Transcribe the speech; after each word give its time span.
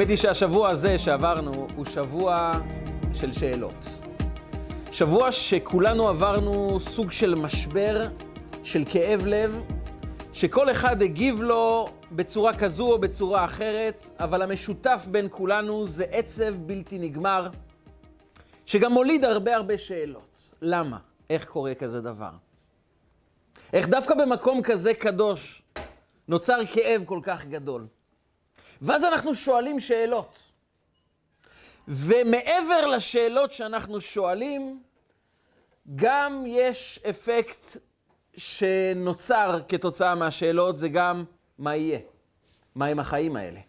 האמת 0.00 0.08
היא 0.08 0.16
שהשבוע 0.16 0.68
הזה 0.68 0.98
שעברנו 0.98 1.68
הוא 1.76 1.84
שבוע 1.84 2.60
של 3.14 3.32
שאלות. 3.32 3.86
שבוע 4.92 5.32
שכולנו 5.32 6.08
עברנו 6.08 6.80
סוג 6.80 7.10
של 7.10 7.34
משבר, 7.34 8.08
של 8.62 8.84
כאב 8.90 9.26
לב, 9.26 9.60
שכל 10.32 10.70
אחד 10.70 11.02
הגיב 11.02 11.42
לו 11.42 11.88
בצורה 12.12 12.58
כזו 12.58 12.92
או 12.92 12.98
בצורה 12.98 13.44
אחרת, 13.44 14.06
אבל 14.18 14.42
המשותף 14.42 15.06
בין 15.10 15.26
כולנו 15.30 15.86
זה 15.86 16.04
עצב 16.10 16.54
בלתי 16.56 16.98
נגמר, 16.98 17.48
שגם 18.66 18.92
מוליד 18.92 19.24
הרבה 19.24 19.56
הרבה 19.56 19.78
שאלות. 19.78 20.40
למה? 20.62 20.98
איך 21.30 21.44
קורה 21.44 21.74
כזה 21.74 22.00
דבר? 22.00 22.32
איך 23.72 23.88
דווקא 23.88 24.14
במקום 24.14 24.62
כזה 24.62 24.94
קדוש 24.94 25.62
נוצר 26.28 26.58
כאב 26.72 27.02
כל 27.04 27.20
כך 27.22 27.46
גדול? 27.46 27.86
ואז 28.80 29.04
אנחנו 29.04 29.34
שואלים 29.34 29.80
שאלות. 29.80 30.38
ומעבר 31.88 32.86
לשאלות 32.86 33.52
שאנחנו 33.52 34.00
שואלים, 34.00 34.82
גם 35.96 36.44
יש 36.46 37.00
אפקט 37.10 37.76
שנוצר 38.36 39.60
כתוצאה 39.68 40.14
מהשאלות, 40.14 40.78
זה 40.78 40.88
גם 40.88 41.24
מה 41.58 41.76
יהיה, 41.76 41.98
מה 42.74 42.86
עם 42.86 42.98
החיים 42.98 43.36
האלה. 43.36 43.60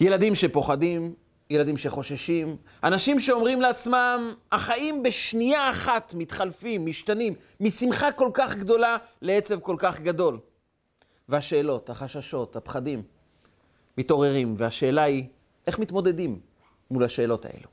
ילדים 0.00 0.34
שפוחדים, 0.34 1.14
ילדים 1.50 1.76
שחוששים, 1.76 2.56
אנשים 2.84 3.20
שאומרים 3.20 3.60
לעצמם, 3.60 4.34
החיים 4.52 5.02
בשנייה 5.02 5.70
אחת 5.70 6.14
מתחלפים, 6.14 6.86
משתנים, 6.86 7.34
משמחה 7.60 8.12
כל 8.12 8.30
כך 8.34 8.56
גדולה 8.56 8.96
לעצב 9.22 9.60
כל 9.60 9.76
כך 9.78 10.00
גדול. 10.00 10.38
והשאלות, 11.28 11.90
החששות, 11.90 12.56
הפחדים, 12.56 13.02
מתעוררים, 13.98 14.54
והשאלה 14.58 15.02
היא, 15.02 15.24
איך 15.66 15.78
מתמודדים 15.78 16.40
מול 16.90 17.04
השאלות 17.04 17.44
האלו? 17.44 17.68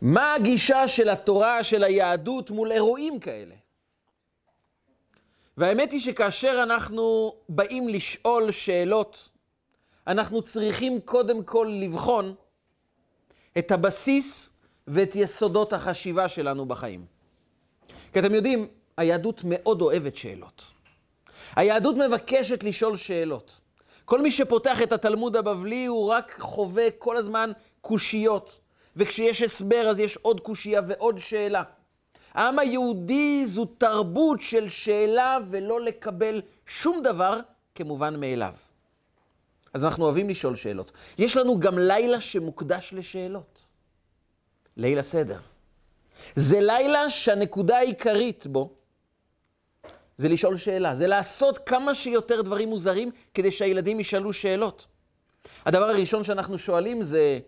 מה 0.00 0.34
הגישה 0.34 0.88
של 0.88 1.08
התורה, 1.08 1.64
של 1.64 1.84
היהדות, 1.84 2.50
מול 2.50 2.72
אירועים 2.72 3.20
כאלה? 3.20 3.54
והאמת 5.56 5.92
היא 5.92 6.00
שכאשר 6.00 6.60
אנחנו 6.62 7.34
באים 7.48 7.88
לשאול 7.88 8.50
שאלות, 8.50 9.28
אנחנו 10.06 10.42
צריכים 10.42 11.00
קודם 11.00 11.44
כל 11.44 11.78
לבחון 11.80 12.34
את 13.58 13.70
הבסיס 13.70 14.52
ואת 14.86 15.16
יסודות 15.16 15.72
החשיבה 15.72 16.28
שלנו 16.28 16.66
בחיים. 16.66 17.04
כי 18.12 18.18
אתם 18.18 18.34
יודעים, 18.34 18.68
היהדות 18.96 19.40
מאוד 19.44 19.80
אוהבת 19.80 20.16
שאלות. 20.16 20.64
היהדות 21.56 21.96
מבקשת 21.96 22.64
לשאול 22.64 22.96
שאלות. 22.96 23.59
כל 24.10 24.20
מי 24.20 24.30
שפותח 24.30 24.82
את 24.82 24.92
התלמוד 24.92 25.36
הבבלי 25.36 25.86
הוא 25.86 26.08
רק 26.08 26.36
חווה 26.38 26.90
כל 26.98 27.16
הזמן 27.16 27.52
קושיות, 27.80 28.58
וכשיש 28.96 29.42
הסבר 29.42 29.86
אז 29.90 30.00
יש 30.00 30.16
עוד 30.16 30.40
קושייה 30.40 30.80
ועוד 30.86 31.18
שאלה. 31.18 31.62
העם 32.34 32.58
היהודי 32.58 33.46
זו 33.46 33.64
תרבות 33.64 34.40
של 34.40 34.68
שאלה 34.68 35.38
ולא 35.50 35.80
לקבל 35.80 36.42
שום 36.66 37.02
דבר 37.02 37.40
כמובן 37.74 38.20
מאליו. 38.20 38.54
אז 39.74 39.84
אנחנו 39.84 40.04
אוהבים 40.04 40.30
לשאול 40.30 40.56
שאלות. 40.56 40.92
יש 41.18 41.36
לנו 41.36 41.60
גם 41.60 41.78
לילה 41.78 42.20
שמוקדש 42.20 42.92
לשאלות. 42.96 43.62
ליל 44.76 44.98
הסדר. 44.98 45.38
זה 46.36 46.60
לילה 46.60 47.10
שהנקודה 47.10 47.78
העיקרית 47.78 48.46
בו 48.46 48.70
זה 50.20 50.28
לשאול 50.28 50.56
שאלה, 50.56 50.94
זה 50.94 51.06
לעשות 51.06 51.58
כמה 51.58 51.94
שיותר 51.94 52.42
דברים 52.42 52.68
מוזרים 52.68 53.10
כדי 53.34 53.50
שהילדים 53.50 54.00
ישאלו 54.00 54.32
שאלות. 54.32 54.86
הדבר 55.66 55.84
הראשון 55.84 56.24
שאנחנו 56.24 56.58
שואלים 56.58 57.02
זה, 57.02 57.38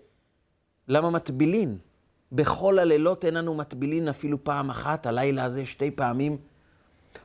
למה 0.89 1.11
מטבילין? 1.11 1.79
בכל 2.33 2.79
הלילות 2.79 3.25
אין 3.25 3.35
לנו 3.35 3.55
מטבילין 3.55 4.09
אפילו 4.09 4.45
פעם 4.45 4.71
אחת, 4.71 5.07
הלילה 5.07 5.45
הזה 5.45 5.67
שתי 5.67 5.91
פעמים. 5.91 6.37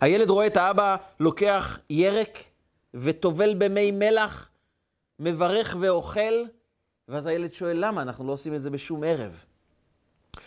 הילד 0.01 0.29
רואה 0.29 0.47
את 0.47 0.57
האבא 0.57 0.95
לוקח 1.19 1.79
ירק 1.89 2.43
וטובל 2.93 3.53
במי 3.57 3.91
מלח, 3.91 4.49
מברך 5.19 5.77
ואוכל, 5.79 6.43
ואז 7.07 7.25
הילד 7.25 7.53
שואל, 7.53 7.85
למה? 7.85 8.01
אנחנו 8.01 8.27
לא 8.27 8.31
עושים 8.31 8.55
את 8.55 8.61
זה 8.61 8.69
בשום 8.69 9.03
ערב. 9.03 9.43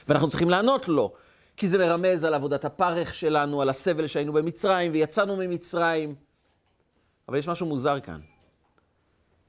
ואנחנו 0.09 0.29
צריכים 0.29 0.51
לענות 0.51 0.89
לו, 0.89 1.13
כי 1.61 1.69
זה 1.69 1.79
מרמז 1.79 2.25
על 2.25 2.35
עבודת 2.35 2.65
הפרך 2.65 3.15
שלנו, 3.15 3.63
על 3.63 3.69
הסבל 3.69 4.07
שהיינו 4.07 4.33
במצרים, 4.33 4.93
ויצאנו 4.93 5.37
ממצרים. 5.37 6.15
אבל 7.29 7.39
יש 7.39 7.49
משהו 7.49 7.67
מוזר 7.67 8.01
כאן. 8.01 8.21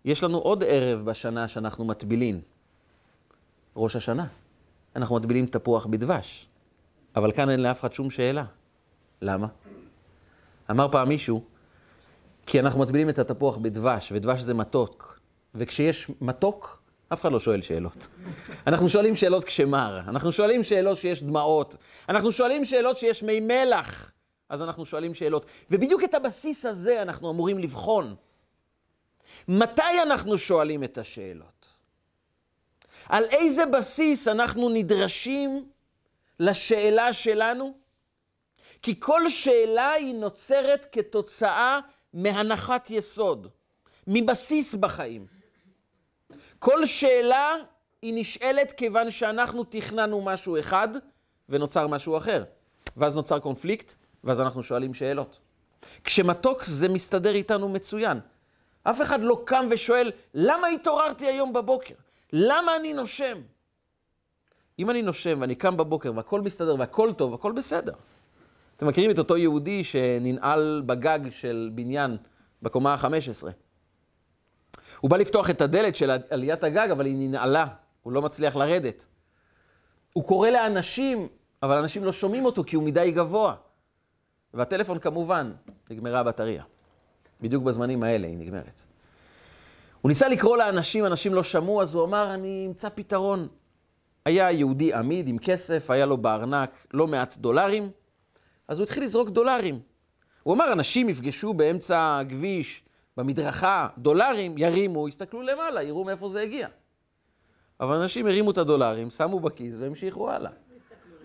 יש 0.06 0.24
לנו 0.24 0.38
עוד 0.38 0.64
ערב 0.68 1.06
בשנה 1.06 1.48
שאנחנו 1.48 1.86
מטבילין. 1.86 2.42
ראש 3.76 3.96
השנה. 3.96 4.28
אנחנו 4.96 5.16
מטבילים 5.16 5.46
תפוח 5.46 5.86
בדבש. 5.86 6.48
אבל 7.16 7.32
כאן 7.32 7.50
אין 7.50 7.64
לאף 7.64 7.80
אחד 7.80 7.94
שום 7.94 8.12
שאלה. 8.12 8.46
למה? 9.22 9.48
אמר 10.72 10.92
פעם 10.92 11.10
מישהו, 11.10 11.44
כי 12.46 12.60
אנחנו 12.60 12.80
מטבילים 12.80 13.10
את 13.10 13.20
התפוח 13.20 13.58
בדבש, 13.58 14.12
ודבש 14.12 14.42
זה 14.42 14.54
מתוק. 14.54 15.20
וכשיש 15.56 16.12
מתוק, 16.22 16.81
אף 17.14 17.22
אחד 17.22 17.32
לא 17.32 17.40
שואל 17.40 17.62
שאלות. 17.62 18.08
אנחנו 18.68 18.90
שואלים 18.90 19.16
שאלות 19.16 19.44
כשמר, 19.44 20.00
אנחנו 20.08 20.32
שואלים 20.32 20.64
שאלות 20.64 20.98
שיש 20.98 21.24
דמעות, 21.24 21.76
אנחנו 22.10 22.32
שואלים 22.32 22.66
שאלות 22.66 22.98
שיש 22.98 23.24
מי 23.24 23.40
מלח, 23.40 24.12
אז 24.50 24.62
אנחנו 24.62 24.86
שואלים 24.86 25.14
שאלות. 25.14 25.46
ובדיוק 25.72 26.04
את 26.04 26.14
הבסיס 26.14 26.66
הזה 26.66 27.02
אנחנו 27.02 27.32
אמורים 27.32 27.60
לבחון. 27.60 28.16
מתי 29.48 30.02
אנחנו 30.04 30.38
שואלים 30.38 30.84
את 30.84 30.98
השאלות? 30.98 31.68
על 33.10 33.24
איזה 33.24 33.66
בסיס 33.66 34.28
אנחנו 34.28 34.70
נדרשים 34.70 35.70
לשאלה 36.40 37.14
שלנו? 37.14 37.74
כי 38.82 39.00
כל 39.00 39.30
שאלה 39.30 39.92
היא 39.92 40.16
נוצרת 40.16 40.86
כתוצאה 40.92 41.80
מהנחת 42.14 42.90
יסוד, 42.90 43.48
מבסיס 44.08 44.76
בחיים. 44.76 45.41
כל 46.62 46.86
שאלה 46.86 47.56
היא 48.02 48.14
נשאלת 48.16 48.72
כיוון 48.72 49.12
שאנחנו 49.12 49.64
תכננו 49.64 50.22
משהו 50.22 50.60
אחד 50.60 50.88
ונוצר 51.50 51.88
משהו 51.88 52.18
אחר. 52.18 52.44
ואז 52.98 53.16
נוצר 53.16 53.40
קונפליקט, 53.40 53.94
ואז 54.24 54.42
אנחנו 54.42 54.64
שואלים 54.64 54.94
שאלות. 54.94 55.40
כשמתוק 56.04 56.66
זה 56.66 56.90
מסתדר 56.90 57.36
איתנו 57.36 57.70
מצוין. 57.70 58.20
אף 58.84 59.02
אחד 59.02 59.22
לא 59.22 59.42
קם 59.46 59.66
ושואל, 59.72 60.12
למה 60.34 60.68
התעוררתי 60.68 61.28
היום 61.28 61.54
בבוקר? 61.54 61.94
למה 62.34 62.76
אני 62.76 62.94
נושם? 62.94 63.38
אם 64.80 64.90
אני 64.90 65.02
נושם 65.02 65.38
ואני 65.42 65.56
קם 65.56 65.78
בבוקר 65.78 66.12
והכל 66.16 66.42
מסתדר 66.42 66.76
והכל 66.80 67.14
טוב, 67.14 67.34
הכל 67.34 67.52
בסדר. 67.52 67.94
אתם 68.78 68.88
מכירים 68.88 69.12
את 69.12 69.20
אותו 69.20 69.38
יהודי 69.38 69.84
שננעל 69.84 70.84
בגג 70.86 71.20
של 71.30 71.70
בניין 71.74 72.18
בקומה 72.62 72.94
ה-15. 72.94 73.48
הוא 75.02 75.12
בא 75.12 75.18
לפתוח 75.18 75.50
את 75.50 75.62
הדלת 75.62 75.96
של 75.96 76.12
עליית 76.30 76.64
הגג, 76.64 76.88
אבל 76.92 77.06
היא 77.06 77.16
ננעלה, 77.18 77.68
הוא 78.04 78.14
לא 78.14 78.22
מצליח 78.22 78.56
לרדת. 78.56 79.06
הוא 80.14 80.24
קורא 80.24 80.50
לאנשים, 80.50 81.28
אבל 81.64 81.78
אנשים 81.78 82.04
לא 82.04 82.12
שומעים 82.12 82.46
אותו 82.46 82.64
כי 82.64 82.76
הוא 82.76 82.84
מדי 82.84 83.12
גבוה. 83.12 83.56
והטלפון 84.54 85.00
כמובן, 85.00 85.52
נגמרה 85.90 86.20
הבטריה. 86.20 86.64
בדיוק 87.42 87.64
בזמנים 87.64 88.04
האלה 88.04 88.28
היא 88.28 88.38
נגמרת. 88.38 88.82
הוא 90.02 90.10
ניסה 90.10 90.28
לקרוא 90.28 90.58
לאנשים, 90.58 91.06
אנשים 91.06 91.34
לא 91.34 91.44
שמעו, 91.44 91.82
אז 91.82 91.94
הוא 91.94 92.06
אמר, 92.06 92.34
אני 92.34 92.66
אמצא 92.68 92.90
פתרון. 92.90 93.48
היה 94.26 94.52
יהודי 94.52 94.94
עמיד 94.94 95.28
עם 95.28 95.38
כסף, 95.38 95.92
היה 95.92 96.06
לו 96.06 96.18
בארנק 96.18 96.88
לא 96.94 97.08
מעט 97.08 97.38
דולרים, 97.38 97.92
אז 98.68 98.80
הוא 98.80 98.84
התחיל 98.84 99.04
לזרוק 99.04 99.30
דולרים. 99.30 99.80
הוא 100.44 100.54
אמר, 100.54 100.74
אנשים 100.74 101.10
יפגשו 101.10 101.54
באמצע 101.54 102.20
הכביש, 102.20 102.84
במדרכה, 103.18 103.88
דולרים, 103.98 104.58
ירימו, 104.58 105.08
יסתכלו 105.08 105.42
למעלה, 105.42 105.84
יראו 105.84 106.04
מאיפה 106.04 106.30
זה 106.30 106.42
הגיע. 106.42 106.68
אבל 107.80 107.96
אנשים 107.96 108.28
הרימו 108.28 108.52
את 108.52 108.58
הדולרים, 108.58 109.10
שמו 109.10 109.40
בכיס 109.40 109.76
והמשיכו 109.80 110.32
הלאה. 110.32 110.52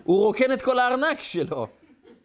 הוא 0.03 0.25
רוקן 0.25 0.53
את 0.53 0.61
כל 0.61 0.79
הארנק 0.79 1.21
שלו, 1.21 1.67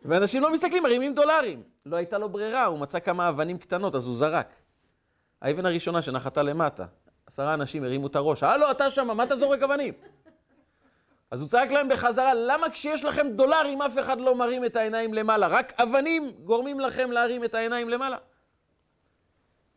ואנשים 0.04 0.42
לא 0.42 0.52
מסתכלים, 0.52 0.82
מרימים 0.82 1.14
דולרים. 1.14 1.62
לא 1.86 1.96
הייתה 1.96 2.18
לו 2.18 2.28
ברירה, 2.28 2.64
הוא 2.64 2.78
מצא 2.78 3.00
כמה 3.00 3.28
אבנים 3.28 3.58
קטנות, 3.58 3.94
אז 3.94 4.06
הוא 4.06 4.14
זרק. 4.14 4.54
האבן 5.42 5.66
הראשונה 5.66 6.02
שנחתה 6.02 6.42
למטה, 6.42 6.84
עשרה 7.26 7.54
אנשים 7.54 7.84
הרימו 7.84 8.06
את 8.06 8.16
הראש, 8.16 8.42
הלו, 8.42 8.70
אתה 8.70 8.90
שם, 8.90 9.16
מה 9.16 9.24
אתה 9.24 9.36
זורק 9.36 9.62
אבנים? 9.62 9.94
אז 11.30 11.40
הוא 11.40 11.48
צעק 11.48 11.72
להם 11.72 11.88
בחזרה, 11.88 12.34
למה 12.34 12.70
כשיש 12.70 13.04
לכם 13.04 13.26
דולרים 13.30 13.82
אף 13.82 13.98
אחד 13.98 14.20
לא 14.20 14.34
מרים 14.34 14.64
את 14.64 14.76
העיניים 14.76 15.14
למעלה? 15.14 15.46
רק 15.46 15.80
אבנים 15.80 16.32
גורמים 16.44 16.80
לכם 16.80 17.12
להרים 17.12 17.44
את 17.44 17.54
העיניים 17.54 17.88
למעלה. 17.88 18.16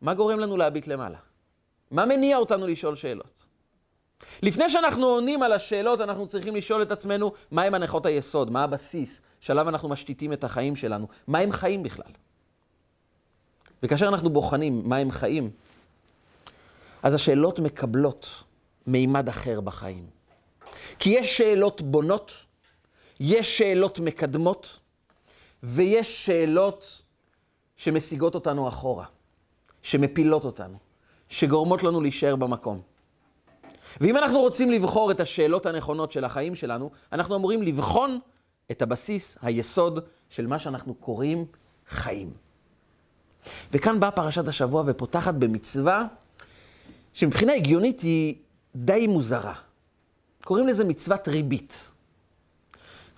מה 0.00 0.14
גורם 0.14 0.38
לנו 0.40 0.56
להביט 0.56 0.86
למעלה? 0.86 1.18
מה 1.90 2.06
מניע 2.06 2.36
אותנו 2.36 2.66
לשאול 2.66 2.96
שאלות? 2.96 3.46
לפני 4.42 4.70
שאנחנו 4.70 5.06
עונים 5.06 5.42
על 5.42 5.52
השאלות, 5.52 6.00
אנחנו 6.00 6.26
צריכים 6.26 6.56
לשאול 6.56 6.82
את 6.82 6.92
עצמנו, 6.92 7.32
מהם 7.50 7.74
הנחות 7.74 8.06
היסוד, 8.06 8.50
מה 8.50 8.64
הבסיס 8.64 9.20
שעליו 9.40 9.68
אנחנו 9.68 9.88
משתיתים 9.88 10.32
את 10.32 10.44
החיים 10.44 10.76
שלנו, 10.76 11.08
מה 11.26 11.38
הם 11.38 11.52
חיים 11.52 11.82
בכלל. 11.82 12.12
וכאשר 13.82 14.08
אנחנו 14.08 14.30
בוחנים 14.30 14.82
מה 14.84 14.96
הם 14.96 15.10
חיים, 15.10 15.50
אז 17.02 17.14
השאלות 17.14 17.58
מקבלות 17.58 18.28
מימד 18.86 19.28
אחר 19.28 19.60
בחיים. 19.60 20.06
כי 20.98 21.10
יש 21.10 21.36
שאלות 21.36 21.82
בונות, 21.82 22.32
יש 23.20 23.58
שאלות 23.58 23.98
מקדמות, 23.98 24.78
ויש 25.62 26.26
שאלות 26.26 27.02
שמשיגות 27.76 28.34
אותנו 28.34 28.68
אחורה, 28.68 29.04
שמפילות 29.86 30.44
אותנו, 30.44 30.78
שגורמות 31.28 31.82
לנו 31.82 32.00
להישאר 32.00 32.36
במקום. 32.36 32.80
ואם 34.00 34.16
אנחנו 34.16 34.40
רוצים 34.40 34.70
לבחור 34.70 35.10
את 35.10 35.20
השאלות 35.20 35.66
הנכונות 35.66 36.12
של 36.12 36.24
החיים 36.24 36.54
שלנו, 36.54 36.90
אנחנו 37.12 37.36
אמורים 37.36 37.62
לבחון 37.62 38.18
את 38.70 38.82
הבסיס, 38.82 39.38
היסוד 39.42 39.98
של 40.28 40.46
מה 40.46 40.58
שאנחנו 40.58 40.94
קוראים 40.94 41.44
חיים. 41.88 42.32
וכאן 43.72 44.00
באה 44.00 44.10
פרשת 44.10 44.48
השבוע 44.48 44.82
ופותחת 44.86 45.34
במצווה 45.34 46.06
שמבחינה 47.12 47.52
הגיונית 47.52 48.00
היא 48.00 48.34
די 48.76 49.06
מוזרה. 49.06 49.54
קוראים 50.44 50.66
לזה 50.66 50.84
מצוות 50.84 51.28
ריבית. 51.28 51.92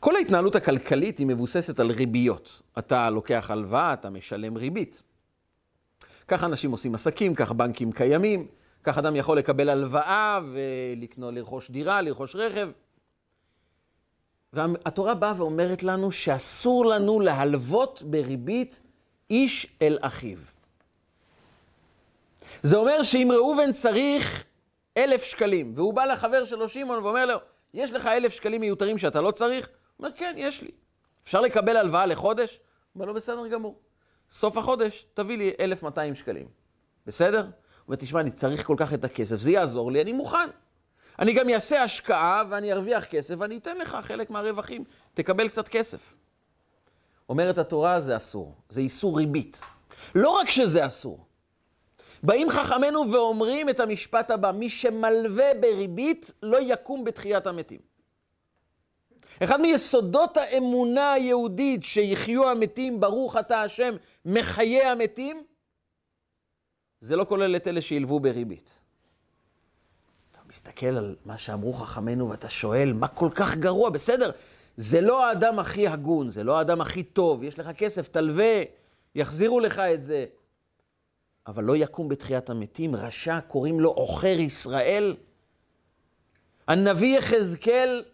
כל 0.01 0.17
ההתנהלות 0.17 0.55
הכלכלית 0.55 1.19
היא 1.19 1.27
מבוססת 1.27 1.81
על 1.81 1.91
ריביות. 1.91 2.63
אתה 2.79 3.11
לוקח 3.11 3.51
הלוואה, 3.51 3.93
אתה 3.93 4.11
משלם 4.11 4.57
ריבית. 4.57 5.03
כך 6.29 6.45
אנשים 6.45 6.71
עושים 6.71 6.95
עסקים, 6.95 7.35
כך 7.35 7.53
בנקים 7.53 7.93
קיימים, 7.93 8.47
כך 8.85 8.99
אדם 8.99 9.17
יכול 9.17 9.39
לקבל 9.39 9.69
הלוואה 9.69 10.41
ולקנות, 10.53 11.35
לרכוש 11.35 11.71
דירה, 11.71 12.03
לרכוש 12.03 12.37
רכב. 12.37 12.71
והתורה 14.53 15.15
באה 15.15 15.35
ואומרת 15.37 15.83
לנו 15.83 16.13
שאסור 16.13 16.87
לנו 16.87 17.21
להלוות 17.21 18.03
בריבית 18.03 18.81
איש 19.31 19.67
אל 19.83 19.99
אחיו. 20.01 20.39
זה 22.63 22.77
אומר 22.77 23.03
שאם 23.03 23.29
ראובן 23.35 23.73
צריך 23.73 24.45
אלף 24.97 25.23
שקלים, 25.23 25.73
והוא 25.77 25.95
בא 25.95 26.05
לחבר 26.05 26.45
שלו 26.45 26.69
שמעון 26.69 27.05
ואומר 27.05 27.27
לו, 27.27 27.37
יש 27.75 27.93
לך 27.93 28.07
אלף 28.07 28.33
שקלים 28.33 28.61
מיותרים 28.61 28.99
שאתה 28.99 29.21
לא 29.21 29.31
צריך? 29.31 29.69
הוא 29.69 30.07
אומר, 30.07 30.17
כן, 30.17 30.35
יש 30.37 30.63
לי. 30.63 30.71
אפשר 31.25 31.41
לקבל 31.41 31.77
הלוואה 31.77 32.07
לחודש? 32.07 32.51
הוא 32.53 32.61
אומר 32.95 33.07
לו, 33.07 33.15
בסדר 33.15 33.49
גמור. 33.49 33.79
סוף 34.31 34.57
החודש, 34.57 35.07
תביא 35.15 35.39
לי 35.39 35.53
1,200 35.61 36.15
שקלים. 36.15 36.47
בסדר? 37.07 37.41
הוא 37.41 37.51
אומר, 37.87 37.97
תשמע, 37.97 38.21
אני 38.21 38.31
צריך 38.31 38.67
כל 38.67 38.75
כך 38.79 38.95
את 38.95 39.05
הכסף, 39.05 39.37
זה 39.37 39.51
יעזור 39.51 39.93
לי, 39.93 40.03
אני 40.03 40.13
מוכן. 40.13 40.49
אני 41.19 41.33
גם 41.33 41.51
אעשה 41.51 41.83
השקעה 41.83 42.43
ואני 42.51 42.73
ארוויח 42.73 43.05
כסף 43.05 43.35
ואני 43.39 43.59
אתן 43.59 43.77
לך 43.77 43.99
חלק 44.03 44.31
מהרווחים, 44.31 44.85
תקבל 45.15 45.49
קצת 45.49 45.69
כסף. 45.69 46.15
אומרת 47.29 47.59
התורה, 47.59 48.01
זה 48.01 48.17
אסור, 48.17 48.55
זה 48.69 48.81
איסור 48.81 49.19
ריבית. 49.19 49.61
לא 50.15 50.31
רק 50.31 50.51
שזה 50.51 50.87
אסור, 50.87 51.27
באים 52.23 52.51
חכמינו 52.51 53.13
ואומרים 53.13 53.69
את 53.69 53.81
המשפט 53.81 54.31
הבא, 54.31 54.51
מי 54.51 54.69
שמלווה 54.69 55.55
בריבית 55.61 56.31
לא 56.43 56.59
יקום 56.61 57.05
בתחיית 57.05 57.47
המתים. 57.47 57.88
אחד 59.45 59.61
מיסודות 59.61 60.37
האמונה 60.37 61.13
היהודית 61.13 61.85
שיחיו 61.85 62.51
המתים, 62.51 63.01
ברוך 63.01 63.37
אתה 63.37 63.63
השם, 63.63 63.97
מחיי 64.25 64.83
המתים, 64.85 65.45
זה 67.01 67.17
לא 67.17 67.25
כולל 67.25 67.57
את 67.57 67.69
אלה 67.69 67.81
שילוו 67.81 68.21
בריבית. 68.21 68.81
אתה 70.31 70.41
מסתכל 70.49 70.87
על 70.87 71.17
מה 71.25 71.39
שאמרו 71.39 71.73
חכמינו 71.73 72.31
ואתה 72.31 72.49
שואל, 72.49 72.93
מה 72.93 73.09
כל 73.09 73.29
כך 73.35 73.57
גרוע? 73.57 73.91
בסדר, 73.91 74.31
זה 74.77 75.01
לא 75.01 75.27
האדם 75.27 75.59
הכי 75.59 75.89
הגון, 75.89 76.31
זה 76.31 76.45
לא 76.45 76.59
האדם 76.59 76.81
הכי 76.81 77.03
טוב, 77.03 77.43
יש 77.43 77.59
לך 77.59 77.71
כסף, 77.77 78.09
תלווה, 78.09 78.63
יחזירו 79.15 79.61
לך 79.61 79.79
את 79.79 80.03
זה. 80.03 80.27
אבל 81.47 81.65
לא 81.65 81.77
יקום 81.77 82.09
בתחיית 82.09 82.51
המתים, 82.51 82.97
רשע, 82.97 83.41
קוראים 83.41 83.81
לו 83.81 83.91
עוכר 83.91 84.41
ישראל. 84.41 85.17
הנביא 86.69 87.19
יחזקאל 87.19 88.05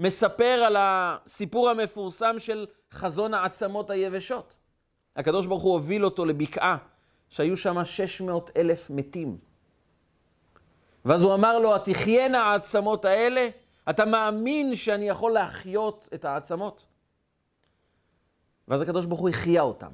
מספר 0.00 0.44
על 0.44 0.76
הסיפור 0.78 1.68
המפורסם 1.68 2.38
של 2.38 2.66
חזון 2.92 3.34
העצמות 3.34 3.90
היבשות. 3.90 4.58
הקדוש 5.16 5.46
ברוך 5.46 5.62
הוא 5.62 5.72
הוביל 5.72 6.04
אותו 6.04 6.24
לבקעה, 6.24 6.76
שהיו 7.28 7.56
שם 7.56 7.84
600 7.84 8.50
אלף 8.56 8.90
מתים. 8.90 9.38
ואז 11.04 11.22
הוא 11.22 11.34
אמר 11.34 11.58
לו, 11.58 11.74
התחיינה 11.74 12.42
העצמות 12.42 13.04
האלה? 13.04 13.48
אתה 13.90 14.04
מאמין 14.04 14.74
שאני 14.76 15.08
יכול 15.08 15.32
להחיות 15.32 16.08
את 16.14 16.24
העצמות? 16.24 16.86
ואז 18.68 18.80
הקדוש 18.80 19.06
ברוך 19.06 19.20
הוא 19.20 19.28
החיה 19.28 19.62
אותם. 19.62 19.92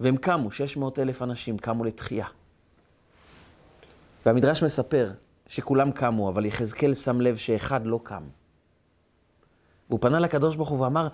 והם 0.00 0.16
קמו, 0.16 0.50
600 0.50 0.98
אלף 0.98 1.22
אנשים 1.22 1.58
קמו 1.58 1.84
לתחייה. 1.84 2.26
והמדרש 4.26 4.62
מספר 4.62 5.12
שכולם 5.46 5.92
קמו, 5.92 6.28
אבל 6.28 6.46
יחזקאל 6.46 6.94
שם 6.94 7.20
לב 7.20 7.36
שאחד 7.36 7.86
לא 7.86 8.00
קם. 8.02 8.22
והוא 9.92 10.00
פנה 10.00 10.20
לקדוש 10.20 10.56
ברוך 10.56 10.68
הוא 10.68 10.80
ואמר, 10.80 11.08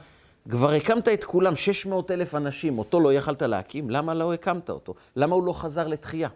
כבר 0.51 0.71
הקמת 0.71 1.09
את 1.09 1.25
כולם, 1.25 1.57
600 1.57 2.11
אלף 2.11 2.35
אנשים, 2.35 2.79
אותו 2.79 3.01
לא 3.01 3.13
יכלת 3.13 3.43
להקים, 3.43 3.91
למה 3.91 4.15
לא 4.15 4.35
הקמת 4.35 4.71
אותו? 4.71 4.95
למה 5.17 5.35
הוא 5.35 5.45
לא 5.45 5.53
חזר 5.53 5.89
לתחייה? 5.89 6.29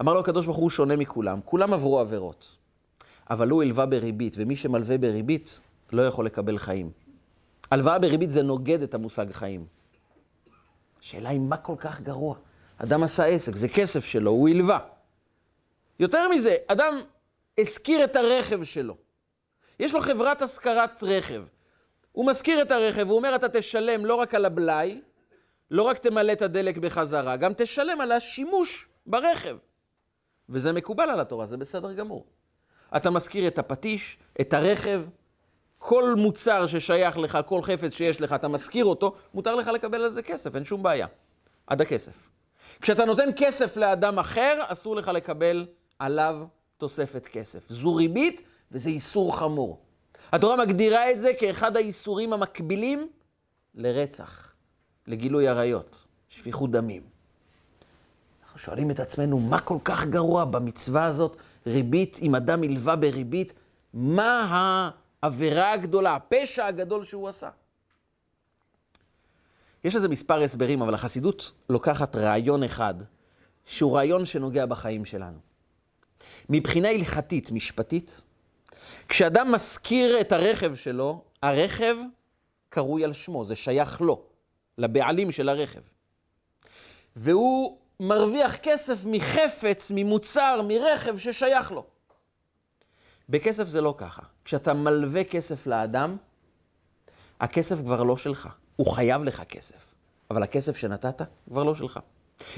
אמר 0.00 0.14
לו 0.14 0.20
הקדוש 0.20 0.44
ברוך 0.44 0.56
הוא 0.56 0.70
שונה 0.70 0.96
מכולם, 0.96 1.40
כולם 1.44 1.72
עברו 1.72 2.00
עבירות, 2.00 2.56
אבל 3.30 3.48
הוא 3.50 3.62
הלווה 3.62 3.86
בריבית, 3.86 4.34
ומי 4.36 4.56
שמלווה 4.56 4.98
בריבית 4.98 5.60
לא 5.92 6.02
יכול 6.02 6.26
לקבל 6.26 6.58
חיים. 6.58 6.90
הלוואה 7.70 7.98
בריבית 7.98 8.30
זה 8.30 8.42
נוגד 8.42 8.82
את 8.82 8.94
המושג 8.94 9.30
חיים. 9.32 9.66
השאלה 11.02 11.28
היא 11.28 11.40
מה 11.40 11.56
כל 11.56 11.74
כך 11.78 12.00
גרוע. 12.00 12.34
אדם 12.78 13.02
עשה 13.02 13.24
עסק, 13.24 13.56
זה 13.56 13.68
כסף 13.68 14.04
שלו, 14.04 14.30
הוא 14.30 14.48
הלווה. 14.48 14.78
יותר 16.00 16.28
מזה, 16.28 16.56
אדם 16.66 16.94
השכיר 17.58 18.04
את 18.04 18.16
הרכב 18.16 18.64
שלו. 18.64 19.07
יש 19.80 19.94
לו 19.94 20.00
חברת 20.00 20.42
השכרת 20.42 21.02
רכב. 21.02 21.44
הוא 22.12 22.26
משכיר 22.26 22.62
את 22.62 22.70
הרכב, 22.70 23.08
הוא 23.08 23.16
אומר, 23.16 23.34
אתה 23.34 23.48
תשלם 23.48 24.06
לא 24.06 24.14
רק 24.14 24.34
על 24.34 24.44
הבלאי, 24.44 25.00
לא 25.70 25.82
רק 25.82 25.98
תמלא 25.98 26.32
את 26.32 26.42
הדלק 26.42 26.78
בחזרה, 26.78 27.36
גם 27.36 27.52
תשלם 27.56 28.00
על 28.00 28.12
השימוש 28.12 28.88
ברכב. 29.06 29.56
וזה 30.48 30.72
מקובל 30.72 31.10
על 31.10 31.20
התורה, 31.20 31.46
זה 31.46 31.56
בסדר 31.56 31.92
גמור. 31.92 32.26
אתה 32.96 33.10
משכיר 33.10 33.46
את 33.46 33.58
הפטיש, 33.58 34.18
את 34.40 34.52
הרכב, 34.52 35.02
כל 35.78 36.14
מוצר 36.16 36.66
ששייך 36.66 37.18
לך, 37.18 37.38
כל 37.46 37.62
חפץ 37.62 37.92
שיש 37.92 38.20
לך, 38.20 38.32
אתה 38.32 38.48
משכיר 38.48 38.84
אותו, 38.84 39.14
מותר 39.34 39.54
לך 39.54 39.68
לקבל 39.68 40.04
על 40.04 40.10
זה 40.10 40.22
כסף, 40.22 40.56
אין 40.56 40.64
שום 40.64 40.82
בעיה. 40.82 41.06
עד 41.66 41.80
הכסף. 41.80 42.30
כשאתה 42.80 43.04
נותן 43.04 43.28
כסף 43.36 43.76
לאדם 43.76 44.18
אחר, 44.18 44.60
אסור 44.66 44.96
לך 44.96 45.08
לקבל 45.08 45.66
עליו 45.98 46.36
תוספת 46.76 47.26
כסף. 47.26 47.68
זו 47.68 47.94
ריבית 47.94 48.42
וזה 48.72 48.88
איסור 48.90 49.36
חמור. 49.36 49.78
התורה 50.32 50.56
מגדירה 50.56 51.10
את 51.10 51.20
זה 51.20 51.30
כאחד 51.40 51.76
האיסורים 51.76 52.32
המקבילים 52.32 53.08
לרצח, 53.74 54.52
לגילוי 55.06 55.48
עריות, 55.48 56.04
שפיכות 56.28 56.70
דמים. 56.70 57.02
אנחנו 58.44 58.58
שואלים 58.58 58.90
את 58.90 59.00
עצמנו, 59.00 59.40
מה 59.40 59.58
כל 59.58 59.78
כך 59.84 60.06
גרוע 60.06 60.44
במצווה 60.44 61.04
הזאת, 61.04 61.36
ריבית, 61.66 62.18
אם 62.22 62.34
אדם 62.34 62.62
הלווה 62.62 62.96
בריבית, 62.96 63.52
מה 63.94 64.48
העבירה 65.22 65.72
הגדולה, 65.72 66.16
הפשע 66.16 66.66
הגדול 66.66 67.04
שהוא 67.04 67.28
עשה? 67.28 67.50
יש 69.84 69.94
לזה 69.94 70.08
מספר 70.08 70.42
הסברים, 70.42 70.82
אבל 70.82 70.94
החסידות 70.94 71.52
לוקחת 71.70 72.16
רעיון 72.16 72.62
אחד, 72.62 72.94
שהוא 73.64 73.96
רעיון 73.96 74.26
שנוגע 74.26 74.66
בחיים 74.66 75.04
שלנו. 75.04 75.38
מבחינה 76.48 76.88
הלכתית, 76.88 77.50
משפטית, 77.50 78.20
כשאדם 79.08 79.52
משכיר 79.52 80.20
את 80.20 80.32
הרכב 80.32 80.74
שלו, 80.74 81.24
הרכב 81.42 81.96
קרוי 82.68 83.04
על 83.04 83.12
שמו, 83.12 83.44
זה 83.44 83.56
שייך 83.56 84.00
לו, 84.00 84.22
לבעלים 84.78 85.32
של 85.32 85.48
הרכב. 85.48 85.80
והוא 87.16 87.78
מרוויח 88.00 88.56
כסף 88.56 88.98
מחפץ, 89.04 89.90
ממוצר, 89.94 90.60
מרכב 90.68 91.18
ששייך 91.18 91.72
לו. 91.72 91.84
בכסף 93.28 93.68
זה 93.68 93.80
לא 93.80 93.94
ככה. 93.98 94.22
כשאתה 94.44 94.74
מלווה 94.74 95.24
כסף 95.24 95.66
לאדם, 95.66 96.16
הכסף 97.40 97.78
כבר 97.78 98.02
לא 98.02 98.16
שלך. 98.16 98.48
הוא 98.76 98.86
חייב 98.86 99.24
לך 99.24 99.42
כסף, 99.42 99.94
אבל 100.30 100.42
הכסף 100.42 100.76
שנתת 100.76 101.22
כבר 101.48 101.64
לא 101.64 101.74
שלך. 101.74 102.00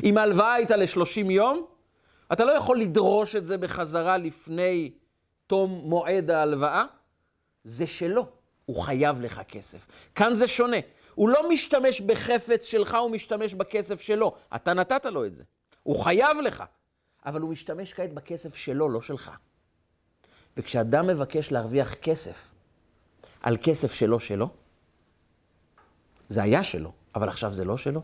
אם 0.05 0.19
ההלוואה 0.19 0.55
הייתה 0.55 0.77
ל-30 0.77 1.31
יום, 1.31 1.67
אתה 2.33 2.45
לא 2.45 2.53
יכול 2.53 2.81
לדרוש 2.81 3.37
את 3.37 3.47
זה 3.47 3.59
בחזרה 3.59 4.17
לפני 4.17 4.93
תום 5.51 5.81
מועד 5.85 6.31
ההלוואה, 6.31 6.85
זה 7.65 7.87
שלו, 7.87 8.27
הוא 8.67 8.83
חייב 8.83 9.21
לך 9.21 9.41
כסף. 9.49 9.87
כאן 10.15 10.35
זה 10.35 10.49
שונה, 10.49 10.77
הוא 11.15 11.29
לא 11.29 11.51
משתמש 11.51 12.01
בחפץ 12.01 12.65
שלך, 12.65 12.95
הוא 12.95 13.11
משתמש 13.11 13.55
בכסף 13.55 14.01
שלו. 14.01 14.35
אתה 14.55 14.75
נתת 14.75 15.07
לו 15.07 15.25
את 15.25 15.35
זה, 15.35 15.43
הוא 15.83 16.05
חייב 16.05 16.37
לך, 16.45 16.65
אבל 17.27 17.41
הוא 17.41 17.51
משתמש 17.51 17.93
כעת 17.93 18.13
בכסף 18.15 18.57
שלו, 18.57 18.89
לא 18.89 19.01
שלך. 19.01 19.31
וכשאדם 20.57 21.07
מבקש 21.07 21.53
להרוויח 21.53 21.95
כסף 21.95 22.49
על 23.43 23.57
כסף 23.63 23.93
שלו 23.93 24.21
שלו, 24.21 24.49
זה 26.29 26.43
היה 26.43 26.63
שלו, 26.63 26.93
אבל 27.15 27.29
עכשיו 27.29 27.53
זה 27.53 27.65
לא 27.65 27.77
שלו, 27.77 28.03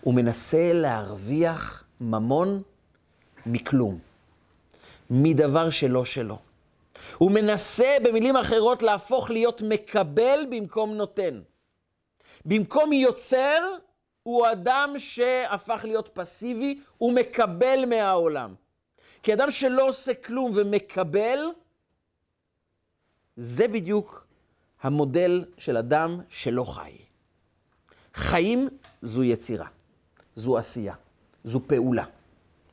הוא 0.00 0.14
מנסה 0.14 0.72
להרוויח 0.72 1.84
ממון 2.00 2.62
מכלום, 3.46 3.98
מדבר 5.10 5.70
שלא 5.70 6.04
שלו. 6.04 6.38
הוא 7.18 7.30
מנסה, 7.30 7.96
במילים 8.02 8.36
אחרות, 8.36 8.82
להפוך 8.82 9.30
להיות 9.30 9.62
מקבל 9.62 10.46
במקום 10.50 10.94
נותן. 10.94 11.40
במקום 12.44 12.92
יוצר, 12.92 13.58
הוא 14.22 14.46
אדם 14.52 14.94
שהפך 14.98 15.80
להיות 15.84 16.10
פסיבי, 16.12 16.80
הוא 16.98 17.12
מקבל 17.12 17.84
מהעולם. 17.86 18.54
כי 19.22 19.34
אדם 19.34 19.50
שלא 19.50 19.88
עושה 19.88 20.14
כלום 20.14 20.52
ומקבל, 20.54 21.38
זה 23.36 23.68
בדיוק 23.68 24.26
המודל 24.82 25.44
של 25.58 25.76
אדם 25.76 26.20
שלא 26.28 26.64
חי. 26.64 26.92
חיים 28.14 28.68
זו 29.02 29.24
יצירה, 29.24 29.66
זו 30.36 30.58
עשייה, 30.58 30.94
זו 31.44 31.60
פעולה. 31.66 32.04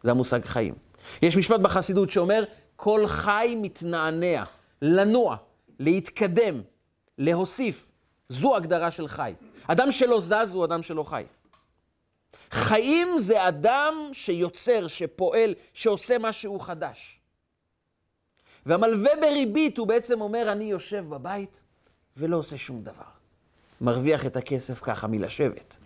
זה 0.03 0.11
המושג 0.11 0.45
חיים. 0.45 0.73
יש 1.21 1.37
משפט 1.37 1.59
בחסידות 1.59 2.09
שאומר, 2.09 2.43
כל 2.77 3.07
חי 3.07 3.55
מתנענע, 3.61 4.43
לנוע, 4.81 5.35
להתקדם, 5.79 6.61
להוסיף. 7.17 7.91
זו 8.29 8.55
הגדרה 8.55 8.91
של 8.91 9.07
חי. 9.07 9.33
אדם 9.67 9.91
שלא 9.91 10.19
זז 10.19 10.53
הוא 10.53 10.65
אדם 10.65 10.81
שלא 10.81 11.03
חי. 11.03 11.23
חיים 12.51 13.19
זה 13.19 13.47
אדם 13.47 14.09
שיוצר, 14.13 14.87
שפועל, 14.87 15.53
שעושה 15.73 16.17
משהו 16.19 16.59
חדש. 16.59 17.19
והמלווה 18.65 19.11
בריבית 19.21 19.77
הוא 19.77 19.87
בעצם 19.87 20.21
אומר, 20.21 20.51
אני 20.51 20.63
יושב 20.63 21.05
בבית 21.09 21.63
ולא 22.17 22.37
עושה 22.37 22.57
שום 22.57 22.81
דבר. 22.81 23.09
מרוויח 23.81 24.25
את 24.25 24.37
הכסף 24.37 24.79
ככה 24.81 25.07
מלשבת. 25.07 25.77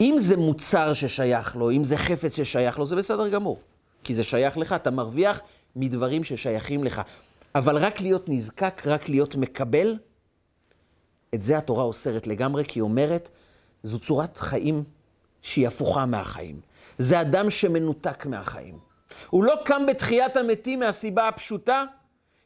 אם 0.00 0.14
זה 0.18 0.36
מוצר 0.36 0.92
ששייך 0.92 1.56
לו, 1.56 1.70
אם 1.70 1.84
זה 1.84 1.96
חפץ 1.96 2.36
ששייך 2.36 2.78
לו, 2.78 2.86
זה 2.86 2.96
בסדר 2.96 3.28
גמור. 3.28 3.60
כי 4.04 4.14
זה 4.14 4.24
שייך 4.24 4.58
לך, 4.58 4.72
אתה 4.72 4.90
מרוויח 4.90 5.40
מדברים 5.76 6.24
ששייכים 6.24 6.84
לך. 6.84 7.02
אבל 7.54 7.76
רק 7.76 8.00
להיות 8.00 8.28
נזקק, 8.28 8.82
רק 8.86 9.08
להיות 9.08 9.34
מקבל, 9.34 9.98
את 11.34 11.42
זה 11.42 11.58
התורה 11.58 11.84
אוסרת 11.84 12.26
לגמרי, 12.26 12.64
כי 12.64 12.78
היא 12.78 12.82
אומרת, 12.82 13.28
זו 13.82 13.98
צורת 13.98 14.36
חיים 14.36 14.84
שהיא 15.42 15.68
הפוכה 15.68 16.06
מהחיים. 16.06 16.60
זה 16.98 17.20
אדם 17.20 17.50
שמנותק 17.50 18.26
מהחיים. 18.26 18.78
הוא 19.30 19.44
לא 19.44 19.54
קם 19.64 19.82
בתחיית 19.88 20.36
המתים 20.36 20.80
מהסיבה 20.80 21.28
הפשוטה 21.28 21.84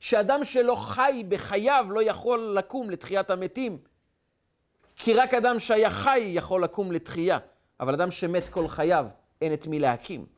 שאדם 0.00 0.44
שלא 0.44 0.74
חי 0.74 1.24
בחייו 1.28 1.86
לא 1.90 2.02
יכול 2.02 2.54
לקום 2.58 2.90
לתחיית 2.90 3.30
המתים. 3.30 3.78
כי 4.96 5.14
רק 5.14 5.34
אדם 5.34 5.58
שהיה 5.58 5.90
חי 5.90 6.20
יכול 6.34 6.64
לקום 6.64 6.92
לתחייה, 6.92 7.38
אבל 7.80 7.94
אדם 7.94 8.10
שמת 8.10 8.48
כל 8.48 8.68
חייו, 8.68 9.06
אין 9.42 9.52
את 9.52 9.66
מי 9.66 9.78
להקים. 9.78 10.33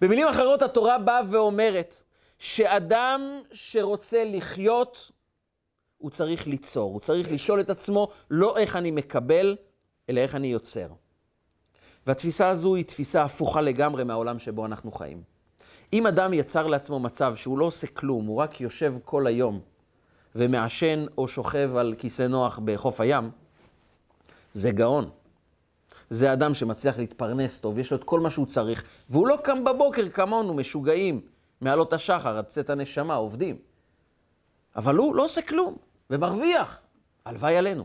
במילים 0.00 0.28
אחרות, 0.28 0.62
התורה 0.62 0.98
באה 0.98 1.20
ואומרת 1.30 2.02
שאדם 2.38 3.40
שרוצה 3.52 4.24
לחיות, 4.24 5.10
הוא 5.98 6.10
צריך 6.10 6.46
ליצור, 6.46 6.92
הוא 6.92 7.00
צריך 7.00 7.32
לשאול 7.32 7.60
את 7.60 7.70
עצמו 7.70 8.08
לא 8.30 8.56
איך 8.56 8.76
אני 8.76 8.90
מקבל, 8.90 9.56
אלא 10.08 10.20
איך 10.20 10.34
אני 10.34 10.46
יוצר. 10.46 10.88
והתפיסה 12.06 12.48
הזו 12.48 12.74
היא 12.74 12.84
תפיסה 12.84 13.22
הפוכה 13.22 13.60
לגמרי 13.60 14.04
מהעולם 14.04 14.38
שבו 14.38 14.66
אנחנו 14.66 14.92
חיים. 14.92 15.22
אם 15.92 16.06
אדם 16.06 16.34
יצר 16.34 16.66
לעצמו 16.66 17.00
מצב 17.00 17.36
שהוא 17.36 17.58
לא 17.58 17.64
עושה 17.64 17.86
כלום, 17.86 18.26
הוא 18.26 18.36
רק 18.36 18.60
יושב 18.60 18.94
כל 19.04 19.26
היום 19.26 19.60
ומעשן 20.34 21.06
או 21.18 21.28
שוכב 21.28 21.76
על 21.76 21.94
כיסא 21.98 22.22
נוח 22.22 22.60
בחוף 22.64 23.00
הים, 23.00 23.30
זה 24.52 24.70
גאון. 24.70 25.10
זה 26.12 26.32
אדם 26.32 26.54
שמצליח 26.54 26.98
להתפרנס 26.98 27.60
טוב, 27.60 27.78
יש 27.78 27.90
לו 27.90 27.96
את 27.96 28.04
כל 28.04 28.20
מה 28.20 28.30
שהוא 28.30 28.46
צריך, 28.46 28.84
והוא 29.10 29.26
לא 29.26 29.36
קם 29.44 29.64
בבוקר 29.64 30.08
כמונו, 30.08 30.54
משוגעים, 30.54 31.20
מעלות 31.60 31.92
השחר, 31.92 32.38
עד 32.38 32.44
צאת 32.44 32.70
הנשמה, 32.70 33.14
עובדים. 33.14 33.58
אבל 34.76 34.96
הוא 34.96 35.14
לא 35.14 35.24
עושה 35.24 35.42
כלום, 35.42 35.76
ומרוויח. 36.10 36.80
הלוואי 37.24 37.56
עלינו. 37.56 37.84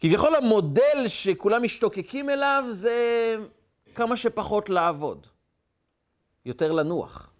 כביכול 0.00 0.34
המודל 0.34 1.04
שכולם 1.06 1.62
משתוקקים 1.62 2.30
אליו 2.30 2.64
זה 2.70 2.96
כמה 3.94 4.16
שפחות 4.16 4.70
לעבוד. 4.70 5.26
יותר 6.46 6.72
לנוח. 6.72 7.30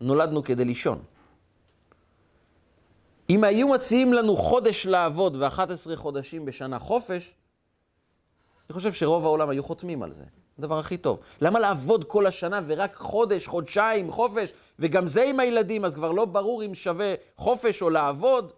נולדנו 0.00 0.42
כדי 0.42 0.64
לישון. 0.64 1.02
אם 3.30 3.44
היו 3.44 3.68
מציעים 3.68 4.12
לנו 4.12 4.36
חודש 4.36 4.86
לעבוד 4.86 5.36
ו-11 5.36 5.96
חודשים 5.96 6.44
בשנה 6.44 6.78
חופש, 6.78 7.34
אני 8.70 8.74
חושב 8.74 8.92
שרוב 8.92 9.24
העולם 9.24 9.48
היו 9.48 9.62
חותמים 9.62 10.02
על 10.02 10.12
זה. 10.12 10.24
הדבר 10.58 10.78
הכי 10.78 10.96
טוב. 10.96 11.20
למה 11.40 11.58
לעבוד 11.58 12.04
כל 12.04 12.26
השנה 12.26 12.60
ורק 12.66 12.94
חודש, 12.96 13.46
חודשיים, 13.46 14.12
חופש, 14.12 14.52
וגם 14.78 15.06
זה 15.06 15.22
עם 15.22 15.40
הילדים, 15.40 15.84
אז 15.84 15.94
כבר 15.94 16.12
לא 16.12 16.24
ברור 16.24 16.64
אם 16.64 16.74
שווה 16.74 17.14
חופש 17.36 17.82
או 17.82 17.90
לעבוד? 17.90 18.52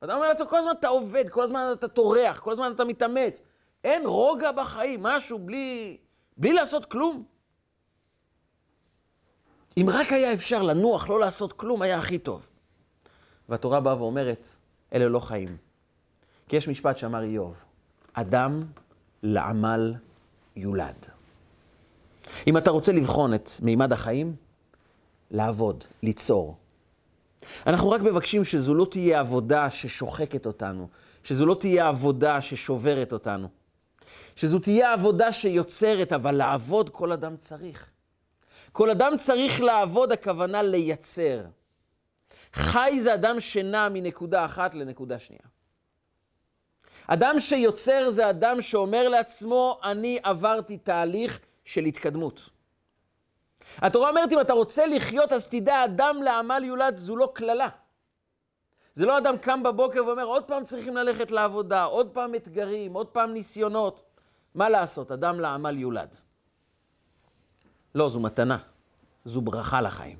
אדם 0.00 0.16
אומר 0.16 0.28
לעצמו, 0.28 0.48
כל 0.48 0.58
הזמן 0.58 0.70
אתה 0.70 0.88
עובד, 0.88 1.28
כל 1.28 1.42
הזמן 1.42 1.70
אתה 1.72 1.88
טורח, 1.88 2.40
כל 2.40 2.52
הזמן 2.52 2.72
אתה 2.74 2.84
מתאמץ. 2.84 3.40
אין 3.84 4.06
רוגע 4.06 4.52
בחיים, 4.52 5.02
משהו 5.02 5.38
בלי, 5.38 5.96
בלי 6.36 6.52
לעשות 6.52 6.84
כלום. 6.84 7.24
אם 9.76 9.86
רק 9.92 10.12
היה 10.12 10.32
אפשר 10.32 10.62
לנוח, 10.62 11.08
לא 11.08 11.20
לעשות 11.20 11.52
כלום, 11.52 11.82
היה 11.82 11.98
הכי 11.98 12.18
טוב. 12.18 12.48
והתורה 13.48 13.80
באה 13.80 13.98
ואומרת, 13.98 14.48
אלה 14.92 15.08
לא 15.08 15.20
חיים. 15.20 15.56
כי 16.48 16.56
יש 16.56 16.68
משפט 16.68 16.96
שאמר 16.96 17.22
איוב, 17.22 17.54
אדם 18.12 18.64
לעמל 19.24 19.94
יולד. 20.56 21.06
אם 22.46 22.56
אתה 22.56 22.70
רוצה 22.70 22.92
לבחון 22.92 23.34
את 23.34 23.50
מימד 23.62 23.92
החיים, 23.92 24.36
לעבוד, 25.30 25.84
ליצור. 26.02 26.56
אנחנו 27.66 27.90
רק 27.90 28.00
מבקשים 28.00 28.44
שזו 28.44 28.74
לא 28.74 28.86
תהיה 28.90 29.20
עבודה 29.20 29.70
ששוחקת 29.70 30.46
אותנו, 30.46 30.88
שזו 31.24 31.46
לא 31.46 31.54
תהיה 31.54 31.88
עבודה 31.88 32.40
ששוברת 32.40 33.12
אותנו, 33.12 33.48
שזו 34.36 34.58
תהיה 34.58 34.92
עבודה 34.92 35.32
שיוצרת, 35.32 36.12
אבל 36.12 36.32
לעבוד 36.34 36.90
כל 36.90 37.12
אדם 37.12 37.36
צריך. 37.36 37.90
כל 38.72 38.90
אדם 38.90 39.12
צריך 39.18 39.60
לעבוד, 39.60 40.12
הכוונה 40.12 40.62
לייצר. 40.62 41.44
חי 42.52 43.00
זה 43.00 43.14
אדם 43.14 43.40
שנע 43.40 43.88
מנקודה 43.88 44.44
אחת 44.44 44.74
לנקודה 44.74 45.18
שנייה. 45.18 45.53
אדם 47.06 47.40
שיוצר 47.40 48.10
זה 48.10 48.30
אדם 48.30 48.60
שאומר 48.60 49.08
לעצמו, 49.08 49.80
אני 49.82 50.18
עברתי 50.22 50.78
תהליך 50.78 51.40
של 51.64 51.84
התקדמות. 51.84 52.50
התורה 53.78 54.08
אומרת, 54.08 54.32
אם 54.32 54.40
אתה 54.40 54.52
רוצה 54.52 54.86
לחיות, 54.86 55.32
אז 55.32 55.48
תדע, 55.48 55.84
אדם 55.84 56.22
לעמל 56.22 56.64
יולד, 56.64 56.94
זו 56.94 57.16
לא 57.16 57.32
קללה. 57.34 57.68
זה 58.94 59.06
לא 59.06 59.18
אדם 59.18 59.38
קם 59.38 59.62
בבוקר 59.62 60.06
ואומר, 60.06 60.24
עוד 60.24 60.44
פעם 60.44 60.64
צריכים 60.64 60.96
ללכת 60.96 61.30
לעבודה, 61.30 61.84
עוד 61.84 62.10
פעם 62.12 62.34
אתגרים, 62.34 62.94
עוד 62.94 63.06
פעם 63.06 63.32
ניסיונות. 63.32 64.02
מה 64.54 64.68
לעשות, 64.68 65.12
אדם 65.12 65.40
לעמל 65.40 65.78
יולד. 65.78 66.16
לא, 67.94 68.08
זו 68.08 68.20
מתנה, 68.20 68.58
זו 69.24 69.40
ברכה 69.40 69.80
לחיים. 69.80 70.18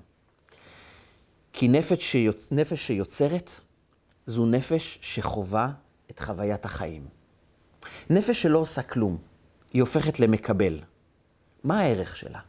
כי 1.53 1.69
נפש, 1.69 2.13
שיוצ... 2.13 2.49
נפש 2.53 2.87
שיוצרת, 2.87 3.51
זו 4.27 4.47
נפש 4.47 4.99
שחווה 5.03 5.71
את 6.11 6.21
חוויית 6.21 6.65
החיים. 6.65 7.07
נפש 8.11 8.43
שלא 8.43 8.59
עושה 8.59 8.83
כלום, 8.83 9.19
היא 9.73 9.83
הופכת 9.83 10.21
למקבל. 10.21 10.81
מה 11.65 11.81
הערך 11.81 12.17
שלה? 12.17 12.41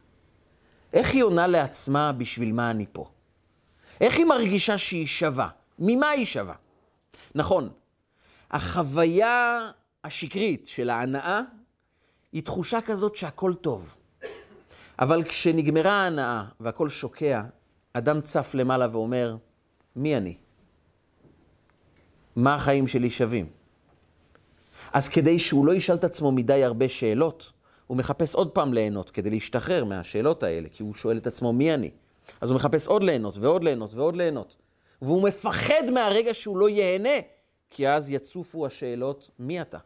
איך 0.94 1.14
היא 1.14 1.24
עונה 1.24 1.48
לעצמה 1.48 2.12
בשביל 2.12 2.52
מה 2.52 2.72
אני 2.72 2.86
פה? 2.92 3.10
איך 4.02 4.18
היא 4.18 4.26
מרגישה 4.26 4.78
שהיא 4.78 5.08
שווה? 5.08 5.48
ממה 5.80 6.10
היא 6.10 6.26
שווה? 6.26 6.56
נכון, 7.36 7.70
החוויה 8.52 9.72
השקרית 10.04 10.68
של 10.68 10.90
ההנאה 10.90 11.42
היא 12.32 12.44
תחושה 12.44 12.82
כזאת 12.82 13.16
שהכל 13.16 13.54
טוב. 13.54 13.96
אבל 15.00 15.24
כשנגמרה 15.24 15.92
ההנאה 15.92 16.44
והכל 16.60 16.90
שוקע, 16.90 17.42
אדם 17.94 18.22
צף 18.22 18.52
למעלה 18.54 18.88
ואומר, 18.92 19.38
מי 19.96 20.18
אני? 20.18 20.38
מה 22.36 22.56
החיים 22.56 22.88
שלי 22.88 23.10
שווים? 23.10 23.46
אז 24.94 25.10
כדי 25.10 25.40
שהוא 25.40 25.66
לא 25.66 25.74
ישאל 25.74 25.96
את 25.96 26.04
עצמו 26.04 26.32
מדי 26.32 26.64
הרבה 26.64 26.90
שאלות, 26.90 27.52
הוא 27.88 27.98
מחפש 27.98 28.36
עוד 28.36 28.52
פעם 28.52 28.74
ליהנות 28.74 29.10
כדי 29.10 29.30
להשתחרר 29.30 29.86
מהשאלות 29.86 30.44
האלה, 30.44 30.70
כי 30.72 30.84
הוא 30.84 30.94
שואל 30.94 31.18
את 31.18 31.28
עצמו 31.28 31.54
מי 31.54 31.74
אני. 31.74 31.92
אז 32.42 32.50
הוא 32.50 32.56
מחפש 32.56 32.88
עוד 32.88 33.04
ליהנות 33.04 33.38
ועוד 33.38 33.64
ליהנות 33.64 33.94
ועוד 33.94 34.16
ליהנות. 34.16 34.56
והוא 35.02 35.24
מפחד 35.24 35.84
מהרגע 35.94 36.34
שהוא 36.34 36.58
לא 36.58 36.70
ייהנה, 36.70 37.20
כי 37.70 37.90
אז 37.90 38.10
יצופו 38.10 38.66
השאלות 38.66 39.30
מי 39.40 39.62
אתה. 39.62 39.78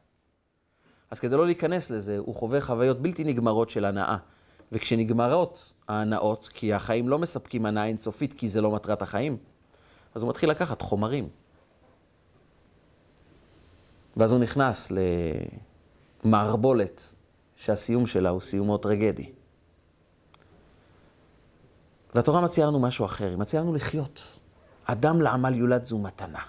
אז 1.11 1.19
כדי 1.19 1.37
לא 1.37 1.45
להיכנס 1.45 1.89
לזה, 1.89 2.17
הוא 2.17 2.35
חווה 2.35 2.61
חוויות 2.61 3.01
בלתי 3.01 3.23
נגמרות 3.23 3.69
של 3.69 3.85
הנאה. 3.85 4.17
וכשנגמרות 4.71 5.73
ההנאות, 5.87 6.49
כי 6.53 6.73
החיים 6.73 7.09
לא 7.09 7.19
מספקים 7.19 7.65
הנאה 7.65 7.85
אינסופית, 7.85 8.33
כי 8.33 8.49
זה 8.49 8.61
לא 8.61 8.71
מטרת 8.71 9.01
החיים, 9.01 9.37
אז 10.15 10.21
הוא 10.21 10.29
מתחיל 10.29 10.49
לקחת 10.49 10.81
חומרים. 10.81 11.29
ואז 14.19 14.31
הוא 14.31 14.39
נכנס 14.39 14.91
למערבולת 16.23 17.15
שהסיום 17.55 18.07
שלה 18.07 18.29
הוא 18.29 18.41
סיום 18.41 18.67
מאוד 18.67 18.83
טרגדי. 18.83 19.31
והתורה 22.15 22.41
מציעה 22.41 22.67
לנו 22.67 22.79
משהו 22.79 23.05
אחר, 23.05 23.29
היא 23.29 23.37
מציעה 23.37 23.63
לנו 23.63 23.75
לחיות. 23.75 24.21
אדם 24.85 25.21
לעמל 25.21 25.55
יולד 25.55 25.83
זו 25.83 25.97
מתנה. 25.97 26.39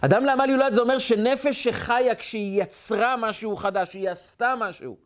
אדם 0.00 0.24
לעמל 0.24 0.50
יולד 0.50 0.72
זה 0.72 0.80
אומר 0.80 0.98
שנפש 0.98 1.64
שחיה 1.64 2.14
כשהיא 2.14 2.62
יצרה 2.62 3.16
משהו 3.16 3.56
חדש, 3.56 3.94
היא 3.94 4.10
עשתה 4.10 4.54
משהו. 4.58 4.96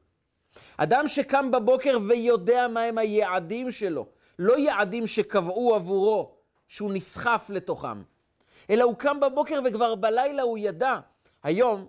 אדם 0.77 1.09
שקם 1.09 1.51
בבוקר 1.51 1.99
ויודע 2.09 2.69
מהם 2.69 2.99
היעדים 2.99 3.71
שלו, 3.71 4.07
לא 4.39 4.59
יעדים 4.59 5.07
שקבעו 5.07 5.75
עבורו, 5.75 6.35
שהוא 6.69 6.93
נסחף 6.93 7.47
לתוכם, 7.49 8.03
אלא 8.71 8.85
הוא 8.85 8.97
קם 8.97 9.21
בבוקר 9.21 9.61
וכבר 9.65 9.95
בלילה 9.95 10.43
הוא 10.43 10.59
ידע. 10.59 10.99
היום 11.47 11.87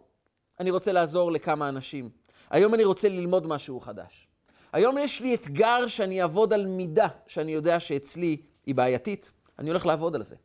אני 0.60 0.72
רוצה 0.72 0.92
לעזור 0.92 1.32
לכמה 1.32 1.70
אנשים. 1.70 2.10
היום 2.50 2.74
אני 2.74 2.84
רוצה 2.84 3.10
ללמוד 3.10 3.48
משהו 3.48 3.80
חדש. 3.80 4.28
היום 4.74 4.98
יש 4.98 5.22
לי 5.22 5.36
אתגר 5.36 5.88
שאני 5.88 6.22
אעבוד 6.22 6.54
על 6.54 6.66
מידה 6.66 7.08
שאני 7.28 7.52
יודע 7.52 7.80
שאצלי 7.80 8.38
היא 8.66 8.76
בעייתית. 8.76 9.32
אני 9.60 9.70
הולך 9.70 9.86
לעבוד 9.86 10.16
על 10.16 10.24
זה. 10.24 10.36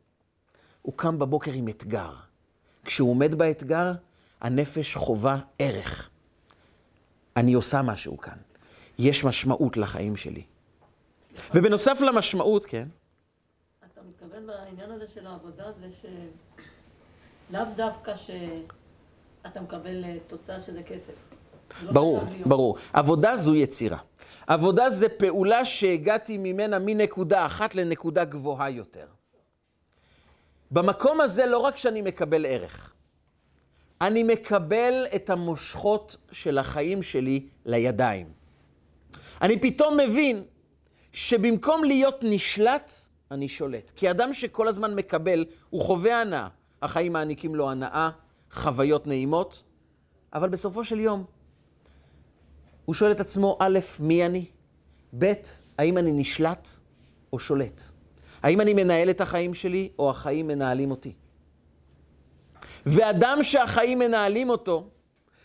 הוא 0.81 0.93
קם 0.95 1.19
בבוקר 1.19 1.51
עם 1.51 1.67
אתגר. 1.67 2.13
כשהוא 2.85 3.09
עומד 3.09 3.35
באתגר, 3.35 3.91
הנפש 4.41 4.95
חווה 4.95 5.39
ערך. 5.59 6.09
אני 7.37 7.53
עושה 7.53 7.81
משהו 7.81 8.17
כאן. 8.17 8.37
יש 8.99 9.23
משמעות 9.23 9.77
לחיים 9.77 10.15
שלי. 10.15 10.43
ובנוסף 11.55 12.01
למשמעות, 12.01 12.65
כן. 12.65 12.87
אתה 13.91 14.01
מתכוון 14.09 14.47
בעניין 14.47 14.91
הזה 14.91 15.05
של 15.13 15.27
העבודה, 15.27 15.71
זה 15.79 15.89
שלאו 17.49 17.61
דווקא 17.75 18.13
שאתה 19.43 19.61
מקבל 19.61 20.03
אה, 20.03 20.15
תוצאה 20.27 20.59
שזה 20.59 20.83
כסף. 20.83 21.13
לא 21.83 21.91
ברור. 21.91 22.19
ברור. 22.45 22.77
עבודה 22.93 23.37
זו 23.37 23.55
יצירה. 23.55 23.97
עבודה 24.47 24.89
זה 24.89 25.09
פעולה 25.09 25.65
שהגעתי 25.65 26.37
ממנה 26.37 26.79
מנקודה 26.79 27.45
אחת 27.45 27.75
לנקודה 27.75 28.25
גבוהה 28.25 28.69
יותר. 28.69 29.05
במקום 30.71 31.21
הזה 31.21 31.45
לא 31.45 31.57
רק 31.57 31.77
שאני 31.77 32.01
מקבל 32.01 32.45
ערך, 32.45 32.93
אני 34.01 34.23
מקבל 34.23 35.05
את 35.15 35.29
המושכות 35.29 36.15
של 36.31 36.57
החיים 36.57 37.03
שלי 37.03 37.47
לידיים. 37.65 38.27
אני 39.41 39.59
פתאום 39.59 39.97
מבין 39.97 40.43
שבמקום 41.13 41.83
להיות 41.83 42.19
נשלט, 42.21 42.93
אני 43.31 43.49
שולט. 43.49 43.91
כי 43.95 44.11
אדם 44.11 44.33
שכל 44.33 44.67
הזמן 44.67 44.95
מקבל, 44.95 45.45
הוא 45.69 45.81
חווה 45.81 46.21
הנאה. 46.21 46.47
החיים 46.81 47.13
מעניקים 47.13 47.55
לו 47.55 47.71
הנאה, 47.71 48.09
חוויות 48.53 49.07
נעימות, 49.07 49.63
אבל 50.33 50.49
בסופו 50.49 50.83
של 50.83 50.99
יום, 50.99 51.25
הוא 52.85 52.95
שואל 52.95 53.11
את 53.11 53.19
עצמו, 53.19 53.57
א', 53.59 53.79
מי 53.99 54.25
אני? 54.25 54.45
ב', 55.17 55.33
האם 55.77 55.97
אני 55.97 56.11
נשלט 56.11 56.69
או 57.33 57.39
שולט? 57.39 57.83
האם 58.43 58.61
אני 58.61 58.73
מנהל 58.73 59.09
את 59.09 59.21
החיים 59.21 59.53
שלי, 59.53 59.89
או 59.99 60.09
החיים 60.09 60.47
מנהלים 60.47 60.91
אותי? 60.91 61.13
ואדם 62.85 63.39
שהחיים 63.41 63.99
מנהלים 63.99 64.49
אותו, 64.49 64.89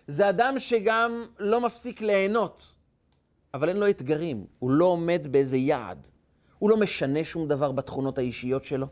זה 0.07 0.29
אדם 0.29 0.55
שגם 0.59 1.25
לא 1.38 1.61
מפסיק 1.61 2.00
ליהנות, 2.00 2.75
אבל 3.55 3.69
אין 3.69 3.77
לו 3.77 3.91
אתגרים, 3.91 4.47
הוא 4.59 4.71
לא 4.71 4.85
עומד 4.85 5.27
באיזה 5.31 5.57
יעד. 5.57 6.09
הוא 6.59 6.71
לא 6.71 6.77
משנה 6.77 7.25
שום 7.25 7.49
דבר 7.49 7.73
בתכונות 7.73 8.19
האישיות 8.19 8.65
שלו. 8.65 8.87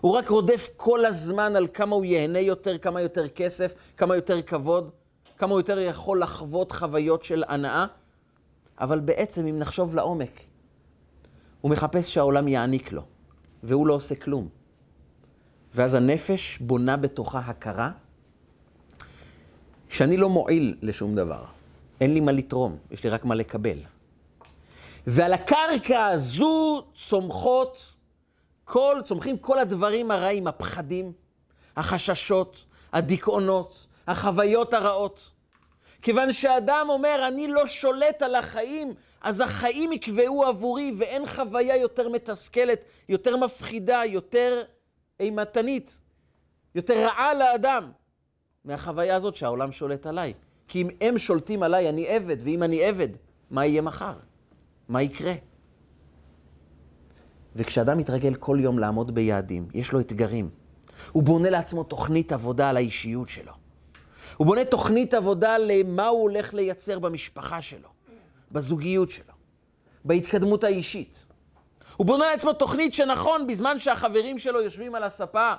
הוא 0.00 0.12
רק 0.12 0.28
רודף 0.28 0.68
כל 0.76 1.04
הזמן 1.04 1.56
על 1.56 1.66
כמה 1.74 1.96
הוא 1.96 2.04
ייהנה 2.04 2.38
יותר, 2.38 2.78
כמה 2.78 3.00
יותר 3.00 3.28
כסף, 3.28 3.74
כמה 3.96 4.16
יותר 4.16 4.42
כבוד, 4.42 4.90
כמה 5.38 5.54
יותר 5.54 5.78
יכול 5.78 6.22
לחוות 6.22 6.72
חוויות 6.72 7.24
של 7.24 7.44
הנאה. 7.48 7.86
אבל 8.80 9.00
בעצם, 9.00 9.46
אם 9.46 9.58
נחשוב 9.58 9.94
לעומק, 9.94 10.40
הוא 11.60 11.70
מחפש 11.70 12.14
שהעולם 12.14 12.48
יעניק 12.48 12.92
לו, 12.92 13.02
והוא 13.62 13.86
לא 13.86 13.94
עושה 13.94 14.14
כלום. 14.14 14.48
ואז 15.74 15.94
הנפש 15.94 16.58
בונה 16.58 16.96
בתוכה 16.96 17.38
הכרה 17.38 17.90
שאני 19.88 20.16
לא 20.16 20.28
מועיל 20.28 20.76
לשום 20.82 21.14
דבר. 21.14 21.44
אין 22.00 22.14
לי 22.14 22.20
מה 22.20 22.32
לתרום, 22.32 22.76
יש 22.90 23.04
לי 23.04 23.10
רק 23.10 23.24
מה 23.24 23.34
לקבל. 23.34 23.78
ועל 25.06 25.32
הקרקע 25.32 26.06
הזו 26.06 26.84
צומחות 26.96 27.94
כל, 28.70 29.00
צומחים 29.04 29.38
כל 29.38 29.58
הדברים 29.58 30.10
הרעים, 30.10 30.46
הפחדים, 30.46 31.12
החששות, 31.76 32.64
הדיכאונות, 32.92 33.86
החוויות 34.06 34.74
הרעות. 34.74 35.30
כיוון 36.02 36.32
שאדם 36.32 36.86
אומר, 36.88 37.24
אני 37.28 37.48
לא 37.48 37.66
שולט 37.66 38.22
על 38.22 38.34
החיים, 38.34 38.94
אז 39.20 39.40
החיים 39.40 39.92
יקבעו 39.92 40.44
עבורי, 40.44 40.92
ואין 40.98 41.26
חוויה 41.26 41.76
יותר 41.76 42.08
מתסכלת, 42.08 42.84
יותר 43.08 43.36
מפחידה, 43.36 44.02
יותר 44.06 44.62
אימתנית, 45.20 45.98
יותר 46.74 47.06
רעה 47.06 47.34
לאדם, 47.34 47.92
מהחוויה 48.64 49.16
הזאת 49.16 49.36
שהעולם 49.36 49.72
שולט 49.72 50.06
עליי. 50.06 50.34
כי 50.68 50.82
אם 50.82 50.88
הם 51.00 51.18
שולטים 51.18 51.62
עליי, 51.62 51.88
אני 51.88 52.08
עבד, 52.08 52.36
ואם 52.44 52.62
אני 52.62 52.84
עבד, 52.84 53.08
מה 53.50 53.66
יהיה 53.66 53.82
מחר? 53.82 54.14
מה 54.88 55.02
יקרה? 55.02 55.34
וכשאדם 57.56 57.98
מתרגל 57.98 58.34
כל 58.34 58.58
יום 58.60 58.78
לעמוד 58.78 59.14
ביעדים, 59.14 59.68
יש 59.74 59.92
לו 59.92 60.00
אתגרים. 60.00 60.50
הוא 61.12 61.22
בונה 61.22 61.50
לעצמו 61.50 61.84
תוכנית 61.84 62.32
עבודה 62.32 62.70
על 62.70 62.76
האישיות 62.76 63.28
שלו. 63.28 63.52
הוא 64.36 64.46
בונה 64.46 64.64
תוכנית 64.64 65.14
עבודה 65.14 65.58
למה 65.58 66.08
הוא 66.08 66.22
הולך 66.22 66.54
לייצר 66.54 66.98
במשפחה 66.98 67.62
שלו, 67.62 67.88
בזוגיות 68.52 69.10
שלו, 69.10 69.34
בהתקדמות 70.04 70.64
האישית. 70.64 71.26
הוא 71.96 72.06
בונה 72.06 72.26
לעצמו 72.26 72.52
תוכנית 72.52 72.94
שנכון, 72.94 73.46
בזמן 73.46 73.78
שהחברים 73.78 74.38
שלו 74.38 74.62
יושבים 74.62 74.94
על 74.94 75.02
הספה 75.02 75.52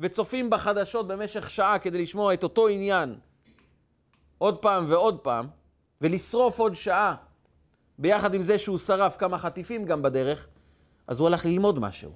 וצופים 0.00 0.50
בחדשות 0.50 1.08
במשך 1.08 1.50
שעה 1.50 1.78
כדי 1.78 2.02
לשמוע 2.02 2.34
את 2.34 2.42
אותו 2.42 2.68
עניין 2.68 3.14
עוד 4.38 4.58
פעם 4.58 4.84
ועוד 4.88 5.18
פעם, 5.18 5.46
ולשרוף 6.00 6.58
עוד 6.58 6.74
שעה, 6.74 7.14
ביחד 7.98 8.34
עם 8.34 8.42
זה 8.42 8.58
שהוא 8.58 8.78
שרף 8.78 9.16
כמה 9.16 9.38
חטיפים 9.38 9.84
גם 9.84 10.02
בדרך, 10.02 10.46
אז 11.08 11.20
הוא 11.20 11.26
הלך 11.26 11.46
ללמוד 11.46 11.78
משהו. 11.78 12.12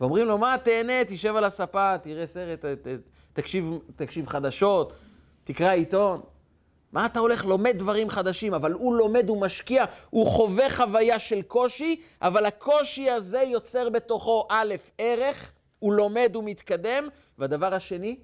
ואומרים 0.00 0.26
לו, 0.26 0.38
מה, 0.38 0.56
תהנה, 0.62 1.04
תשב 1.06 1.36
על 1.36 1.44
הספה, 1.44 1.98
תראה 1.98 2.26
סרט, 2.26 2.64
ת, 2.64 2.64
ת, 2.64 2.88
תקשיב, 3.32 3.78
תקשיב 3.96 4.26
חדשות, 4.26 4.92
תקרא 5.44 5.70
עיתון. 5.70 6.20
מה 6.92 7.06
אתה 7.06 7.20
הולך? 7.20 7.44
לומד 7.44 7.74
דברים 7.78 8.10
חדשים, 8.10 8.54
אבל 8.54 8.72
הוא 8.72 8.96
לומד, 8.96 9.28
הוא 9.28 9.40
משקיע, 9.40 9.84
הוא 10.10 10.26
חווה 10.26 10.70
חוויה 10.70 11.18
של 11.18 11.42
קושי, 11.42 12.00
אבל 12.22 12.46
הקושי 12.46 13.10
הזה 13.10 13.38
יוצר 13.38 13.88
בתוכו 13.88 14.46
א', 14.50 14.74
ערך, 14.98 15.52
הוא 15.78 15.92
לומד, 15.92 16.30
הוא 16.34 16.44
מתקדם, 16.44 17.08
והדבר 17.38 17.74
השני, 17.74 18.16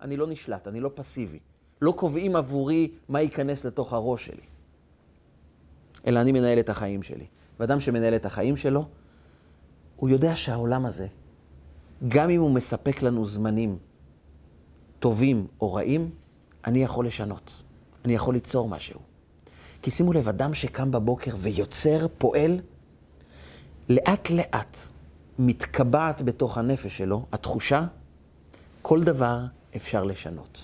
אני 0.00 0.16
לא 0.16 0.26
נשלט, 0.26 0.68
אני 0.68 0.80
לא 0.80 0.90
פסיבי. 0.94 1.38
לא 1.82 1.92
קובעים 1.92 2.36
עבורי 2.36 2.92
מה 3.08 3.20
ייכנס 3.20 3.64
לתוך 3.64 3.92
הראש 3.92 4.26
שלי, 4.26 4.42
אלא 6.06 6.20
אני 6.20 6.32
מנהל 6.32 6.60
את 6.60 6.68
החיים 6.68 7.02
שלי. 7.02 7.26
ואדם 7.60 7.80
שמנהל 7.80 8.16
את 8.16 8.26
החיים 8.26 8.56
שלו, 8.56 8.84
הוא 10.00 10.08
יודע 10.08 10.36
שהעולם 10.36 10.86
הזה, 10.86 11.06
גם 12.08 12.30
אם 12.30 12.40
הוא 12.40 12.50
מספק 12.50 13.02
לנו 13.02 13.24
זמנים 13.24 13.78
טובים 14.98 15.46
או 15.60 15.74
רעים, 15.74 16.10
אני 16.66 16.82
יכול 16.82 17.06
לשנות. 17.06 17.62
אני 18.04 18.14
יכול 18.14 18.34
ליצור 18.34 18.68
משהו. 18.68 19.00
כי 19.82 19.90
שימו 19.90 20.12
לב, 20.12 20.28
אדם 20.28 20.54
שקם 20.54 20.90
בבוקר 20.90 21.30
ויוצר, 21.38 22.06
פועל, 22.18 22.60
לאט 23.88 24.30
לאט 24.30 24.78
מתקבעת 25.38 26.22
בתוך 26.22 26.58
הנפש 26.58 26.98
שלו 26.98 27.26
התחושה, 27.32 27.86
כל 28.82 29.02
דבר 29.02 29.38
אפשר 29.76 30.04
לשנות. 30.04 30.60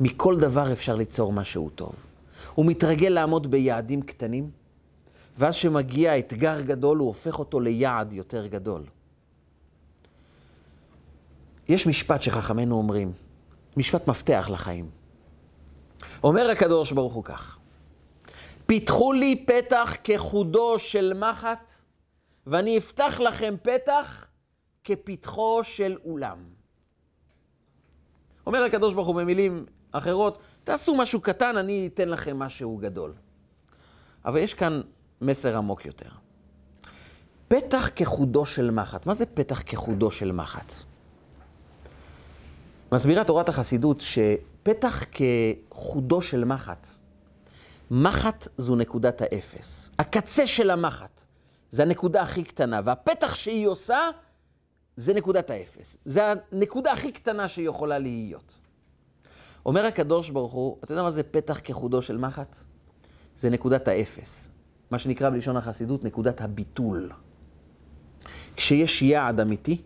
מכל 0.00 0.40
דבר 0.40 0.72
אפשר 0.72 0.96
ליצור 0.96 1.32
משהו 1.32 1.70
טוב. 1.70 1.94
הוא 2.54 2.66
מתרגל 2.66 3.08
לעמוד 3.08 3.50
ביעדים 3.50 4.02
קטנים, 4.02 4.50
ואז 5.38 5.54
כשמגיע 5.54 6.18
אתגר 6.18 6.60
גדול, 6.60 6.98
הוא 6.98 7.08
הופך 7.08 7.38
אותו 7.38 7.60
ליעד 7.60 8.12
יותר 8.12 8.46
גדול. 8.46 8.82
יש 11.68 11.86
משפט 11.86 12.22
שחכמינו 12.22 12.76
אומרים, 12.76 13.12
משפט 13.76 14.08
מפתח 14.08 14.48
לחיים. 14.52 14.90
אומר 16.24 16.50
הקדוש 16.50 16.92
ברוך 16.92 17.14
הוא 17.14 17.24
כך, 17.24 17.58
פיתחו 18.66 19.12
לי 19.12 19.44
פתח 19.46 19.96
כחודו 20.04 20.78
של 20.78 21.12
מחט, 21.16 21.74
ואני 22.46 22.78
אפתח 22.78 23.20
לכם 23.20 23.54
פתח 23.62 24.26
כפתחו 24.84 25.60
של 25.62 25.96
אולם. 26.04 26.38
אומר 28.46 28.62
הקדוש 28.64 28.94
ברוך 28.94 29.08
הוא 29.08 29.16
במילים 29.16 29.66
אחרות, 29.92 30.38
תעשו 30.64 30.94
משהו 30.94 31.20
קטן, 31.20 31.56
אני 31.56 31.90
אתן 31.94 32.08
לכם 32.08 32.38
משהו 32.38 32.76
גדול. 32.76 33.12
אבל 34.24 34.38
יש 34.38 34.54
כאן 34.54 34.80
מסר 35.20 35.56
עמוק 35.56 35.86
יותר. 35.86 36.08
פתח 37.48 37.90
כחודו 37.96 38.46
של 38.46 38.70
מחט. 38.70 39.06
מה 39.06 39.14
זה 39.14 39.26
פתח 39.26 39.62
כחודו 39.66 40.10
של 40.10 40.32
מחט? 40.32 40.72
מסבירה 42.92 43.24
תורת 43.24 43.48
החסידות 43.48 44.00
שפתח 44.00 45.04
כחודו 45.12 46.22
של 46.22 46.44
מחט 46.44 46.86
מחט 47.90 48.48
זו 48.58 48.76
נקודת 48.76 49.22
האפס. 49.22 49.90
הקצה 49.98 50.46
של 50.46 50.70
המחט 50.70 51.22
זה 51.70 51.82
הנקודה 51.82 52.22
הכי 52.22 52.44
קטנה, 52.44 52.80
והפתח 52.84 53.34
שהיא 53.34 53.66
עושה 53.66 53.98
זה 54.96 55.14
נקודת 55.14 55.50
האפס. 55.50 55.96
זה 56.04 56.32
הנקודה 56.52 56.92
הכי 56.92 57.12
קטנה 57.12 57.48
שהיא 57.48 57.68
יכולה 57.68 57.98
להיות. 57.98 58.54
אומר 59.66 59.86
הקדוש 59.86 60.30
ברוך 60.30 60.52
הוא, 60.52 60.76
אתה 60.84 60.92
יודע 60.92 61.02
מה 61.02 61.10
זה 61.10 61.22
פתח 61.22 61.60
כחודו 61.64 62.02
של 62.02 62.16
מחט? 62.16 62.56
זה 63.36 63.50
נקודת 63.50 63.88
האפס. 63.88 64.48
מה 64.90 64.98
שנקרא 64.98 65.30
בלשון 65.30 65.56
החסידות 65.56 66.04
נקודת 66.04 66.40
הביטול. 66.40 67.12
כשיש 68.56 69.02
יעד 69.02 69.40
אמיתי, 69.40 69.82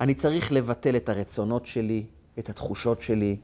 אני 0.00 0.14
צריך 0.14 0.52
לבטל 0.52 0.96
את 0.96 1.08
הרצונות 1.08 1.66
שלי, 1.66 2.04
את 2.38 2.48
התחושות 2.48 3.02
שלי, 3.02 3.36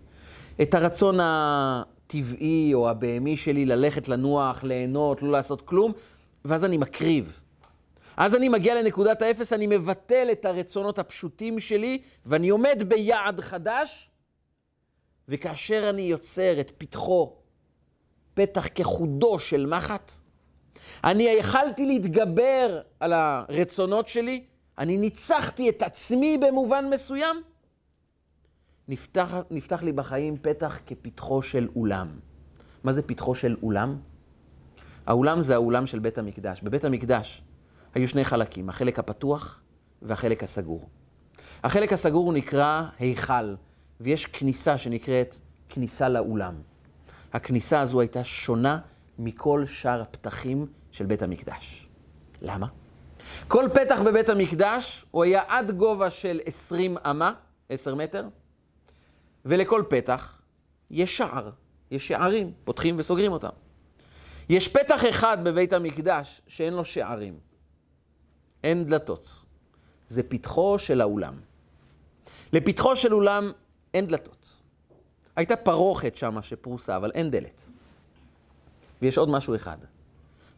את 0.62 0.74
הרצון 0.74 1.18
הטבעי 1.20 2.74
או 2.74 2.90
הבהמי 2.90 3.36
שלי 3.36 3.66
ללכת 3.66 4.08
לנוח, 4.08 4.64
ליהנות, 4.64 5.22
לא 5.22 5.32
לעשות 5.32 5.62
כלום, 5.62 5.92
ואז 6.44 6.64
אני 6.64 6.76
מקריב. 6.76 7.40
אז 8.16 8.34
אני 8.34 8.48
מגיע 8.48 8.82
לנקודת 8.82 9.22
האפס, 9.22 9.52
אני 9.52 9.66
מבטל 9.66 10.28
את 10.32 10.44
הרצונות 10.44 10.98
הפשוטים 10.98 11.60
שלי, 11.60 12.02
ואני 12.26 12.48
עומד 12.48 12.82
ביעד 12.88 13.40
חדש, 13.40 14.10
וכאשר 15.28 15.90
אני 15.90 16.02
יוצר 16.02 16.60
את 16.60 16.72
פתחו, 16.78 17.36
פתח 18.34 18.68
כחודו 18.74 19.38
של 19.38 19.66
מחט, 19.66 20.12
אני 21.04 21.22
יכלתי 21.22 21.86
להתגבר 21.86 22.80
על 23.00 23.12
הרצונות 23.12 24.08
שלי, 24.08 24.44
אני 24.78 24.96
ניצחתי 24.96 25.68
את 25.68 25.82
עצמי 25.82 26.38
במובן 26.38 26.84
מסוים, 26.90 27.36
נפתח, 28.88 29.34
נפתח 29.50 29.82
לי 29.82 29.92
בחיים 29.92 30.36
פתח 30.42 30.78
כפתחו 30.86 31.42
של 31.42 31.68
אולם. 31.76 32.08
מה 32.84 32.92
זה 32.92 33.02
פתחו 33.02 33.34
של 33.34 33.56
אולם? 33.62 33.96
האולם 35.06 35.42
זה 35.42 35.54
האולם 35.54 35.86
של 35.86 35.98
בית 35.98 36.18
המקדש. 36.18 36.62
בבית 36.62 36.84
המקדש 36.84 37.42
היו 37.94 38.08
שני 38.08 38.24
חלקים, 38.24 38.68
החלק 38.68 38.98
הפתוח 38.98 39.60
והחלק 40.02 40.42
הסגור. 40.42 40.88
החלק 41.64 41.92
הסגור 41.92 42.32
נקרא 42.32 42.82
היכל, 42.98 43.54
ויש 44.00 44.26
כניסה 44.26 44.78
שנקראת 44.78 45.36
כניסה 45.68 46.08
לאולם. 46.08 46.54
הכניסה 47.32 47.80
הזו 47.80 48.00
הייתה 48.00 48.24
שונה 48.24 48.78
מכל 49.18 49.66
שאר 49.66 50.02
הפתחים 50.02 50.66
של 50.90 51.06
בית 51.06 51.22
המקדש. 51.22 51.88
למה? 52.42 52.66
כל 53.48 53.68
פתח 53.74 53.98
בבית 54.06 54.28
המקדש 54.28 55.04
הוא 55.10 55.24
היה 55.24 55.42
עד 55.48 55.70
גובה 55.70 56.10
של 56.10 56.40
20 56.46 56.96
אמה, 56.98 57.32
10 57.68 57.94
מטר, 57.94 58.28
ולכל 59.44 59.82
פתח 59.88 60.42
יש 60.90 61.16
שער, 61.16 61.50
יש 61.90 62.08
שערים, 62.08 62.52
פותחים 62.64 62.94
וסוגרים 62.98 63.32
אותם. 63.32 63.48
יש 64.48 64.68
פתח 64.68 65.04
אחד 65.10 65.44
בבית 65.44 65.72
המקדש 65.72 66.40
שאין 66.46 66.74
לו 66.74 66.84
שערים, 66.84 67.38
אין 68.64 68.84
דלתות. 68.84 69.44
זה 70.08 70.22
פתחו 70.22 70.78
של 70.78 71.00
האולם. 71.00 71.34
לפתחו 72.52 72.96
של 72.96 73.14
אולם 73.14 73.52
אין 73.94 74.06
דלתות. 74.06 74.48
הייתה 75.36 75.56
פרוכת 75.56 76.16
שם 76.16 76.42
שפרוסה, 76.42 76.96
אבל 76.96 77.10
אין 77.14 77.30
דלת. 77.30 77.68
ויש 79.02 79.18
עוד 79.18 79.28
משהו 79.28 79.54
אחד. 79.54 79.78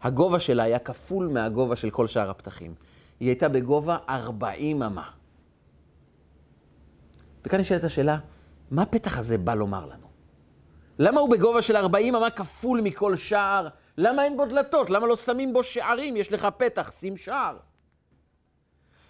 הגובה 0.03 0.38
שלה 0.38 0.62
היה 0.62 0.79
כפול 0.79 1.29
מהגובה 1.29 1.77
של 1.77 1.90
כל 1.90 2.07
שאר 2.07 2.31
הפתחים. 2.31 2.74
היא 3.20 3.29
הייתה 3.29 3.48
בגובה 3.48 3.96
40 4.09 4.83
אמה. 4.83 5.11
וכאן 7.44 7.61
נשאלת 7.61 7.85
השאלה, 7.85 8.18
מה 8.70 8.83
הפתח 8.83 9.18
הזה 9.18 9.38
בא 9.38 9.55
לומר 9.55 9.87
לנו? 9.87 10.07
למה 10.98 11.20
הוא 11.20 11.31
בגובה 11.31 11.62
של 11.62 11.77
40 11.77 12.14
אמה 12.14 12.31
כפול 12.31 12.81
מכל 12.81 13.16
שער? 13.16 13.68
למה 13.98 14.24
אין 14.24 14.37
בו 14.37 14.46
דלתות? 14.46 14.90
למה 14.90 15.07
לא 15.07 15.16
שמים 15.16 15.53
בו 15.53 15.62
שערים? 15.62 16.16
יש 16.16 16.33
לך 16.33 16.48
פתח, 16.57 16.92
שים 16.92 17.16
שער. 17.16 17.57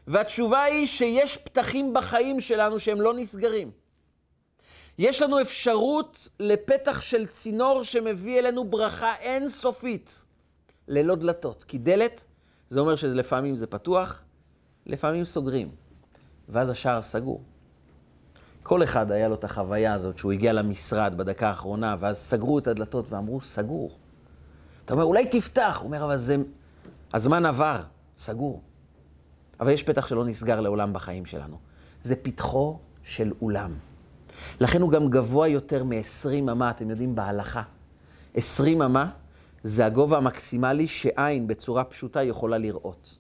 והתשובה 0.07 0.63
היא 0.63 0.87
שיש 0.87 1.37
פתחים 1.37 1.95
בחיים 1.95 2.41
שלנו 2.41 2.81
שהם 2.81 3.01
לא 3.01 3.15
נסגרים. 3.15 3.71
יש 4.99 5.23
לנו 5.23 5.41
אפשרות 5.41 6.29
לפתח 6.41 7.01
של 7.01 7.27
צינור 7.27 7.83
שמביא 7.83 8.39
אלינו 8.39 8.65
ברכה 8.65 9.15
אינסופית, 9.21 10.25
ללא 10.89 11.15
דלתות. 11.15 11.65
כי 11.65 11.79
דלת, 11.79 12.25
זה 12.71 12.81
אומר 12.81 12.97
שלפעמים 12.97 13.57
זה 13.57 13.67
פתוח, 13.67 14.23
לפעמים 14.87 15.25
סוגרים, 15.25 15.71
ואז 16.49 16.71
השער 16.71 17.03
סגור. 17.03 17.43
כל 18.63 18.83
אחד 18.83 19.13
היה 19.13 19.29
לו 19.29 19.35
את 19.35 19.45
החוויה 19.45 19.95
הזאת 19.95 20.19
שהוא 20.19 20.33
הגיע 20.33 20.53
למשרד 20.53 21.15
בדקה 21.17 21.49
האחרונה, 21.49 21.97
ואז 21.99 22.19
סגרו 22.19 22.59
את 22.59 22.67
הדלתות 22.67 23.13
ואמרו, 23.13 23.41
סגור. 23.41 23.91
אתה 24.85 24.95
אומר, 24.95 25.05
אולי 25.05 25.27
תפתח. 25.27 25.77
הוא 25.81 25.87
אומר, 25.87 26.05
אבל 26.05 26.17
זה... 26.17 26.37
הזמן 27.15 27.47
עבר, 27.47 27.81
סגור. 28.17 28.63
אבל 29.61 29.71
יש 29.71 29.83
פתח 29.83 30.07
שלא 30.07 30.25
נסגר 30.25 30.61
לעולם 30.61 30.93
בחיים 30.93 31.27
שלנו. 31.27 31.59
זה 32.03 32.17
פתחו 32.17 32.79
של 33.03 33.33
אולם. 33.43 33.75
לכן 34.61 34.81
הוא 34.83 34.91
גם 34.91 35.11
גבוה 35.11 35.49
יותר 35.49 35.85
מ-20 35.85 36.53
אמה, 36.53 36.71
אתם 36.71 36.91
יודעים, 36.91 37.15
בהלכה. 37.15 37.63
20 38.35 38.83
אמה 38.83 39.11
זה 39.63 39.87
הגובה 39.87 40.17
המקסימלי 40.17 40.87
שעין 40.87 41.47
בצורה 41.47 41.85
פשוטה 41.85 42.23
יכולה 42.23 42.59
לראות. 42.59 43.15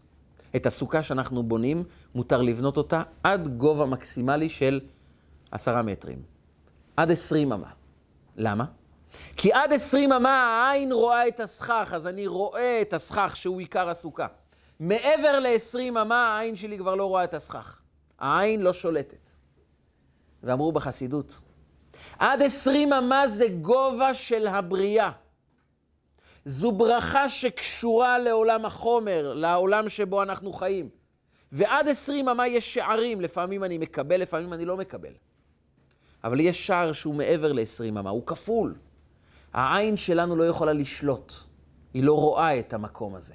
את 0.56 0.66
הסוכה 0.66 1.02
שאנחנו 1.02 1.42
בונים, 1.42 1.84
מותר 2.14 2.42
לבנות 2.42 2.76
אותה 2.76 3.02
עד 3.22 3.48
גובה 3.48 3.86
מקסימלי 3.86 4.48
של 4.48 4.80
עשרה 5.50 5.82
מטרים. 5.82 6.22
עד 6.96 7.10
20 7.10 7.52
אמה. 7.52 7.68
למה? 8.36 8.64
כי 9.36 9.52
עד 9.52 9.72
20 9.72 10.12
אמה 10.12 10.66
העין 10.68 10.92
רואה 10.92 11.28
את 11.28 11.40
הסכך, 11.40 11.92
אז 11.94 12.06
אני 12.06 12.26
רואה 12.26 12.82
את 12.82 12.92
הסכך 12.92 13.36
שהוא 13.36 13.60
עיקר 13.60 13.88
הסוכה. 13.88 14.26
מעבר 14.80 15.40
ל-20 15.40 16.00
אמה 16.02 16.36
העין 16.36 16.56
שלי 16.56 16.78
כבר 16.78 16.94
לא 16.94 17.04
רואה 17.04 17.24
את 17.24 17.34
הסכך. 17.34 17.80
העין 18.18 18.62
לא 18.62 18.72
שולטת. 18.72 19.27
ואמרו 20.42 20.72
בחסידות, 20.72 21.40
עד 22.18 22.42
20 22.42 22.92
אמה 22.92 23.28
זה 23.28 23.48
גובה 23.60 24.14
של 24.14 24.46
הבריאה. 24.46 25.10
זו 26.44 26.72
ברכה 26.72 27.28
שקשורה 27.28 28.18
לעולם 28.18 28.64
החומר, 28.64 29.34
לעולם 29.34 29.88
שבו 29.88 30.22
אנחנו 30.22 30.52
חיים. 30.52 30.88
ועד 31.52 31.88
20 31.88 32.28
אמה 32.28 32.48
יש 32.48 32.74
שערים, 32.74 33.20
לפעמים 33.20 33.64
אני 33.64 33.78
מקבל, 33.78 34.20
לפעמים 34.20 34.52
אני 34.52 34.64
לא 34.64 34.76
מקבל. 34.76 35.12
אבל 36.24 36.40
יש 36.40 36.66
שער 36.66 36.92
שהוא 36.92 37.14
מעבר 37.14 37.52
ל-20 37.52 37.88
אמה, 37.88 38.10
הוא 38.10 38.26
כפול. 38.26 38.74
העין 39.52 39.96
שלנו 39.96 40.36
לא 40.36 40.44
יכולה 40.44 40.72
לשלוט, 40.72 41.32
היא 41.94 42.04
לא 42.04 42.14
רואה 42.14 42.58
את 42.58 42.72
המקום 42.72 43.14
הזה. 43.14 43.34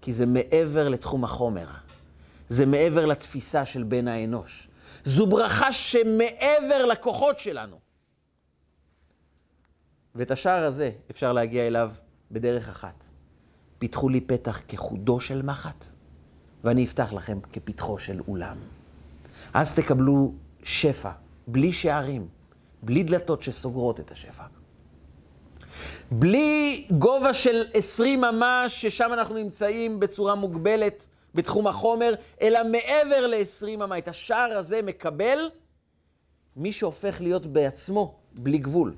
כי 0.00 0.12
זה 0.12 0.26
מעבר 0.26 0.88
לתחום 0.88 1.24
החומר, 1.24 1.66
זה 2.48 2.66
מעבר 2.66 3.06
לתפיסה 3.06 3.66
של 3.66 3.82
בן 3.82 4.08
האנוש. 4.08 4.68
זו 5.04 5.26
ברכה 5.26 5.72
שמעבר 5.72 6.84
לכוחות 6.84 7.38
שלנו. 7.38 7.78
ואת 10.14 10.30
השער 10.30 10.64
הזה 10.64 10.90
אפשר 11.10 11.32
להגיע 11.32 11.66
אליו 11.66 11.92
בדרך 12.30 12.68
אחת. 12.68 13.06
פיתחו 13.78 14.08
לי 14.08 14.20
פתח 14.20 14.62
כחודו 14.68 15.20
של 15.20 15.42
מחט, 15.42 15.84
ואני 16.64 16.84
אפתח 16.84 17.12
לכם 17.12 17.38
כפתחו 17.52 17.98
של 17.98 18.20
אולם. 18.28 18.56
אז 19.54 19.74
תקבלו 19.74 20.32
שפע, 20.62 21.10
בלי 21.46 21.72
שערים, 21.72 22.28
בלי 22.82 23.02
דלתות 23.02 23.42
שסוגרות 23.42 24.00
את 24.00 24.10
השפע. 24.10 24.44
בלי 26.10 26.86
גובה 26.98 27.34
של 27.34 27.64
20 27.74 28.24
אמה, 28.24 28.64
ששם 28.68 29.10
אנחנו 29.12 29.34
נמצאים 29.34 30.00
בצורה 30.00 30.34
מוגבלת 30.34 31.06
בתחום 31.34 31.66
החומר, 31.66 32.14
אלא 32.40 32.60
מעבר 32.64 33.26
ל-20 33.26 33.84
אמה. 33.84 33.98
את 33.98 34.08
השער 34.08 34.58
הזה 34.58 34.82
מקבל 34.82 35.50
מי 36.56 36.72
שהופך 36.72 37.20
להיות 37.20 37.46
בעצמו 37.46 38.18
בלי 38.32 38.58
גבול. 38.58 38.94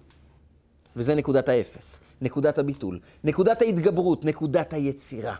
וזה 0.96 1.14
נקודת 1.14 1.48
האפס, 1.48 2.00
נקודת 2.20 2.58
הביטול, 2.58 3.00
נקודת 3.24 3.62
ההתגברות, 3.62 4.24
נקודת 4.24 4.72
היצירה. 4.72 5.36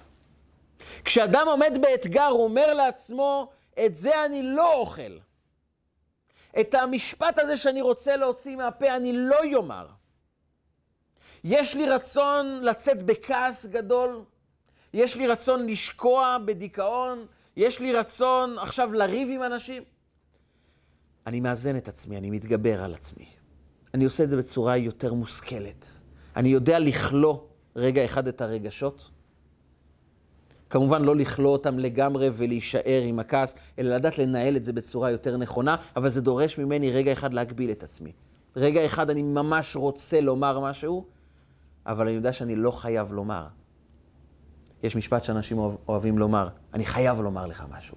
כשאדם 1.04 1.46
עומד 1.48 1.78
באתגר, 1.80 2.26
הוא 2.26 2.44
אומר 2.44 2.74
לעצמו, 2.74 3.50
את 3.86 3.96
זה 3.96 4.24
אני 4.24 4.42
לא 4.42 4.74
אוכל. 4.74 5.18
את 6.60 6.74
המשפט 6.74 7.38
הזה 7.38 7.56
שאני 7.56 7.82
רוצה 7.82 8.16
להוציא 8.16 8.56
מהפה, 8.56 8.96
אני 8.96 9.12
לא 9.12 9.44
יאמר. 9.44 9.86
יש 11.44 11.74
לי 11.74 11.88
רצון 11.88 12.60
לצאת 12.62 13.02
בכעס 13.02 13.66
גדול, 13.66 14.24
יש 14.96 15.16
לי 15.16 15.26
רצון 15.26 15.66
לשקוע 15.66 16.36
בדיכאון, 16.44 17.26
יש 17.56 17.80
לי 17.80 17.92
רצון 17.92 18.58
עכשיו 18.58 18.92
לריב 18.92 19.28
עם 19.30 19.42
אנשים. 19.42 19.82
אני 21.26 21.40
מאזן 21.40 21.76
את 21.76 21.88
עצמי, 21.88 22.16
אני 22.18 22.30
מתגבר 22.30 22.82
על 22.82 22.94
עצמי. 22.94 23.26
אני 23.94 24.04
עושה 24.04 24.24
את 24.24 24.28
זה 24.28 24.36
בצורה 24.36 24.76
יותר 24.76 25.14
מושכלת. 25.14 25.86
אני 26.36 26.48
יודע 26.48 26.78
לכלוא 26.78 27.38
רגע 27.76 28.04
אחד 28.04 28.28
את 28.28 28.40
הרגשות. 28.40 29.10
כמובן 30.70 31.02
לא 31.02 31.16
לכלוא 31.16 31.52
אותם 31.52 31.78
לגמרי 31.78 32.30
ולהישאר 32.32 33.02
עם 33.04 33.18
הכעס, 33.18 33.54
אלא 33.78 33.94
לדעת 33.94 34.18
לנהל 34.18 34.56
את 34.56 34.64
זה 34.64 34.72
בצורה 34.72 35.10
יותר 35.10 35.36
נכונה, 35.36 35.76
אבל 35.96 36.08
זה 36.08 36.20
דורש 36.20 36.58
ממני 36.58 36.90
רגע 36.90 37.12
אחד 37.12 37.34
להגביל 37.34 37.70
את 37.70 37.82
עצמי. 37.82 38.12
רגע 38.56 38.86
אחד 38.86 39.10
אני 39.10 39.22
ממש 39.22 39.76
רוצה 39.76 40.20
לומר 40.20 40.60
משהו, 40.60 41.06
אבל 41.86 42.06
אני 42.06 42.16
יודע 42.16 42.32
שאני 42.32 42.56
לא 42.56 42.70
חייב 42.70 43.12
לומר. 43.12 43.46
יש 44.82 44.96
משפט 44.96 45.24
שאנשים 45.24 45.58
אוהב, 45.58 45.74
אוהבים 45.88 46.18
לומר, 46.18 46.48
אני 46.74 46.86
חייב 46.86 47.20
לומר 47.20 47.46
לך 47.46 47.64
משהו. 47.70 47.96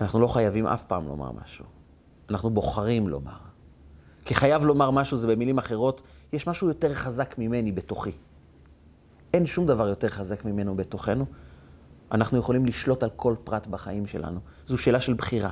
אנחנו 0.00 0.20
לא 0.20 0.26
חייבים 0.26 0.66
אף 0.66 0.84
פעם 0.84 1.08
לומר 1.08 1.30
משהו. 1.42 1.64
אנחנו 2.30 2.50
בוחרים 2.50 3.08
לומר. 3.08 3.38
כי 4.24 4.34
חייב 4.34 4.64
לומר 4.64 4.90
משהו 4.90 5.16
זה 5.16 5.26
במילים 5.26 5.58
אחרות, 5.58 6.02
יש 6.32 6.46
משהו 6.46 6.68
יותר 6.68 6.94
חזק 6.94 7.34
ממני 7.38 7.72
בתוכי. 7.72 8.12
אין 9.34 9.46
שום 9.46 9.66
דבר 9.66 9.88
יותר 9.88 10.08
חזק 10.08 10.44
ממנו 10.44 10.76
בתוכנו. 10.76 11.26
אנחנו 12.12 12.38
יכולים 12.38 12.66
לשלוט 12.66 13.02
על 13.02 13.10
כל 13.16 13.34
פרט 13.44 13.66
בחיים 13.66 14.06
שלנו. 14.06 14.40
זו 14.66 14.78
שאלה 14.78 15.00
של 15.00 15.14
בחירה. 15.14 15.50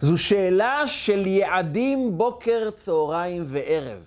זו 0.00 0.18
שאלה 0.18 0.86
של 0.86 1.26
יעדים 1.26 2.18
בוקר, 2.18 2.70
צהריים 2.70 3.44
וערב. 3.46 4.06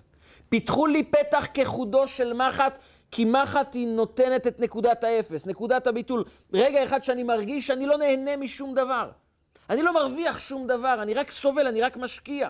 פיתחו 0.50 0.88
לי 0.88 1.04
פתח 1.04 1.48
כחודו 1.54 2.08
של 2.08 2.34
מחט, 2.34 2.80
כי 3.12 3.26
מחט 3.26 3.76
היא 3.76 3.88
נותנת 3.88 4.48
את 4.48 4.60
נקודת 4.60 5.04
האפס, 5.04 5.46
נקודת 5.46 5.88
הביטול. 5.88 6.24
רגע 6.54 6.84
אחד 6.84 7.04
שאני 7.04 7.24
מרגיש 7.24 7.68
שאני 7.68 7.86
לא 7.86 7.98
נהנה 7.98 8.38
משום 8.38 8.76
דבר. 8.76 9.12
אני 9.70 9.82
לא 9.82 9.94
מרוויח 9.94 10.40
שום 10.40 10.68
דבר, 10.68 11.00
אני 11.02 11.14
רק 11.14 11.32
סובל, 11.32 11.68
אני 11.68 11.82
רק 11.82 11.98
משקיע. 11.98 12.50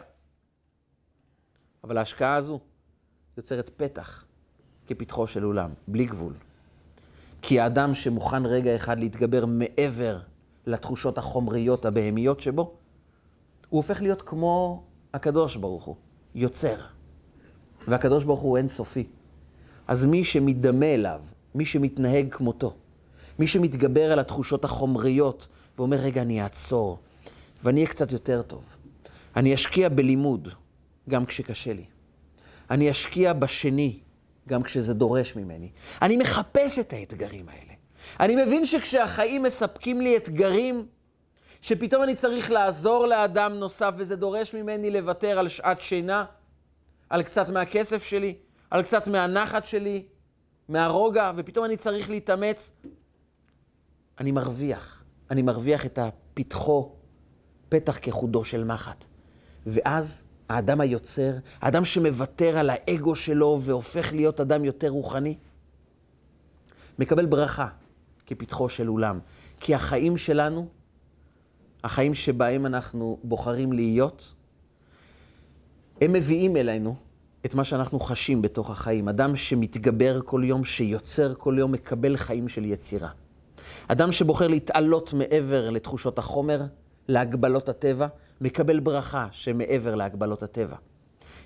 אבל 1.84 1.98
ההשקעה 1.98 2.36
הזו 2.36 2.60
יוצרת 3.38 3.70
פתח 3.78 4.26
כפתחו 4.88 5.28
של 5.28 5.46
אולם, 5.46 5.70
בלי 5.88 6.06
גבול. 6.06 6.34
כי 7.42 7.60
האדם 7.60 7.96
שמוכן 7.96 8.46
רגע 8.46 8.76
אחד 8.76 9.00
להתגבר 9.00 9.46
מעבר 9.46 10.20
לתחושות 10.66 11.18
החומריות 11.18 11.86
הבהמיות 11.86 12.40
שבו, 12.40 12.62
הוא 13.70 13.78
הופך 13.78 14.02
להיות 14.02 14.22
כמו 14.22 14.84
הקדוש 15.14 15.56
ברוך 15.56 15.84
הוא, 15.84 15.96
יוצר. 16.36 16.76
והקדוש 17.88 18.24
ברוך 18.24 18.40
הוא 18.40 18.58
אינסופי. 18.58 19.08
אז 19.90 20.06
מי 20.06 20.24
שמדמה 20.24 20.86
אליו, 20.86 21.22
מי 21.56 21.66
שמתנהג 21.66 22.28
כמותו, 22.32 22.76
מי 23.40 23.48
שמתגבר 23.48 24.12
על 24.12 24.20
התחושות 24.20 24.66
החומריות 24.66 25.48
ואומר, 25.78 25.98
רגע, 25.98 26.22
אני 26.22 26.44
אעצור, 26.44 27.00
ואני 27.64 27.80
אהיה 27.80 27.90
קצת 27.90 28.12
יותר 28.12 28.42
טוב. 28.42 28.64
אני 29.36 29.54
אשקיע 29.56 29.90
בלימוד, 29.90 30.50
גם 31.10 31.26
כשקשה 31.26 31.74
לי. 31.74 31.84
אני 32.72 32.92
אשקיע 32.92 33.34
בשני, 33.34 34.00
גם 34.48 34.64
כשזה 34.64 34.94
דורש 34.94 35.36
ממני. 35.36 35.70
אני 36.02 36.18
מחפש 36.18 36.80
את 36.80 36.94
האתגרים 36.94 37.50
האלה. 37.50 37.74
אני 38.20 38.46
מבין 38.46 38.66
שכשהחיים 38.66 39.44
מספקים 39.44 40.02
לי 40.02 40.18
אתגרים, 40.18 40.86
שפתאום 41.62 42.04
אני 42.04 42.16
צריך 42.16 42.52
לעזור 42.52 43.08
לאדם 43.08 43.54
נוסף 43.54 43.94
וזה 43.98 44.16
דורש 44.16 44.54
ממני 44.54 44.92
לוותר 44.92 45.40
על 45.40 45.48
שעת 45.48 45.82
שינה, 45.82 46.26
על 47.10 47.24
קצת 47.24 47.50
מהכסף 47.50 48.04
שלי, 48.04 48.36
על 48.70 48.84
קצת 48.84 49.08
מהנחת 49.08 49.68
שלי, 49.68 50.06
מהרוגע, 50.70 51.32
ופתאום 51.36 51.66
אני 51.66 51.78
צריך 51.78 52.10
להתאמץ, 52.10 52.74
אני 54.20 54.32
מרוויח. 54.32 55.04
אני 55.32 55.42
מרוויח 55.42 55.86
את 55.86 56.00
הפתחו, 56.00 56.96
פתח 57.70 58.00
כחודו 58.02 58.44
של 58.44 58.64
מחט. 58.64 59.06
ואז 59.66 60.24
האדם 60.50 60.82
היוצר, 60.82 61.34
האדם 61.62 61.86
שמוותר 61.86 62.58
על 62.58 62.70
האגו 62.70 63.16
שלו 63.16 63.60
והופך 63.62 64.14
להיות 64.14 64.42
אדם 64.42 64.66
יותר 64.66 64.90
רוחני, 64.90 65.38
מקבל 67.00 67.26
ברכה 67.26 67.68
כפתחו 68.26 68.70
של 68.70 68.90
אולם. 68.90 69.20
כי 69.60 69.76
החיים 69.76 70.18
שלנו, 70.18 70.68
החיים 71.84 72.14
שבהם 72.14 72.66
אנחנו 72.66 73.20
בוחרים 73.24 73.74
להיות, 73.74 74.36
הם 76.02 76.14
מביאים 76.14 76.58
אלינו 76.58 76.96
את 77.46 77.56
מה 77.56 77.64
שאנחנו 77.64 78.00
חשים 78.00 78.42
בתוך 78.42 78.70
החיים. 78.70 79.08
אדם 79.08 79.36
שמתגבר 79.36 80.22
כל 80.26 80.42
יום, 80.46 80.64
שיוצר 80.64 81.34
כל 81.34 81.56
יום, 81.60 81.72
מקבל 81.72 82.18
חיים 82.18 82.48
של 82.48 82.66
יצירה. 82.66 83.10
אדם 83.88 84.12
שבוחר 84.12 84.48
להתעלות 84.48 85.14
מעבר 85.14 85.70
לתחושות 85.70 86.20
החומר, 86.20 86.62
להגבלות 87.08 87.70
הטבע, 87.70 88.08
מקבל 88.42 88.80
ברכה 88.80 89.28
שמעבר 89.32 89.96
להגבלות 89.96 90.44
הטבע. 90.44 90.76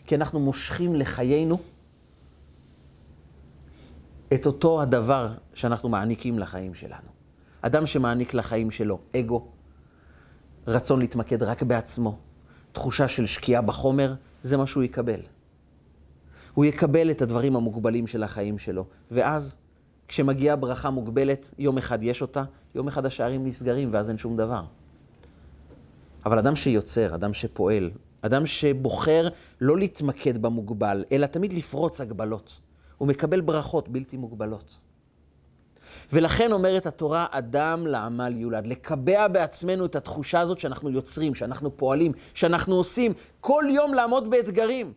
כי 0.05 0.15
אנחנו 0.15 0.39
מושכים 0.39 0.95
לחיינו 0.95 1.57
את 4.33 4.45
אותו 4.45 4.81
הדבר 4.81 5.33
שאנחנו 5.53 5.89
מעניקים 5.89 6.39
לחיים 6.39 6.73
שלנו. 6.73 7.09
אדם 7.61 7.85
שמעניק 7.85 8.33
לחיים 8.33 8.71
שלו 8.71 8.99
אגו, 9.15 9.47
רצון 10.67 10.99
להתמקד 10.99 11.43
רק 11.43 11.63
בעצמו, 11.63 12.17
תחושה 12.71 13.07
של 13.07 13.25
שקיעה 13.25 13.61
בחומר, 13.61 14.13
זה 14.41 14.57
מה 14.57 14.67
שהוא 14.67 14.83
יקבל. 14.83 15.19
הוא 16.53 16.65
יקבל 16.65 17.11
את 17.11 17.21
הדברים 17.21 17.55
המוגבלים 17.55 18.07
של 18.07 18.23
החיים 18.23 18.57
שלו, 18.57 18.85
ואז 19.11 19.57
כשמגיעה 20.07 20.55
ברכה 20.55 20.89
מוגבלת, 20.89 21.53
יום 21.59 21.77
אחד 21.77 22.03
יש 22.03 22.21
אותה, 22.21 22.43
יום 22.75 22.87
אחד 22.87 23.05
השערים 23.05 23.47
נסגרים 23.47 23.89
ואז 23.91 24.09
אין 24.09 24.17
שום 24.17 24.37
דבר. 24.37 24.63
אבל 26.25 26.39
אדם 26.39 26.55
שיוצר, 26.55 27.15
אדם 27.15 27.33
שפועל, 27.33 27.91
אדם 28.21 28.45
שבוחר 28.45 29.27
לא 29.61 29.77
להתמקד 29.77 30.41
במוגבל, 30.41 31.05
אלא 31.11 31.25
תמיד 31.25 31.53
לפרוץ 31.53 32.01
הגבלות, 32.01 32.59
הוא 32.97 33.07
מקבל 33.07 33.41
ברכות 33.41 33.89
בלתי 33.89 34.17
מוגבלות. 34.17 34.77
ולכן 36.13 36.51
אומרת 36.51 36.85
התורה, 36.85 37.25
אדם 37.31 37.87
לעמל 37.87 38.33
יולד. 38.35 38.67
לקבע 38.67 39.27
בעצמנו 39.27 39.85
את 39.85 39.95
התחושה 39.95 40.39
הזאת 40.39 40.59
שאנחנו 40.59 40.89
יוצרים, 40.89 41.35
שאנחנו 41.35 41.77
פועלים, 41.77 42.11
שאנחנו 42.33 42.75
עושים, 42.75 43.13
כל 43.41 43.63
יום 43.69 43.93
לעמוד 43.93 44.29
באתגרים. 44.29 44.93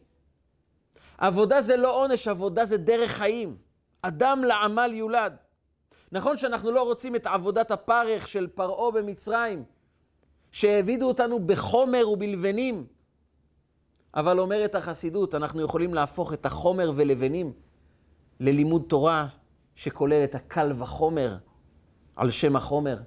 עבודה 1.18 1.60
זה 1.60 1.76
לא 1.76 2.02
עונש, 2.02 2.28
עבודה 2.28 2.64
זה 2.64 2.76
דרך 2.76 3.10
חיים. 3.10 3.56
אדם 4.02 4.44
לעמל 4.44 4.90
יולד. 4.94 5.36
נכון 6.12 6.36
שאנחנו 6.36 6.70
לא 6.70 6.82
רוצים 6.82 7.16
את 7.16 7.26
עבודת 7.26 7.70
הפרך 7.70 8.28
של 8.28 8.46
פרעה 8.46 8.90
במצרים, 8.90 9.64
שהעבידו 10.52 11.08
אותנו 11.08 11.46
בחומר 11.46 12.10
ובלבנים, 12.10 12.86
אבל 14.14 14.38
אומרת 14.38 14.74
החסידות, 14.74 15.34
אנחנו 15.34 15.62
יכולים 15.62 15.94
להפוך 15.94 16.32
את 16.32 16.46
החומר 16.46 16.92
ולבנים 16.96 17.52
ללימוד 18.40 18.84
תורה 18.88 19.26
שכולל 19.74 20.24
את 20.24 20.34
הקל 20.34 20.72
וחומר 20.78 21.36
על 22.16 22.30
שם 22.30 22.56
החומר, 22.56 22.98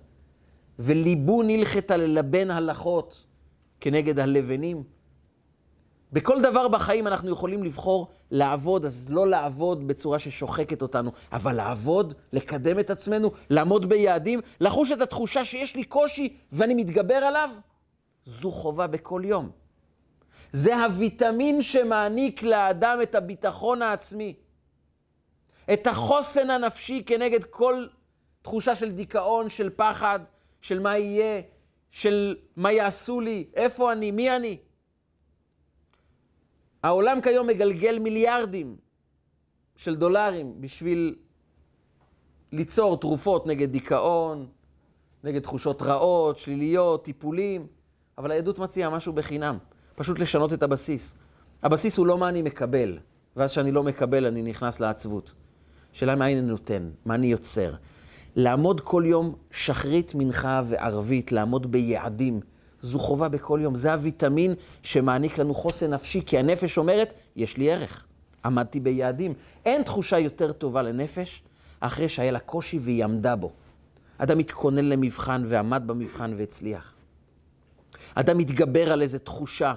וליבו 0.79 1.43
נלכת 1.43 1.91
ללבן 1.91 2.51
הלכות 2.51 3.25
כנגד 3.79 4.19
הלבנים. 4.19 4.83
בכל 6.13 6.41
דבר 6.41 6.67
בחיים 6.67 7.07
אנחנו 7.07 7.31
יכולים 7.31 7.63
לבחור 7.63 8.07
לעבוד, 8.31 8.85
אז 8.85 9.09
לא 9.09 9.27
לעבוד 9.27 9.87
בצורה 9.87 10.19
ששוחקת 10.19 10.81
אותנו, 10.81 11.11
אבל 11.31 11.55
לעבוד, 11.55 12.13
לקדם 12.33 12.79
את 12.79 12.89
עצמנו, 12.89 13.31
לעמוד 13.49 13.89
ביעדים, 13.89 14.39
לחוש 14.59 14.91
את 14.91 15.01
התחושה 15.01 15.43
שיש 15.43 15.75
לי 15.75 15.83
קושי 15.83 16.37
ואני 16.51 16.73
מתגבר 16.73 17.15
עליו, 17.15 17.49
זו 18.25 18.51
חובה 18.51 18.87
בכל 18.87 19.21
יום. 19.25 19.49
זה 20.51 20.83
הוויטמין 20.83 21.61
שמעניק 21.61 22.43
לאדם 22.43 22.99
את 23.03 23.15
הביטחון 23.15 23.81
העצמי, 23.81 24.35
את 25.73 25.87
החוסן 25.87 26.49
הנפשי 26.49 27.03
כנגד 27.05 27.43
כל 27.43 27.87
תחושה 28.41 28.75
של 28.75 28.91
דיכאון, 28.91 29.49
של 29.49 29.69
פחד, 29.75 30.19
של 30.61 30.79
מה 30.79 30.97
יהיה, 30.97 31.41
של 31.91 32.35
מה 32.55 32.71
יעשו 32.71 33.19
לי, 33.19 33.45
איפה 33.53 33.91
אני, 33.91 34.11
מי 34.11 34.35
אני. 34.35 34.57
העולם 36.83 37.21
כיום 37.21 37.47
מגלגל 37.47 37.99
מיליארדים 37.99 38.75
של 39.75 39.95
דולרים 39.95 40.61
בשביל 40.61 41.15
ליצור 42.51 42.97
תרופות 42.97 43.47
נגד 43.47 43.71
דיכאון, 43.71 44.47
נגד 45.23 45.41
תחושות 45.41 45.81
רעות, 45.81 46.37
שליליות, 46.37 47.03
טיפולים, 47.03 47.67
אבל 48.17 48.31
היהדות 48.31 48.59
מציעה 48.59 48.89
משהו 48.89 49.13
בחינם, 49.13 49.57
פשוט 49.95 50.19
לשנות 50.19 50.53
את 50.53 50.63
הבסיס. 50.63 51.15
הבסיס 51.63 51.97
הוא 51.97 52.07
לא 52.07 52.17
מה 52.17 52.29
אני 52.29 52.41
מקבל, 52.41 52.99
ואז 53.35 53.51
כשאני 53.51 53.71
לא 53.71 53.83
מקבל 53.83 54.25
אני 54.25 54.41
נכנס 54.43 54.79
לעצבות. 54.79 55.33
שאלה 55.91 56.15
מה 56.15 56.25
אני 56.25 56.41
נותן, 56.41 56.89
מה 57.05 57.15
אני 57.15 57.27
יוצר. 57.27 57.73
לעמוד 58.35 58.81
כל 58.81 59.03
יום 59.05 59.35
שחרית, 59.51 60.15
מנחה 60.15 60.61
וערבית, 60.65 61.31
לעמוד 61.31 61.71
ביעדים. 61.71 62.39
זו 62.81 62.99
חובה 62.99 63.29
בכל 63.29 63.59
יום. 63.63 63.75
זה 63.75 63.93
הוויטמין 63.93 64.53
שמעניק 64.83 65.37
לנו 65.37 65.53
חוסן 65.53 65.93
נפשי, 65.93 66.21
כי 66.25 66.37
הנפש 66.37 66.77
אומרת, 66.77 67.13
יש 67.35 67.57
לי 67.57 67.71
ערך. 67.71 68.05
עמדתי 68.45 68.79
ביעדים. 68.79 69.33
אין 69.65 69.83
תחושה 69.83 70.19
יותר 70.19 70.51
טובה 70.51 70.81
לנפש 70.81 71.43
אחרי 71.79 72.09
שהיה 72.09 72.31
לה 72.31 72.39
קושי 72.39 72.79
והיא 72.79 73.03
עמדה 73.03 73.35
בו. 73.35 73.51
אדם 74.17 74.37
מתכונן 74.37 74.85
למבחן 74.85 75.43
ועמד 75.45 75.83
במבחן 75.85 76.33
והצליח. 76.37 76.93
אדם 78.15 78.37
מתגבר 78.37 78.91
על 78.91 79.01
איזו 79.01 79.19
תחושה 79.19 79.75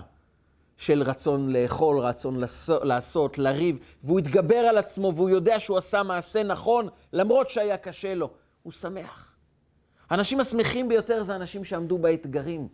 של 0.77 1.03
רצון 1.03 1.53
לאכול, 1.53 1.99
רצון 1.99 2.41
לעשות, 2.83 3.39
לריב, 3.39 3.79
והוא 4.05 4.19
התגבר 4.19 4.57
על 4.57 4.79
עצמו 4.79 5.13
והוא 5.17 5.31
יודע 5.31 5.61
שהוא 5.61 5.79
עשה 5.79 6.03
מעשה 6.03 6.43
נכון, 6.43 6.89
למרות 7.13 7.51
שהיה 7.51 7.77
קשה 7.77 8.15
לו. 8.15 8.31
הוא 8.63 8.73
שמח. 8.73 9.35
האנשים 10.11 10.41
השמחים 10.41 10.89
ביותר 10.89 11.23
זה 11.23 11.37
אנשים 11.37 11.65
שעמדו 11.65 11.99
באתגרים. 11.99 12.69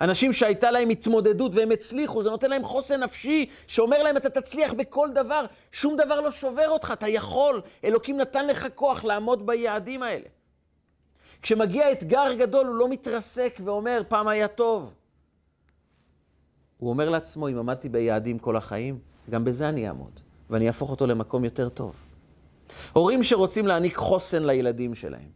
אנשים 0.00 0.32
שהייתה 0.32 0.70
להם 0.70 0.90
התמודדות 0.90 1.54
והם 1.54 1.70
הצליחו, 1.70 2.22
זה 2.22 2.30
נותן 2.30 2.50
להם 2.50 2.64
חוסן 2.64 3.02
נפשי, 3.02 3.46
שאומר 3.66 4.02
להם, 4.02 4.16
אתה 4.16 4.30
תצליח 4.30 4.72
בכל 4.72 5.08
דבר, 5.14 5.44
שום 5.72 5.96
דבר 5.96 6.20
לא 6.20 6.30
שובר 6.30 6.68
אותך, 6.68 6.90
אתה 6.92 7.08
יכול. 7.08 7.60
אלוקים 7.84 8.16
נתן 8.16 8.46
לך 8.46 8.66
כוח 8.74 9.04
לעמוד 9.04 9.46
ביעדים 9.46 10.02
האלה. 10.02 10.26
כשמגיע 11.42 11.92
אתגר 11.92 12.32
גדול, 12.38 12.66
הוא 12.66 12.74
לא 12.74 12.88
מתרסק 12.88 13.60
ואומר, 13.64 14.02
פעם 14.08 14.28
היה 14.28 14.48
טוב. 14.48 14.94
הוא 16.78 16.90
אומר 16.90 17.10
לעצמו, 17.10 17.48
אם 17.48 17.58
עמדתי 17.58 17.88
ביעדים 17.88 18.38
כל 18.38 18.56
החיים, 18.56 18.98
גם 19.30 19.44
בזה 19.44 19.68
אני 19.68 19.88
אעמוד, 19.88 20.20
ואני 20.50 20.66
אהפוך 20.66 20.90
אותו 20.90 21.06
למקום 21.06 21.44
יותר 21.44 21.68
טוב. 21.68 21.94
הורים 22.92 23.22
שרוצים 23.22 23.66
להעניק 23.66 23.96
חוסן 23.96 24.42
לילדים 24.42 24.94
שלהם. 24.94 25.28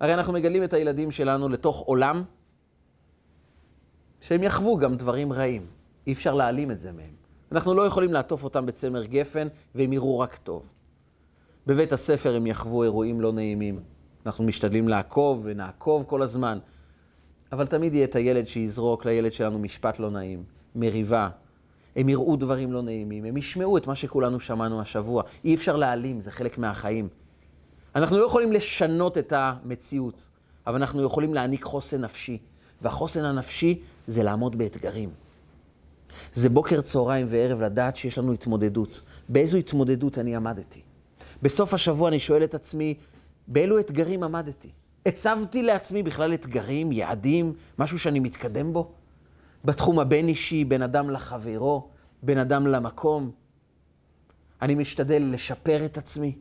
הרי 0.00 0.14
אנחנו 0.14 0.32
מגלים 0.32 0.64
את 0.64 0.72
הילדים 0.72 1.10
שלנו 1.10 1.48
לתוך 1.48 1.80
עולם 1.80 2.24
שהם 4.24 4.42
יחוו 4.42 4.76
גם 4.76 4.94
דברים 4.94 5.32
רעים. 5.32 5.66
אי 6.06 6.12
אפשר 6.12 6.34
להעלים 6.34 6.70
את 6.70 6.78
זה 6.78 6.92
מהם. 6.92 7.14
אנחנו 7.52 7.74
לא 7.74 7.82
יכולים 7.82 8.12
לעטוף 8.12 8.44
אותם 8.44 8.66
בצמר 8.66 9.04
גפן 9.04 9.48
והם 9.74 9.92
יראו 9.92 10.18
רק 10.18 10.36
טוב. 10.36 10.62
בבית 11.66 11.92
הספר 11.92 12.36
הם 12.36 12.46
יחוו 12.46 12.82
אירועים 12.82 13.20
לא 13.20 13.32
נעימים. 13.32 13.80
אנחנו 14.26 14.44
משתדלים 14.44 14.88
לעקוב 14.88 15.40
ונעקוב 15.44 16.04
כל 16.06 16.22
הזמן. 16.22 16.58
אבל 17.52 17.66
תמיד 17.66 17.94
יהיה 17.94 18.04
את 18.04 18.16
הילד 18.16 18.48
שיזרוק 18.48 19.04
לילד 19.04 19.32
שלנו 19.32 19.58
משפט 19.58 19.98
לא 19.98 20.10
נעים, 20.10 20.44
מריבה. 20.74 21.28
הם 21.96 22.08
יראו 22.08 22.36
דברים 22.36 22.72
לא 22.72 22.82
נעימים, 22.82 23.24
הם 23.24 23.36
ישמעו 23.36 23.76
את 23.76 23.86
מה 23.86 23.94
שכולנו 23.94 24.40
שמענו 24.40 24.80
השבוע. 24.80 25.22
אי 25.44 25.54
אפשר 25.54 25.76
להעלים, 25.76 26.20
זה 26.20 26.30
חלק 26.30 26.58
מהחיים. 26.58 27.08
אנחנו 27.96 28.18
לא 28.18 28.26
יכולים 28.26 28.52
לשנות 28.52 29.18
את 29.18 29.32
המציאות, 29.36 30.28
אבל 30.66 30.74
אנחנו 30.74 31.02
יכולים 31.02 31.34
להעניק 31.34 31.64
חוסן 31.64 32.00
נפשי. 32.00 32.38
והחוסן 32.84 33.24
הנפשי 33.24 33.80
זה 34.06 34.22
לעמוד 34.22 34.58
באתגרים. 34.58 35.10
זה 36.32 36.48
בוקר, 36.48 36.80
צהריים 36.80 37.26
וערב 37.30 37.60
לדעת 37.60 37.96
שיש 37.96 38.18
לנו 38.18 38.32
התמודדות. 38.32 39.00
באיזו 39.28 39.58
התמודדות 39.58 40.18
אני 40.18 40.36
עמדתי? 40.36 40.80
בסוף 41.42 41.74
השבוע 41.74 42.08
אני 42.08 42.18
שואל 42.18 42.44
את 42.44 42.54
עצמי, 42.54 42.94
באילו 43.48 43.80
אתגרים 43.80 44.22
עמדתי? 44.22 44.68
הצבתי 45.06 45.62
לעצמי 45.62 46.02
בכלל 46.02 46.34
אתגרים, 46.34 46.92
יעדים, 46.92 47.52
משהו 47.78 47.98
שאני 47.98 48.20
מתקדם 48.20 48.72
בו? 48.72 48.92
בתחום 49.64 49.98
הבין-אישי, 49.98 50.64
בין 50.64 50.82
אדם 50.82 51.10
לחברו, 51.10 51.88
בין 52.22 52.38
אדם 52.38 52.66
למקום. 52.66 53.30
אני 54.62 54.74
משתדל 54.74 55.22
לשפר 55.32 55.84
את 55.84 55.98
עצמי, 55.98 56.32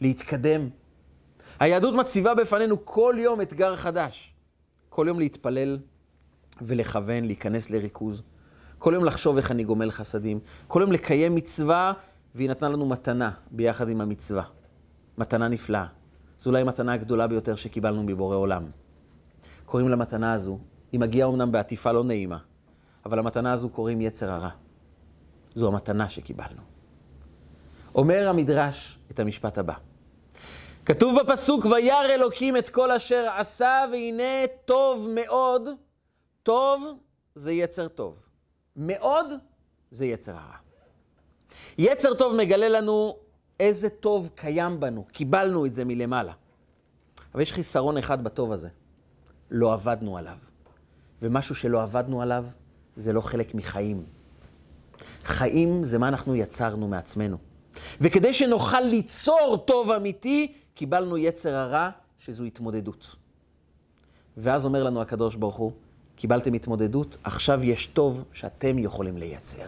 להתקדם. 0.00 0.68
היהדות 1.60 1.94
מציבה 1.94 2.34
בפנינו 2.34 2.86
כל 2.86 3.14
יום 3.18 3.40
אתגר 3.40 3.76
חדש. 3.76 4.34
כל 4.88 5.04
יום 5.08 5.18
להתפלל 5.18 5.78
ולכוון, 6.60 7.24
להיכנס 7.24 7.70
לריכוז. 7.70 8.22
כל 8.78 8.92
יום 8.94 9.04
לחשוב 9.04 9.36
איך 9.36 9.50
אני 9.50 9.64
גומל 9.64 9.90
חסדים. 9.90 10.40
כל 10.68 10.80
יום 10.80 10.92
לקיים 10.92 11.34
מצווה, 11.34 11.92
והיא 12.34 12.50
נתנה 12.50 12.68
לנו 12.68 12.86
מתנה 12.86 13.30
ביחד 13.50 13.88
עם 13.88 14.00
המצווה. 14.00 14.42
מתנה 15.18 15.48
נפלאה. 15.48 15.86
זו 16.40 16.50
אולי 16.50 16.60
המתנה 16.60 16.92
הגדולה 16.92 17.26
ביותר 17.26 17.54
שקיבלנו 17.54 18.02
מבורא 18.02 18.36
עולם. 18.36 18.62
קוראים 19.66 19.88
למתנה 19.88 20.32
הזו, 20.32 20.58
היא 20.92 21.00
מגיעה 21.00 21.28
אמנם 21.28 21.52
בעטיפה 21.52 21.92
לא 21.92 22.04
נעימה, 22.04 22.38
אבל 23.06 23.18
המתנה 23.18 23.52
הזו 23.52 23.68
קוראים 23.68 24.00
יצר 24.00 24.30
הרע. 24.30 24.50
זו 25.54 25.68
המתנה 25.68 26.08
שקיבלנו. 26.08 26.62
אומר 27.94 28.28
המדרש 28.28 28.98
את 29.10 29.20
המשפט 29.20 29.58
הבא. 29.58 29.74
כתוב 30.86 31.20
בפסוק, 31.20 31.64
וירא 31.64 32.04
אלוקים 32.04 32.56
את 32.56 32.68
כל 32.68 32.90
אשר 32.90 33.28
עשה, 33.36 33.84
והנה 33.92 34.46
טוב 34.64 35.08
מאוד, 35.14 35.68
טוב 36.42 36.98
זה 37.34 37.52
יצר 37.52 37.88
טוב. 37.88 38.18
מאוד 38.76 39.26
זה 39.90 40.06
יצר 40.06 40.32
הרע. 40.32 40.56
יצר 41.78 42.14
טוב 42.14 42.36
מגלה 42.36 42.68
לנו 42.68 43.16
איזה 43.60 43.88
טוב 43.88 44.30
קיים 44.34 44.80
בנו, 44.80 45.04
קיבלנו 45.12 45.66
את 45.66 45.74
זה 45.74 45.84
מלמעלה. 45.84 46.32
אבל 47.34 47.42
יש 47.42 47.52
חיסרון 47.52 47.98
אחד 47.98 48.24
בטוב 48.24 48.52
הזה, 48.52 48.68
לא 49.50 49.72
עבדנו 49.72 50.18
עליו. 50.18 50.36
ומשהו 51.22 51.54
שלא 51.54 51.82
עבדנו 51.82 52.22
עליו, 52.22 52.44
זה 52.96 53.12
לא 53.12 53.20
חלק 53.20 53.54
מחיים. 53.54 54.04
חיים 55.24 55.84
זה 55.84 55.98
מה 55.98 56.08
אנחנו 56.08 56.36
יצרנו 56.36 56.88
מעצמנו. 56.88 57.36
וכדי 58.00 58.32
שנוכל 58.32 58.80
ליצור 58.80 59.62
טוב 59.66 59.90
אמיתי, 59.90 60.52
קיבלנו 60.74 61.18
יצר 61.18 61.54
הרע, 61.54 61.90
שזו 62.18 62.44
התמודדות. 62.44 63.16
ואז 64.36 64.64
אומר 64.64 64.82
לנו 64.84 65.02
הקדוש 65.02 65.36
ברוך 65.36 65.56
הוא, 65.56 65.72
קיבלתם 66.22 66.52
התמודדות, 66.52 67.16
עכשיו 67.24 67.64
יש 67.64 67.86
טוב 67.86 68.24
שאתם 68.32 68.78
יכולים 68.78 69.16
לייצר. 69.16 69.66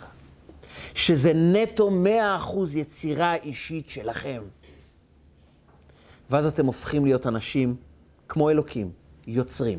שזה 0.95 1.33
נטו 1.35 1.91
מאה 1.91 2.37
אחוז 2.37 2.77
יצירה 2.77 3.35
אישית 3.35 3.89
שלכם. 3.89 4.43
ואז 6.31 6.47
אתם 6.47 6.67
הופכים 6.67 7.05
להיות 7.05 7.27
אנשים 7.27 7.77
כמו 8.29 8.51
אלוקים, 8.51 8.91
יוצרים. 9.27 9.79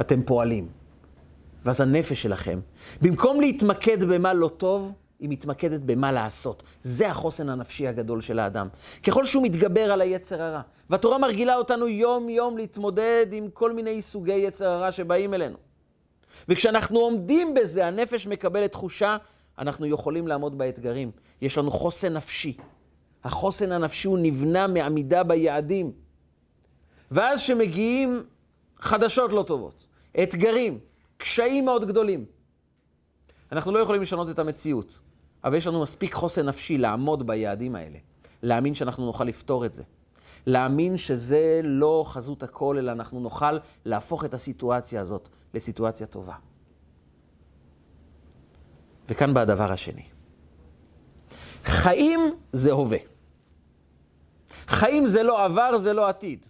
אתם 0.00 0.22
פועלים. 0.22 0.68
ואז 1.64 1.80
הנפש 1.80 2.22
שלכם, 2.22 2.60
במקום 3.02 3.40
להתמקד 3.40 4.04
במה 4.04 4.34
לא 4.34 4.50
טוב, 4.56 4.92
היא 5.20 5.28
מתמקדת 5.28 5.80
במה 5.80 6.12
לעשות. 6.12 6.62
זה 6.82 7.10
החוסן 7.10 7.48
הנפשי 7.48 7.88
הגדול 7.88 8.20
של 8.20 8.38
האדם. 8.38 8.68
ככל 9.02 9.24
שהוא 9.24 9.42
מתגבר 9.42 9.92
על 9.92 10.00
היצר 10.00 10.42
הרע, 10.42 10.60
והתורה 10.90 11.18
מרגילה 11.18 11.56
אותנו 11.56 11.88
יום-יום 11.88 12.58
להתמודד 12.58 13.26
עם 13.32 13.50
כל 13.50 13.72
מיני 13.72 14.02
סוגי 14.02 14.32
יצר 14.32 14.68
הרע 14.68 14.92
שבאים 14.92 15.34
אלינו. 15.34 15.56
וכשאנחנו 16.48 16.98
עומדים 16.98 17.54
בזה, 17.54 17.86
הנפש 17.86 18.26
מקבלת 18.26 18.72
תחושה, 18.72 19.16
אנחנו 19.58 19.86
יכולים 19.86 20.28
לעמוד 20.28 20.58
באתגרים. 20.58 21.10
יש 21.42 21.58
לנו 21.58 21.70
חוסן 21.70 22.12
נפשי. 22.12 22.56
החוסן 23.24 23.72
הנפשי 23.72 24.08
הוא 24.08 24.18
נבנה 24.22 24.66
מעמידה 24.66 25.22
ביעדים. 25.22 25.92
ואז 27.10 27.40
שמגיעים 27.40 28.24
חדשות 28.80 29.32
לא 29.32 29.42
טובות, 29.42 29.86
אתגרים, 30.22 30.78
קשיים 31.16 31.64
מאוד 31.64 31.88
גדולים, 31.88 32.24
אנחנו 33.52 33.72
לא 33.72 33.78
יכולים 33.78 34.02
לשנות 34.02 34.30
את 34.30 34.38
המציאות. 34.38 35.00
אבל 35.44 35.56
יש 35.56 35.66
לנו 35.66 35.82
מספיק 35.82 36.14
חוסן 36.14 36.46
נפשי 36.46 36.78
לעמוד 36.78 37.26
ביעדים 37.26 37.74
האלה, 37.74 37.98
להאמין 38.42 38.74
שאנחנו 38.74 39.06
נוכל 39.06 39.24
לפתור 39.24 39.66
את 39.66 39.72
זה. 39.72 39.82
להאמין 40.46 40.96
שזה 40.96 41.60
לא 41.64 42.04
חזות 42.06 42.42
הכל, 42.42 42.76
אלא 42.78 42.92
אנחנו 42.92 43.20
נוכל 43.20 43.58
להפוך 43.84 44.24
את 44.24 44.34
הסיטואציה 44.34 45.00
הזאת 45.00 45.28
לסיטואציה 45.54 46.06
טובה. 46.06 46.34
וכאן 49.08 49.34
בא 49.34 49.40
הדבר 49.40 49.72
השני. 49.72 50.04
חיים 51.64 52.20
זה 52.52 52.72
הווה. 52.72 52.98
חיים 54.66 55.06
זה 55.06 55.22
לא 55.22 55.44
עבר, 55.44 55.78
זה 55.78 55.92
לא 55.92 56.08
עתיד. 56.08 56.46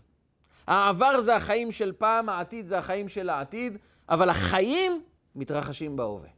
העבר 0.66 1.20
זה 1.20 1.36
החיים 1.36 1.72
של 1.72 1.92
פעם, 1.98 2.28
העתיד 2.28 2.66
זה 2.66 2.78
החיים 2.78 3.08
של 3.08 3.28
העתיד, 3.28 3.78
אבל 4.08 4.30
החיים 4.30 5.02
מתרחשים 5.34 5.96
בהווה. 5.96 6.28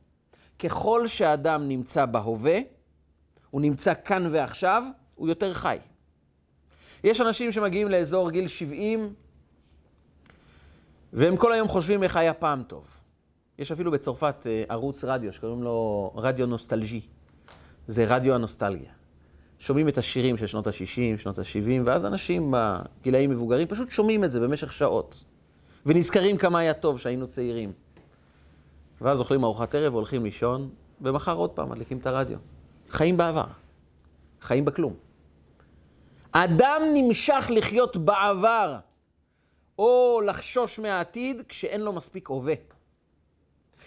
ככל 0.62 1.06
שאדם 1.06 1.68
נמצא 1.68 2.06
בהווה, 2.06 2.58
הוא 3.50 3.60
נמצא 3.60 3.92
כאן 4.04 4.28
ועכשיו, 4.32 4.82
הוא 5.14 5.28
יותר 5.28 5.54
חי. 5.54 5.78
יש 7.04 7.20
אנשים 7.20 7.52
שמגיעים 7.52 7.88
לאזור 7.88 8.30
גיל 8.30 8.48
70, 8.48 9.14
והם 11.12 11.36
כל 11.36 11.52
היום 11.52 11.68
חושבים 11.68 12.02
איך 12.02 12.16
היה 12.16 12.34
פעם 12.34 12.62
טוב. 12.62 12.86
יש 13.58 13.72
אפילו 13.72 13.90
בצרפת 13.90 14.46
אה, 14.46 14.64
ערוץ 14.68 15.04
רדיו 15.04 15.32
שקוראים 15.32 15.62
לו 15.62 16.10
רדיו 16.16 16.46
נוסטלג'י. 16.46 17.00
זה 17.86 18.04
רדיו 18.04 18.34
הנוסטלגיה. 18.34 18.92
שומעים 19.58 19.88
את 19.88 19.98
השירים 19.98 20.36
של 20.36 20.46
שנות 20.46 20.66
ה-60, 20.66 21.18
שנות 21.18 21.38
ה-70, 21.38 21.82
ואז 21.84 22.06
אנשים 22.06 22.54
בגילאים 22.56 23.30
מבוגרים 23.30 23.66
פשוט 23.66 23.90
שומעים 23.90 24.24
את 24.24 24.30
זה 24.30 24.40
במשך 24.40 24.72
שעות. 24.72 25.24
ונזכרים 25.86 26.36
כמה 26.36 26.58
היה 26.58 26.74
טוב 26.74 26.98
שהיינו 26.98 27.26
צעירים. 27.26 27.72
ואז 29.02 29.20
אוכלים 29.20 29.44
ארוחת 29.44 29.74
ערב, 29.74 29.94
הולכים 29.94 30.24
לישון, 30.24 30.70
ומחר 31.00 31.36
עוד 31.36 31.50
פעם 31.50 31.70
מדליקים 31.70 31.98
את 31.98 32.06
הרדיו. 32.06 32.38
חיים 32.90 33.16
בעבר, 33.16 33.44
חיים 34.40 34.64
בכלום. 34.64 34.94
אדם 36.32 36.82
נמשך 36.94 37.46
לחיות 37.50 37.96
בעבר, 37.96 38.76
או 39.78 40.20
לחשוש 40.26 40.78
מהעתיד, 40.78 41.42
כשאין 41.48 41.80
לו 41.80 41.92
מספיק 41.92 42.28
הווה. 42.28 42.54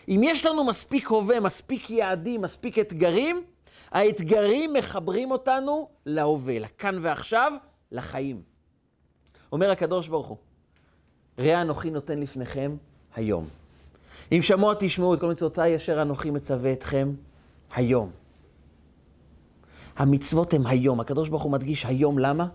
אם 0.07 0.21
יש 0.23 0.45
לנו 0.45 0.63
מספיק 0.63 1.07
הווה, 1.07 1.39
מספיק 1.39 1.89
יעדים, 1.89 2.41
מספיק 2.41 2.79
אתגרים, 2.79 3.43
האתגרים 3.91 4.73
מחברים 4.73 5.31
אותנו 5.31 5.89
להווה, 6.05 6.59
לכאן 6.59 6.99
ועכשיו, 7.01 7.53
לחיים. 7.91 8.41
אומר 9.51 9.71
הקדוש 9.71 10.07
ברוך 10.07 10.27
הוא, 10.27 10.37
ראה 11.39 11.61
אנוכי 11.61 11.89
נותן 11.89 12.19
לפניכם 12.19 12.75
היום. 13.15 13.64
אם 14.31 14.41
שמוע 14.41 14.73
תשמעו 14.79 15.13
את 15.13 15.19
כל 15.19 15.29
מצוותיי 15.29 15.75
אשר 15.75 16.01
אנוכי 16.01 16.31
מצווה 16.31 16.71
אתכם 16.71 17.13
היום. 17.75 18.11
המצוות 19.97 20.53
הן 20.53 20.65
היום. 20.65 20.99
הקדוש 20.99 21.29
ברוך 21.29 21.43
הוא 21.43 21.51
מדגיש 21.51 21.85
היום, 21.85 22.19
למה? 22.19 22.47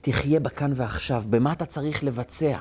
תחיה 0.00 0.40
בכאן 0.40 0.72
ועכשיו. 0.74 1.24
במה 1.30 1.52
אתה 1.52 1.66
צריך 1.66 2.04
לבצע? 2.04 2.58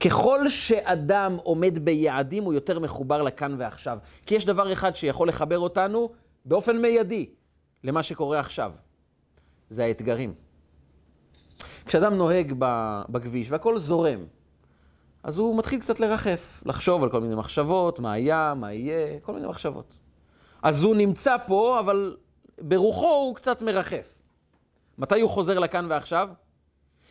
ככל 0.00 0.48
שאדם 0.48 1.36
עומד 1.42 1.78
ביעדים, 1.78 2.42
הוא 2.42 2.54
יותר 2.54 2.78
מחובר 2.78 3.22
לכאן 3.22 3.54
ועכשיו. 3.58 3.98
כי 4.26 4.34
יש 4.34 4.44
דבר 4.44 4.72
אחד 4.72 4.96
שיכול 4.96 5.28
לחבר 5.28 5.58
אותנו 5.58 6.10
באופן 6.44 6.76
מיידי 6.76 7.30
למה 7.84 8.02
שקורה 8.02 8.40
עכשיו. 8.40 8.72
זה 9.70 9.84
האתגרים. 9.84 10.34
כשאדם 11.86 12.14
נוהג 12.14 12.54
בכביש 13.08 13.50
והכל 13.50 13.78
זורם, 13.78 14.18
אז 15.22 15.38
הוא 15.38 15.58
מתחיל 15.58 15.80
קצת 15.80 16.00
לרחף, 16.00 16.62
לחשוב 16.66 17.02
על 17.02 17.10
כל 17.10 17.20
מיני 17.20 17.34
מחשבות, 17.34 17.98
מה 17.98 18.12
היה, 18.12 18.54
מה 18.56 18.72
יהיה, 18.72 19.20
כל 19.20 19.32
מיני 19.32 19.46
מחשבות. 19.46 20.00
אז 20.62 20.82
הוא 20.82 20.96
נמצא 20.96 21.36
פה, 21.46 21.80
אבל 21.80 22.16
ברוחו 22.60 23.10
הוא 23.10 23.34
קצת 23.34 23.62
מרחף. 23.62 24.14
מתי 24.98 25.20
הוא 25.20 25.30
חוזר 25.30 25.58
לכאן 25.58 25.86
ועכשיו? 25.90 26.28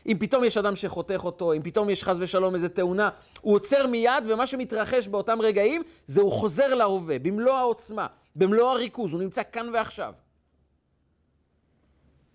אם 0.08 0.18
פתאום 0.20 0.44
יש 0.44 0.58
אדם 0.58 0.76
שחותך 0.76 1.22
אותו, 1.24 1.54
אם 1.54 1.62
פתאום 1.62 1.90
יש 1.90 2.04
חס 2.04 2.18
ושלום 2.20 2.56
איזה 2.56 2.70
תאונה, 2.70 3.10
הוא 3.42 3.56
עוצר 3.56 3.88
מיד, 3.88 4.24
ומה 4.28 4.48
שמתרחש 4.48 5.08
באותם 5.08 5.42
רגעים, 5.42 5.84
זה 6.06 6.22
הוא 6.22 6.32
חוזר 6.32 6.74
להווה, 6.74 7.20
במלוא 7.20 7.54
העוצמה, 7.54 8.08
במלוא 8.36 8.72
הריכוז, 8.72 9.14
הוא 9.14 9.22
נמצא 9.22 9.42
כאן 9.52 9.70
ועכשיו. 9.74 10.14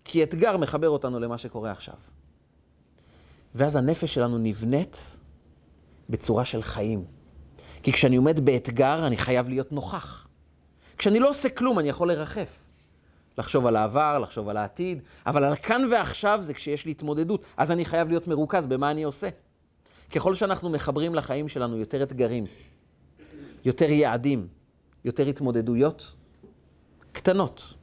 כי 0.05 0.23
אתגר 0.23 0.57
מחבר 0.57 0.89
אותנו 0.89 1.19
למה 1.19 1.37
שקורה 1.37 1.71
עכשיו. 1.71 1.95
ואז 3.55 3.75
הנפש 3.75 4.13
שלנו 4.13 4.37
נבנית 4.37 5.17
בצורה 6.09 6.45
של 6.45 6.61
חיים. 6.61 7.05
כי 7.83 7.91
כשאני 7.93 8.15
עומד 8.15 8.39
באתגר, 8.39 9.07
אני 9.07 9.17
חייב 9.17 9.49
להיות 9.49 9.71
נוכח. 9.71 10.27
כשאני 10.97 11.19
לא 11.19 11.29
עושה 11.29 11.49
כלום, 11.49 11.79
אני 11.79 11.89
יכול 11.89 12.11
לרחף. 12.11 12.59
לחשוב 13.37 13.65
על 13.65 13.75
העבר, 13.75 14.19
לחשוב 14.19 14.49
על 14.49 14.57
העתיד, 14.57 15.01
אבל 15.25 15.43
על 15.43 15.55
כאן 15.55 15.81
ועכשיו 15.91 16.39
זה 16.41 16.53
כשיש 16.53 16.85
לי 16.85 16.91
התמודדות. 16.91 17.45
אז 17.57 17.71
אני 17.71 17.85
חייב 17.85 18.09
להיות 18.09 18.27
מרוכז 18.27 18.67
במה 18.67 18.91
אני 18.91 19.03
עושה. 19.03 19.29
ככל 20.11 20.35
שאנחנו 20.35 20.69
מחברים 20.69 21.15
לחיים 21.15 21.49
שלנו 21.49 21.77
יותר 21.77 22.03
אתגרים, 22.03 22.45
יותר 23.65 23.91
יעדים, 23.91 24.47
יותר 25.05 25.27
התמודדויות, 25.27 26.13
קטנות, 27.11 27.73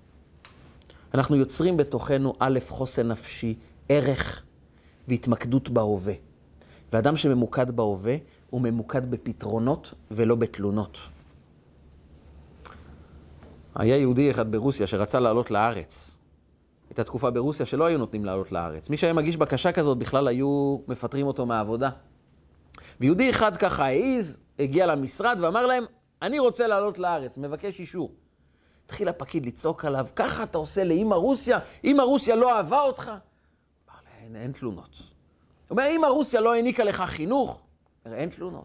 אנחנו 1.15 1.37
יוצרים 1.37 1.77
בתוכנו 1.77 2.35
א', 2.39 2.59
חוסן 2.69 3.09
נפשי, 3.09 3.55
ערך 3.89 4.43
והתמקדות 5.09 5.69
בהווה. 5.69 6.15
ואדם 6.93 7.17
שממוקד 7.17 7.71
בהווה, 7.71 8.17
הוא 8.51 8.61
ממוקד 8.61 9.11
בפתרונות 9.11 9.95
ולא 10.11 10.35
בתלונות. 10.35 10.99
היה 13.75 13.97
יהודי 13.97 14.31
אחד 14.31 14.53
ברוסיה 14.53 14.87
שרצה 14.87 15.21
לעלות 15.21 15.51
לארץ. 15.51 16.19
הייתה 16.89 17.05
תקופה 17.05 17.31
ברוסיה 17.31 17.67
שלא 17.67 17.85
היו 17.85 17.99
נותנים 17.99 18.25
לעלות 18.25 18.53
לארץ. 18.53 18.91
מי 18.91 18.97
שהיה 18.97 19.13
מגיש 19.13 19.37
בקשה 19.37 19.73
כזאת, 19.73 19.99
בכלל 19.99 20.29
היו 20.29 20.79
מפטרים 20.89 21.27
אותו 21.27 21.47
מהעבודה. 21.47 21.91
ויהודי 23.01 23.31
אחד 23.31 23.57
ככה 23.57 23.85
העז, 23.85 24.39
הגיע 24.59 24.87
למשרד 24.87 25.39
ואמר 25.43 25.67
להם, 25.67 25.85
אני 26.23 26.39
רוצה 26.39 26.67
לעלות 26.67 26.99
לארץ, 26.99 27.39
מבקש 27.39 27.81
אישור. 27.81 28.15
התחיל 28.85 29.09
הפקיד 29.09 29.47
לצעוק 29.47 29.85
עליו, 29.85 30.07
ככה 30.17 30.43
אתה 30.43 30.59
עושה 30.59 30.85
לאמא 30.85 31.15
רוסיה? 31.15 31.59
אמא 31.85 32.03
רוסיה 32.03 32.37
לא 32.37 32.57
אהבה 32.57 32.81
אותך? 32.81 33.11
אין, 34.23 34.37
אין 34.37 34.53
תלונות. 34.53 35.10
אומר, 35.71 35.87
אמא 35.97 36.07
רוסיה 36.07 36.41
לא 36.41 36.55
העניקה 36.55 36.85
לך 36.85 37.03
חינוך? 37.07 37.63
אומר, 38.07 38.17
אין 38.17 38.29
תלונות. 38.29 38.65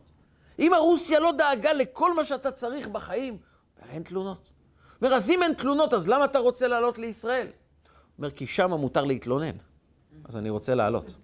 אמא 0.60 0.76
רוסיה 0.76 1.20
לא 1.20 1.32
דאגה 1.32 1.74
לכל 1.74 2.14
מה 2.14 2.24
שאתה 2.24 2.52
צריך 2.52 2.88
בחיים? 2.88 3.38
אומר, 3.82 3.92
אין 3.92 4.04
תלונות. 4.04 4.52
אומר, 5.02 5.14
אז 5.14 5.32
אם 5.32 5.44
אין 5.44 5.54
תלונות, 5.54 5.94
אז 5.94 6.08
למה 6.08 6.26
אתה 6.26 6.40
רוצה 6.40 6.68
לעלות 6.68 6.98
לישראל? 6.98 7.48
אומר, 8.18 8.32
כי 8.32 8.48
שם 8.48 8.72
מותר 8.72 9.04
להתלונן, 9.04 9.56
אז 10.26 10.38
אני 10.38 10.50
רוצה 10.50 10.76
לעלות. 10.76 11.16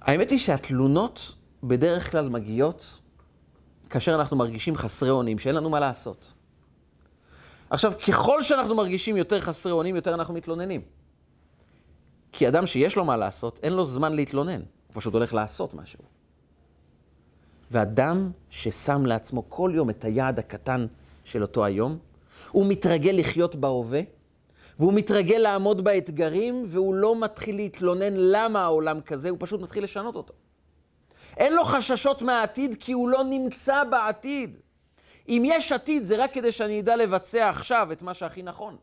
האמת 0.00 0.30
היא 0.30 0.38
שהתלונות 0.38 1.34
בדרך 1.62 2.10
כלל 2.10 2.28
מגיעות 2.28 3.00
כאשר 3.90 4.14
אנחנו 4.14 4.36
מרגישים 4.36 4.76
חסרי 4.76 5.10
אונים, 5.10 5.38
שאין 5.38 5.54
לנו 5.54 5.70
מה 5.70 5.80
לעשות. 5.80 6.32
עכשיו, 7.70 7.92
ככל 8.08 8.42
שאנחנו 8.42 8.74
מרגישים 8.74 9.16
יותר 9.16 9.40
חסרי 9.40 9.72
אונים, 9.72 9.96
יותר 9.96 10.14
אנחנו 10.14 10.34
מתלוננים. 10.34 10.80
כי 12.36 12.48
אדם 12.48 12.66
שיש 12.66 12.96
לו 12.96 13.04
מה 13.04 13.16
לעשות, 13.16 13.60
אין 13.62 13.72
לו 13.72 13.84
זמן 13.84 14.12
להתלונן, 14.12 14.60
הוא 14.60 14.92
פשוט 14.92 15.14
הולך 15.14 15.34
לעשות 15.34 15.74
משהו. 15.74 15.98
ואדם 17.70 18.30
ששם 18.50 19.06
לעצמו 19.06 19.50
כל 19.50 19.70
יום 19.74 19.90
את 19.90 20.04
היעד 20.04 20.38
הקטן 20.38 20.86
של 21.24 21.42
אותו 21.42 21.64
היום, 21.64 21.98
הוא 22.50 22.66
מתרגל 22.68 23.10
לחיות 23.18 23.56
בהווה, 23.56 24.00
והוא 24.78 24.92
מתרגל 24.92 25.36
לעמוד 25.36 25.84
באתגרים, 25.84 26.64
והוא 26.68 26.94
לא 26.94 27.20
מתחיל 27.20 27.56
להתלונן 27.56 28.12
למה 28.16 28.64
העולם 28.64 29.00
כזה, 29.00 29.30
הוא 29.30 29.38
פשוט 29.40 29.60
מתחיל 29.60 29.84
לשנות 29.84 30.16
אותו. 30.16 30.34
אין 31.36 31.52
לו 31.52 31.64
חששות 31.64 32.22
מהעתיד 32.22 32.76
כי 32.80 32.92
הוא 32.92 33.08
לא 33.08 33.24
נמצא 33.24 33.84
בעתיד. 33.84 34.56
אם 35.28 35.42
יש 35.46 35.72
עתיד, 35.72 36.02
זה 36.02 36.16
רק 36.16 36.32
כדי 36.32 36.52
שאני 36.52 36.80
אדע 36.80 36.96
לבצע 36.96 37.48
עכשיו 37.48 37.92
את 37.92 38.02
מה 38.02 38.14
שהכי 38.14 38.42
נכון. 38.42 38.76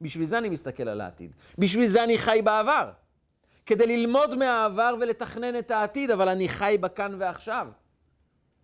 בשביל 0.00 0.26
זה 0.26 0.38
אני 0.38 0.48
מסתכל 0.48 0.88
על 0.88 1.00
העתיד. 1.00 1.32
בשביל 1.58 1.86
זה 1.86 2.04
אני 2.04 2.18
חי 2.18 2.40
בעבר. 2.44 2.90
כדי 3.66 3.86
ללמוד 3.86 4.34
מהעבר 4.34 4.94
ולתכנן 5.00 5.58
את 5.58 5.70
העתיד, 5.70 6.10
אבל 6.10 6.28
אני 6.28 6.48
חי 6.48 6.76
בכאן 6.80 7.14
ועכשיו. 7.18 7.68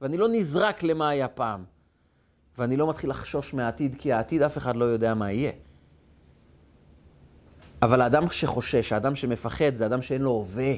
ואני 0.01 0.17
לא 0.17 0.29
נזרק 0.29 0.83
למה 0.83 1.09
היה 1.09 1.29
פעם. 1.29 1.65
ואני 2.59 2.77
לא 2.77 2.89
מתחיל 2.89 3.11
לחשוש 3.11 3.55
מהעתיד, 3.55 3.97
כי 3.99 4.13
העתיד 4.13 4.43
אף 4.43 4.59
אחד 4.59 4.77
לא 4.77 4.85
יודע 4.85 5.15
מה 5.15 5.33
יהיה. 5.33 5.53
אבל 7.83 8.01
האדם 8.01 8.31
שחושש, 8.31 8.93
האדם 8.93 9.17
שמפחד, 9.17 9.75
זה 9.75 9.87
אדם 9.87 10.03
שאין 10.03 10.23
לו 10.23 10.31
הווה. 10.31 10.75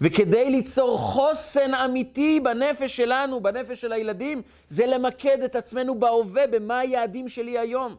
וכדי 0.00 0.50
ליצור 0.50 0.98
חוסן 0.98 1.74
אמיתי 1.74 2.40
בנפש 2.40 2.96
שלנו, 2.96 3.40
בנפש 3.40 3.80
של 3.80 3.92
הילדים, 3.92 4.42
זה 4.68 4.86
למקד 4.86 5.42
את 5.42 5.56
עצמנו 5.56 5.98
בהווה, 5.98 6.46
במה 6.46 6.78
היעדים 6.78 7.28
שלי 7.28 7.58
היום. 7.58 7.96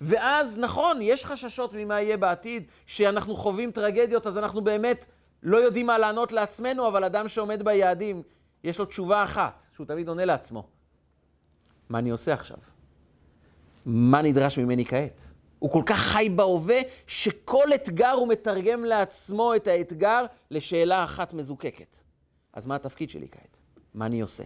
ואז, 0.00 0.58
נכון, 0.58 0.98
יש 1.02 1.24
חששות 1.24 1.72
ממה 1.74 2.00
יהיה 2.00 2.16
בעתיד, 2.16 2.70
שאנחנו 2.86 3.36
חווים 3.36 3.70
טרגדיות, 3.70 4.26
אז 4.26 4.38
אנחנו 4.38 4.60
באמת 4.60 5.06
לא 5.42 5.56
יודעים 5.56 5.86
מה 5.86 5.98
לענות 5.98 6.32
לעצמנו, 6.32 6.88
אבל 6.88 7.04
אדם 7.04 7.28
שעומד 7.28 7.62
ביעדים, 7.62 8.22
יש 8.64 8.78
לו 8.78 8.84
תשובה 8.84 9.22
אחת, 9.24 9.64
שהוא 9.74 9.86
תמיד 9.86 10.08
עונה 10.08 10.24
לעצמו. 10.24 10.66
מה 11.88 11.98
אני 11.98 12.10
עושה 12.10 12.32
עכשיו? 12.32 12.56
מה 13.86 14.22
נדרש 14.22 14.58
ממני 14.58 14.84
כעת? 14.84 15.20
הוא 15.58 15.70
כל 15.70 15.82
כך 15.86 15.98
חי 15.98 16.28
בהווה, 16.36 16.80
שכל 17.06 17.74
אתגר 17.74 18.10
הוא 18.10 18.28
מתרגם 18.28 18.84
לעצמו 18.84 19.54
את 19.54 19.66
האתגר 19.66 20.26
לשאלה 20.50 21.04
אחת 21.04 21.32
מזוקקת. 21.32 21.96
אז 22.52 22.66
מה 22.66 22.74
התפקיד 22.74 23.10
שלי 23.10 23.28
כעת? 23.30 23.58
מה 23.94 24.06
אני 24.06 24.20
עושה? 24.20 24.44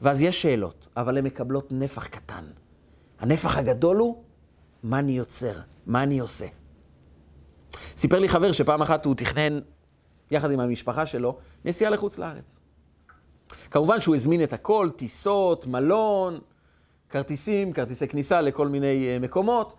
ואז 0.00 0.22
יש 0.22 0.42
שאלות, 0.42 0.88
אבל 0.96 1.18
הן 1.18 1.24
מקבלות 1.24 1.72
נפח 1.72 2.06
קטן. 2.06 2.44
הנפח 3.20 3.56
הגדול 3.56 3.96
הוא, 3.96 4.22
מה 4.82 4.98
אני 4.98 5.12
יוצר? 5.12 5.52
מה 5.86 6.02
אני 6.02 6.18
עושה? 6.18 6.46
סיפר 7.96 8.18
לי 8.18 8.28
חבר 8.28 8.52
שפעם 8.52 8.82
אחת 8.82 9.04
הוא 9.04 9.14
תכנן, 9.14 9.60
יחד 10.30 10.50
עם 10.50 10.60
המשפחה 10.60 11.06
שלו, 11.06 11.38
נסיעה 11.64 11.90
לחוץ 11.90 12.18
לארץ. 12.18 12.58
כמובן 13.70 14.00
שהוא 14.00 14.14
הזמין 14.14 14.42
את 14.42 14.52
הכל, 14.52 14.90
טיסות, 14.96 15.66
מלון, 15.66 16.38
כרטיסים, 17.08 17.72
כרטיסי 17.72 18.08
כניסה 18.08 18.40
לכל 18.40 18.68
מיני 18.68 19.16
uh, 19.16 19.22
מקומות. 19.22 19.74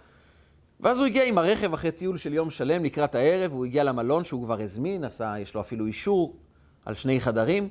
ואז 0.79 0.99
הוא 0.99 1.05
הגיע 1.05 1.23
עם 1.23 1.37
הרכב 1.37 1.73
אחרי 1.73 1.91
טיול 1.91 2.17
של 2.17 2.33
יום 2.33 2.49
שלם 2.49 2.83
לקראת 2.83 3.15
הערב, 3.15 3.51
הוא 3.51 3.65
הגיע 3.65 3.83
למלון 3.83 4.23
שהוא 4.23 4.43
כבר 4.43 4.61
הזמין, 4.61 5.03
עשה, 5.03 5.39
יש 5.39 5.53
לו 5.53 5.61
אפילו 5.61 5.85
אישור 5.85 6.35
על 6.85 6.95
שני 6.95 7.19
חדרים. 7.19 7.69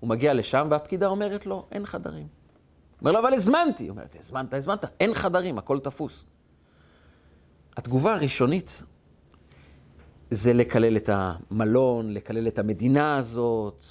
הוא 0.00 0.08
מגיע 0.08 0.34
לשם 0.34 0.66
והפקידה 0.70 1.06
אומרת 1.06 1.46
לו, 1.46 1.66
אין 1.72 1.86
חדרים. 1.86 2.39
הוא 3.00 3.08
אומר 3.08 3.12
לו, 3.20 3.26
אבל 3.26 3.34
הזמנתי. 3.34 3.84
היא 3.84 3.90
אומרת, 3.90 4.16
הזמנת, 4.18 4.54
הזמנת, 4.54 4.84
אין 5.00 5.14
חדרים, 5.14 5.58
הכל 5.58 5.78
תפוס. 5.78 6.24
התגובה 7.76 8.14
הראשונית 8.14 8.82
זה 10.30 10.52
לקלל 10.52 10.96
את 10.96 11.10
המלון, 11.12 12.14
לקלל 12.14 12.48
את 12.48 12.58
המדינה 12.58 13.16
הזאת, 13.16 13.82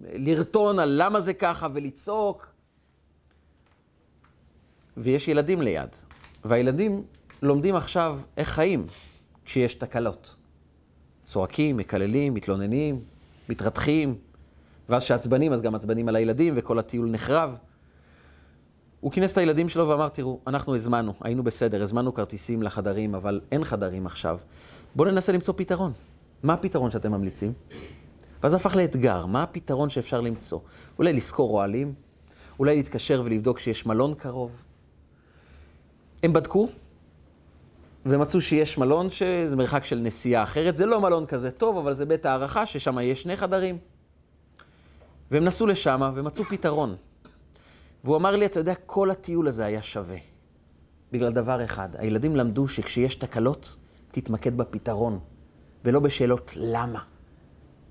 לרטון 0.00 0.78
על 0.78 1.02
למה 1.02 1.20
זה 1.20 1.34
ככה 1.34 1.66
ולצעוק. 1.72 2.52
ויש 4.96 5.28
ילדים 5.28 5.62
ליד, 5.62 5.88
והילדים 6.44 7.02
לומדים 7.42 7.76
עכשיו 7.76 8.20
איך 8.36 8.48
חיים 8.48 8.86
כשיש 9.44 9.74
תקלות. 9.74 10.34
צועקים, 11.24 11.76
מקללים, 11.76 12.34
מתלוננים, 12.34 13.04
מתרתחים, 13.48 14.18
ואז 14.88 15.04
כשעצבנים, 15.04 15.52
אז 15.52 15.62
גם 15.62 15.74
עצבנים 15.74 16.08
על 16.08 16.16
הילדים, 16.16 16.54
וכל 16.56 16.78
הטיול 16.78 17.10
נחרב. 17.10 17.58
הוא 19.00 19.12
כינס 19.12 19.32
את 19.32 19.38
הילדים 19.38 19.68
שלו 19.68 19.88
ואמר, 19.88 20.08
תראו, 20.08 20.40
אנחנו 20.46 20.74
הזמנו, 20.74 21.12
היינו 21.20 21.42
בסדר, 21.44 21.82
הזמנו 21.82 22.14
כרטיסים 22.14 22.62
לחדרים, 22.62 23.14
אבל 23.14 23.40
אין 23.52 23.64
חדרים 23.64 24.06
עכשיו. 24.06 24.38
בואו 24.94 25.10
ננסה 25.10 25.32
למצוא 25.32 25.54
פתרון. 25.56 25.92
מה 26.42 26.52
הפתרון 26.52 26.90
שאתם 26.90 27.12
ממליצים? 27.12 27.52
ואז 28.42 28.54
הפך 28.54 28.76
לאתגר, 28.76 29.26
מה 29.26 29.42
הפתרון 29.42 29.90
שאפשר 29.90 30.20
למצוא? 30.20 30.58
אולי 30.98 31.12
לשכור 31.12 31.50
אוהלים? 31.50 31.94
אולי 32.58 32.76
להתקשר 32.76 33.22
ולבדוק 33.24 33.58
שיש 33.58 33.86
מלון 33.86 34.14
קרוב? 34.14 34.50
הם 36.22 36.32
בדקו, 36.32 36.68
ומצאו 38.06 38.40
שיש 38.40 38.78
מלון 38.78 39.10
שזה 39.10 39.56
מרחק 39.56 39.84
של 39.84 39.98
נסיעה 39.98 40.42
אחרת. 40.42 40.76
זה 40.76 40.86
לא 40.86 41.00
מלון 41.00 41.26
כזה 41.26 41.50
טוב, 41.50 41.76
אבל 41.76 41.94
זה 41.94 42.06
בית 42.06 42.26
הערכה, 42.26 42.66
ששם 42.66 42.98
יש 42.98 43.22
שני 43.22 43.36
חדרים. 43.36 43.78
והם 45.30 45.44
נסעו 45.44 45.66
לשם 45.66 46.10
ומצאו 46.14 46.44
פתרון. 46.44 46.96
והוא 48.04 48.16
אמר 48.16 48.36
לי, 48.36 48.46
אתה 48.46 48.60
יודע, 48.60 48.74
כל 48.74 49.10
הטיול 49.10 49.48
הזה 49.48 49.64
היה 49.64 49.82
שווה. 49.82 50.16
בגלל 51.12 51.32
דבר 51.32 51.64
אחד, 51.64 51.88
הילדים 51.98 52.36
למדו 52.36 52.68
שכשיש 52.68 53.14
תקלות, 53.14 53.76
תתמקד 54.10 54.56
בפתרון, 54.56 55.18
ולא 55.84 56.00
בשאלות 56.00 56.50
למה. 56.56 57.02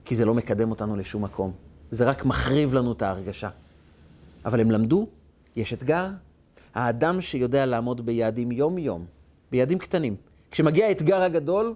כי 0.06 0.16
זה 0.16 0.26
לא 0.26 0.34
מקדם 0.34 0.72
אותנו 0.72 0.96
לשום 0.96 1.24
מקום. 1.24 1.52
זה 1.92 2.10
רק 2.10 2.26
מחריב 2.26 2.74
לנו 2.74 2.92
את 2.92 3.02
ההרגשה. 3.02 3.50
אבל 4.46 4.60
הם 4.60 4.72
למדו, 4.72 5.08
יש 5.56 5.74
אתגר. 5.74 6.08
האדם 6.76 7.22
שיודע 7.22 7.66
לעמוד 7.66 8.06
ביעדים 8.06 8.52
יום-יום, 8.52 9.06
ביעדים 9.52 9.78
קטנים, 9.78 10.16
כשמגיע 10.52 10.86
האתגר 10.86 11.22
הגדול, 11.22 11.76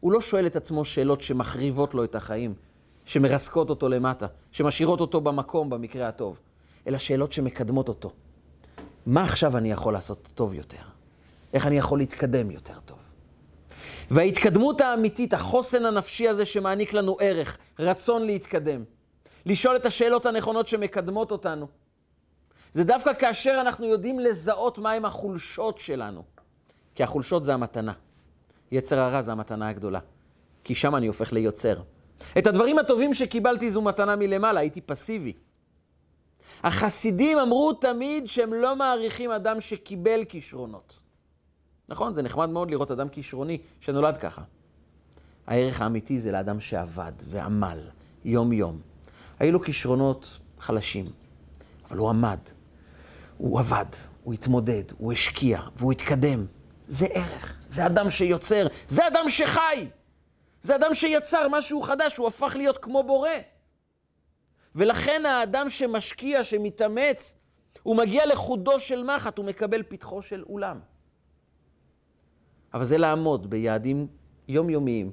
הוא 0.00 0.12
לא 0.12 0.20
שואל 0.20 0.46
את 0.46 0.56
עצמו 0.56 0.84
שאלות 0.84 1.20
שמחריבות 1.20 1.94
לו 1.94 2.04
את 2.04 2.14
החיים, 2.14 2.54
שמרסקות 3.04 3.70
אותו 3.70 3.88
למטה, 3.88 4.26
שמשאירות 4.52 5.00
אותו 5.00 5.20
במקום 5.20 5.70
במקרה 5.70 6.08
הטוב, 6.08 6.38
אלא 6.86 6.98
שאלות 6.98 7.32
שמקדמות 7.32 7.88
אותו. 7.88 8.12
מה 9.06 9.22
עכשיו 9.22 9.56
אני 9.56 9.72
יכול 9.72 9.92
לעשות 9.92 10.28
טוב 10.34 10.54
יותר? 10.54 10.82
איך 11.54 11.66
אני 11.66 11.78
יכול 11.78 11.98
להתקדם 11.98 12.50
יותר 12.50 12.80
טוב? 12.84 12.98
וההתקדמות 14.10 14.80
האמיתית, 14.80 15.34
החוסן 15.34 15.84
הנפשי 15.84 16.28
הזה 16.28 16.44
שמעניק 16.44 16.92
לנו 16.92 17.16
ערך, 17.20 17.58
רצון 17.78 18.26
להתקדם, 18.26 18.84
לשאול 19.46 19.76
את 19.76 19.86
השאלות 19.86 20.26
הנכונות 20.26 20.68
שמקדמות 20.68 21.32
אותנו, 21.32 21.68
זה 22.72 22.84
דווקא 22.84 23.14
כאשר 23.14 23.58
אנחנו 23.60 23.86
יודעים 23.86 24.20
לזהות 24.20 24.78
מהם 24.78 25.04
החולשות 25.04 25.78
שלנו. 25.78 26.22
כי 26.94 27.02
החולשות 27.02 27.44
זה 27.44 27.54
המתנה. 27.54 27.92
יצר 28.72 28.98
הרע 28.98 29.22
זה 29.22 29.32
המתנה 29.32 29.68
הגדולה. 29.68 30.00
כי 30.64 30.74
שם 30.74 30.96
אני 30.96 31.06
הופך 31.06 31.32
ליוצר. 31.32 31.76
את 32.38 32.46
הדברים 32.46 32.78
הטובים 32.78 33.14
שקיבלתי 33.14 33.70
זו 33.70 33.82
מתנה 33.82 34.16
מלמעלה, 34.16 34.60
הייתי 34.60 34.80
פסיבי. 34.80 35.32
החסידים 36.62 37.38
אמרו 37.38 37.72
תמיד 37.72 38.26
שהם 38.26 38.54
לא 38.54 38.76
מעריכים 38.76 39.30
אדם 39.30 39.60
שקיבל 39.60 40.24
כישרונות. 40.24 40.98
נכון, 41.88 42.14
זה 42.14 42.22
נחמד 42.22 42.48
מאוד 42.48 42.70
לראות 42.70 42.90
אדם 42.90 43.08
כישרוני 43.08 43.58
שנולד 43.80 44.16
ככה. 44.16 44.42
הערך 45.46 45.80
האמיתי 45.80 46.20
זה 46.20 46.32
לאדם 46.32 46.60
שעבד 46.60 47.12
ועמל 47.24 47.78
יום-יום. 48.24 48.80
היו 49.38 49.52
לו 49.52 49.62
כישרונות 49.62 50.38
חלשים, 50.58 51.06
אבל 51.88 51.98
הוא 51.98 52.08
עמד, 52.08 52.38
הוא 53.36 53.58
עבד, 53.58 53.84
הוא 54.24 54.34
התמודד, 54.34 54.82
הוא 54.98 55.12
השקיע 55.12 55.60
והוא 55.76 55.92
התקדם. 55.92 56.46
זה 56.88 57.06
ערך, 57.06 57.54
זה 57.68 57.86
אדם 57.86 58.10
שיוצר, 58.10 58.66
זה 58.88 59.06
אדם 59.06 59.28
שחי, 59.28 59.86
זה 60.62 60.76
אדם 60.76 60.94
שיצר 60.94 61.48
משהו 61.50 61.82
חדש, 61.82 62.16
הוא 62.16 62.26
הפך 62.26 62.52
להיות 62.56 62.78
כמו 62.78 63.02
בורא. 63.02 63.30
ולכן 64.74 65.26
האדם 65.26 65.68
שמשקיע, 65.68 66.44
שמתאמץ, 66.44 67.36
הוא 67.82 67.96
מגיע 67.96 68.26
לחודו 68.26 68.78
של 68.78 69.02
מחט, 69.02 69.38
הוא 69.38 69.46
מקבל 69.46 69.82
פתחו 69.88 70.22
של 70.22 70.42
אולם. 70.48 70.80
אבל 72.74 72.84
זה 72.84 72.98
לעמוד 72.98 73.50
ביעדים 73.50 74.06
יומיומיים 74.48 75.12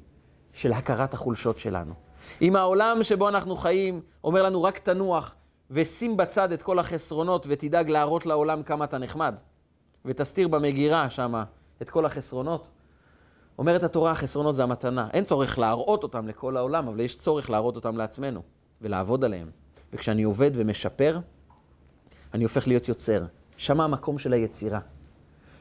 של 0.54 0.74
הכרת 0.74 1.14
החולשות 1.14 1.60
שלנו. 1.60 1.94
אם 2.42 2.56
העולם 2.56 3.04
שבו 3.04 3.30
אנחנו 3.30 3.56
חיים 3.56 4.02
אומר 4.24 4.44
לנו 4.44 4.64
רק 4.64 4.78
תנוח 4.78 5.36
ושים 5.72 6.18
בצד 6.18 6.52
את 6.52 6.62
כל 6.62 6.80
החסרונות 6.80 7.46
ותדאג 7.50 7.90
להראות 7.90 8.26
לעולם 8.26 8.64
כמה 8.64 8.86
אתה 8.86 8.98
נחמד, 8.98 9.40
ותסתיר 10.06 10.48
במגירה 10.48 11.10
שם 11.10 11.44
את 11.82 11.90
כל 11.90 12.06
החסרונות, 12.06 12.72
אומרת 13.60 13.84
התורה, 13.84 14.12
החסרונות 14.12 14.56
זה 14.56 14.64
המתנה. 14.64 15.08
אין 15.14 15.24
צורך 15.24 15.60
להראות 15.60 16.04
אותם 16.04 16.28
לכל 16.28 16.58
העולם, 16.58 16.88
אבל 16.88 17.00
יש 17.00 17.18
צורך 17.18 17.50
להראות 17.50 17.76
אותם 17.76 17.98
לעצמנו 17.98 18.42
ולעבוד 18.82 19.24
עליהם. 19.24 19.50
וכשאני 19.94 20.24
עובד 20.24 20.52
ומשפר, 20.54 21.20
אני 22.34 22.44
הופך 22.44 22.68
להיות 22.68 22.88
יוצר. 22.88 23.26
שם 23.58 23.82
המקום 23.82 24.20
של 24.20 24.34
היצירה. 24.34 24.80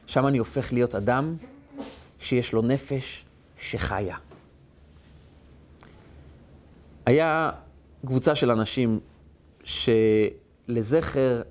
שם 0.07 0.27
אני 0.27 0.37
הופך 0.37 0.73
להיות 0.73 0.95
אדם 0.95 1.35
שיש 2.19 2.53
לו 2.53 2.61
נפש 2.61 3.25
שחיה. 3.59 4.17
היה 7.05 7.51
קבוצה 8.05 8.35
של 8.35 8.51
אנשים 8.51 8.99
שלזכר 9.63 11.41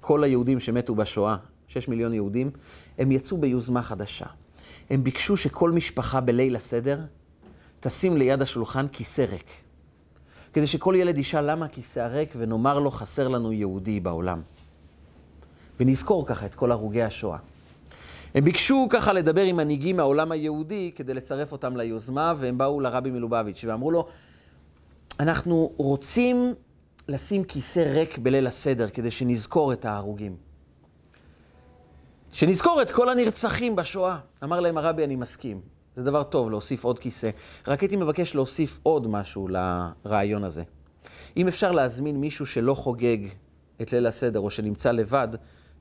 כל 0.00 0.24
היהודים 0.24 0.60
שמתו 0.60 0.94
בשואה, 0.94 1.36
שש 1.68 1.88
מיליון 1.88 2.14
יהודים, 2.14 2.50
הם 2.98 3.12
יצאו 3.12 3.38
ביוזמה 3.38 3.82
חדשה. 3.82 4.26
הם 4.90 5.04
ביקשו 5.04 5.36
שכל 5.36 5.70
משפחה 5.70 6.20
בליל 6.20 6.56
הסדר 6.56 7.00
תשים 7.80 8.16
ליד 8.16 8.42
השולחן 8.42 8.88
כיסא 8.88 9.22
ריק. 9.22 9.65
כדי 10.56 10.66
שכל 10.66 10.94
ילד 10.96 11.18
ישאל 11.18 11.50
למה 11.50 11.66
הכיסא 11.66 12.00
הריק 12.00 12.34
ונאמר 12.36 12.78
לו 12.78 12.90
חסר 12.90 13.28
לנו 13.28 13.52
יהודי 13.52 14.00
בעולם. 14.00 14.42
ונזכור 15.80 16.26
ככה 16.26 16.46
את 16.46 16.54
כל 16.54 16.72
הרוגי 16.72 17.02
השואה. 17.02 17.38
הם 18.34 18.44
ביקשו 18.44 18.86
ככה 18.90 19.12
לדבר 19.12 19.42
עם 19.42 19.56
מנהיגים 19.56 19.96
מהעולם 19.96 20.32
היהודי 20.32 20.92
כדי 20.96 21.14
לצרף 21.14 21.52
אותם 21.52 21.76
ליוזמה, 21.76 22.34
והם 22.38 22.58
באו 22.58 22.80
לרבי 22.80 23.10
מלובביץ' 23.10 23.64
ואמרו 23.68 23.90
לו, 23.90 24.08
אנחנו 25.20 25.72
רוצים 25.76 26.54
לשים 27.08 27.44
כיסא 27.44 27.80
ריק 27.80 28.18
בליל 28.18 28.46
הסדר 28.46 28.88
כדי 28.88 29.10
שנזכור 29.10 29.72
את 29.72 29.84
ההרוגים. 29.84 30.36
שנזכור 32.32 32.82
את 32.82 32.90
כל 32.90 33.08
הנרצחים 33.08 33.76
בשואה. 33.76 34.18
אמר 34.44 34.60
להם 34.60 34.78
הרבי, 34.78 35.04
אני 35.04 35.16
מסכים. 35.16 35.75
זה 35.96 36.02
דבר 36.02 36.22
טוב 36.22 36.50
להוסיף 36.50 36.84
עוד 36.84 36.98
כיסא. 36.98 37.30
רק 37.68 37.80
הייתי 37.80 37.96
מבקש 37.96 38.34
להוסיף 38.34 38.78
עוד 38.82 39.08
משהו 39.08 39.48
לרעיון 39.48 40.44
הזה. 40.44 40.62
אם 41.36 41.48
אפשר 41.48 41.72
להזמין 41.72 42.20
מישהו 42.20 42.46
שלא 42.46 42.74
חוגג 42.74 43.18
את 43.82 43.92
ליל 43.92 44.06
הסדר, 44.06 44.40
או 44.40 44.50
שנמצא 44.50 44.92
לבד, 44.92 45.28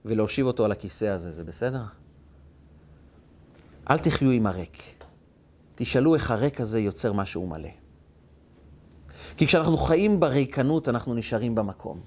ולהושיב 0.05 0.47
אותו 0.47 0.66
על 0.66 0.72
הכיסא 0.72 1.05
הזה, 1.05 1.32
זה 1.32 1.43
בסדר? 1.43 1.84
אל 3.89 3.97
תחיו 3.97 4.32
עם 4.32 4.47
הריק. 4.47 4.84
תשאלו 5.76 6.16
איך 6.16 6.32
הריק 6.32 6.61
הזה 6.61 6.80
יוצר 6.80 7.13
משהו 7.13 7.47
מלא. 7.47 7.70
כי 9.38 9.47
כשאנחנו 9.47 9.78
חיים 9.78 10.20
בריקנות, 10.20 10.89
אנחנו 10.89 11.13
נשארים 11.13 11.55
במקום. 11.55 11.99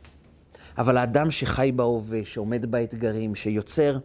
אבל 0.78 0.96
האדם 0.96 1.30
שחי 1.30 1.72
בהווה, 1.76 2.24
שעומד 2.24 2.70
באתגרים, 2.70 3.34
שיוצר, 3.34 3.98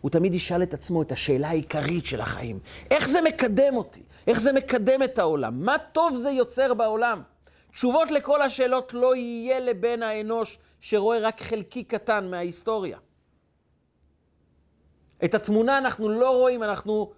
הוא 0.00 0.10
תמיד 0.10 0.34
ישאל 0.34 0.62
את 0.62 0.74
עצמו 0.74 1.02
את 1.02 1.12
השאלה 1.12 1.48
העיקרית 1.48 2.06
של 2.06 2.20
החיים. 2.20 2.58
איך 2.90 3.08
זה 3.08 3.18
מקדם 3.24 3.76
אותי? 3.76 4.02
איך 4.26 4.40
זה 4.40 4.52
מקדם 4.52 5.02
את 5.02 5.18
העולם? 5.18 5.64
מה 5.64 5.76
טוב 5.78 6.16
זה 6.16 6.30
יוצר 6.30 6.74
בעולם? 6.74 7.22
תשובות 7.72 8.10
לכל 8.10 8.42
השאלות 8.42 8.94
לא 8.94 9.16
יהיה 9.16 9.60
לבן 9.60 10.02
האנוש 10.02 10.58
שרואה 10.80 11.18
רק 11.18 11.42
חלקי 11.42 11.84
קטן 11.84 12.30
מההיסטוריה. 12.30 12.98
את 15.24 15.34
התמונה 15.34 15.78
אנחנו 15.78 16.08
לא 16.08 16.30
רואים, 16.30 16.62
אנחנו 16.62 17.12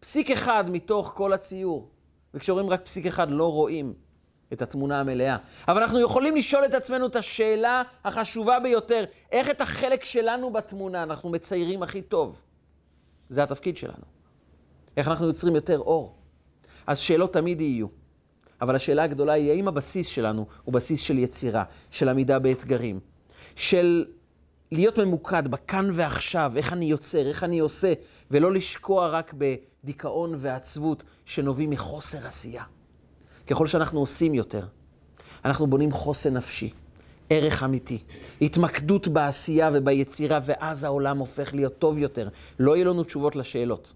פסיק 0.00 0.30
אחד 0.30 0.64
מתוך 0.70 1.12
כל 1.16 1.32
הציור. 1.32 1.88
וכשרואים 2.34 2.70
רק 2.70 2.84
פסיק 2.84 3.06
אחד 3.06 3.30
לא 3.30 3.52
רואים 3.52 3.94
את 4.52 4.62
התמונה 4.62 5.00
המלאה. 5.00 5.36
אבל 5.68 5.82
אנחנו 5.82 6.00
יכולים 6.00 6.36
לשאול 6.36 6.64
את 6.64 6.74
עצמנו 6.74 7.06
את 7.06 7.16
השאלה 7.16 7.82
החשובה 8.04 8.60
ביותר, 8.60 9.04
איך 9.32 9.50
את 9.50 9.60
החלק 9.60 10.04
שלנו 10.04 10.52
בתמונה 10.52 11.02
אנחנו 11.02 11.30
מציירים 11.30 11.82
הכי 11.82 12.02
טוב? 12.02 12.40
זה 13.28 13.42
התפקיד 13.42 13.76
שלנו. 13.76 14.04
איך 14.96 15.08
אנחנו 15.08 15.26
יוצרים 15.26 15.54
יותר 15.54 15.78
אור? 15.78 16.14
אז 16.86 16.98
שאלות 16.98 17.32
תמיד 17.32 17.60
יהיו. 17.60 17.86
אבל 18.60 18.76
השאלה 18.76 19.02
הגדולה 19.02 19.32
היא, 19.32 19.50
האם 19.50 19.68
הבסיס 19.68 20.06
שלנו 20.06 20.46
הוא 20.64 20.74
בסיס 20.74 21.00
של 21.00 21.18
יצירה, 21.18 21.64
של 21.90 22.08
עמידה 22.08 22.38
באתגרים, 22.38 23.00
של 23.56 24.04
להיות 24.72 24.98
ממוקד 24.98 25.48
בכאן 25.48 25.88
ועכשיו, 25.92 26.52
איך 26.56 26.72
אני 26.72 26.84
יוצר, 26.84 27.28
איך 27.28 27.44
אני 27.44 27.58
עושה, 27.58 27.92
ולא 28.30 28.52
לשקוע 28.52 29.08
רק 29.08 29.34
בדיכאון 29.38 30.34
ועצבות 30.38 31.04
שנובעים 31.24 31.70
מחוסר 31.70 32.26
עשייה. 32.26 32.64
ככל 33.48 33.66
שאנחנו 33.66 34.00
עושים 34.00 34.34
יותר, 34.34 34.66
אנחנו 35.44 35.66
בונים 35.66 35.92
חוסן 35.92 36.36
נפשי, 36.36 36.70
ערך 37.30 37.62
אמיתי, 37.62 38.02
התמקדות 38.42 39.08
בעשייה 39.08 39.70
וביצירה, 39.72 40.38
ואז 40.42 40.84
העולם 40.84 41.18
הופך 41.18 41.54
להיות 41.54 41.78
טוב 41.78 41.98
יותר. 41.98 42.28
לא 42.58 42.76
יהיו 42.76 42.84
לנו 42.84 43.04
תשובות 43.04 43.36
לשאלות, 43.36 43.94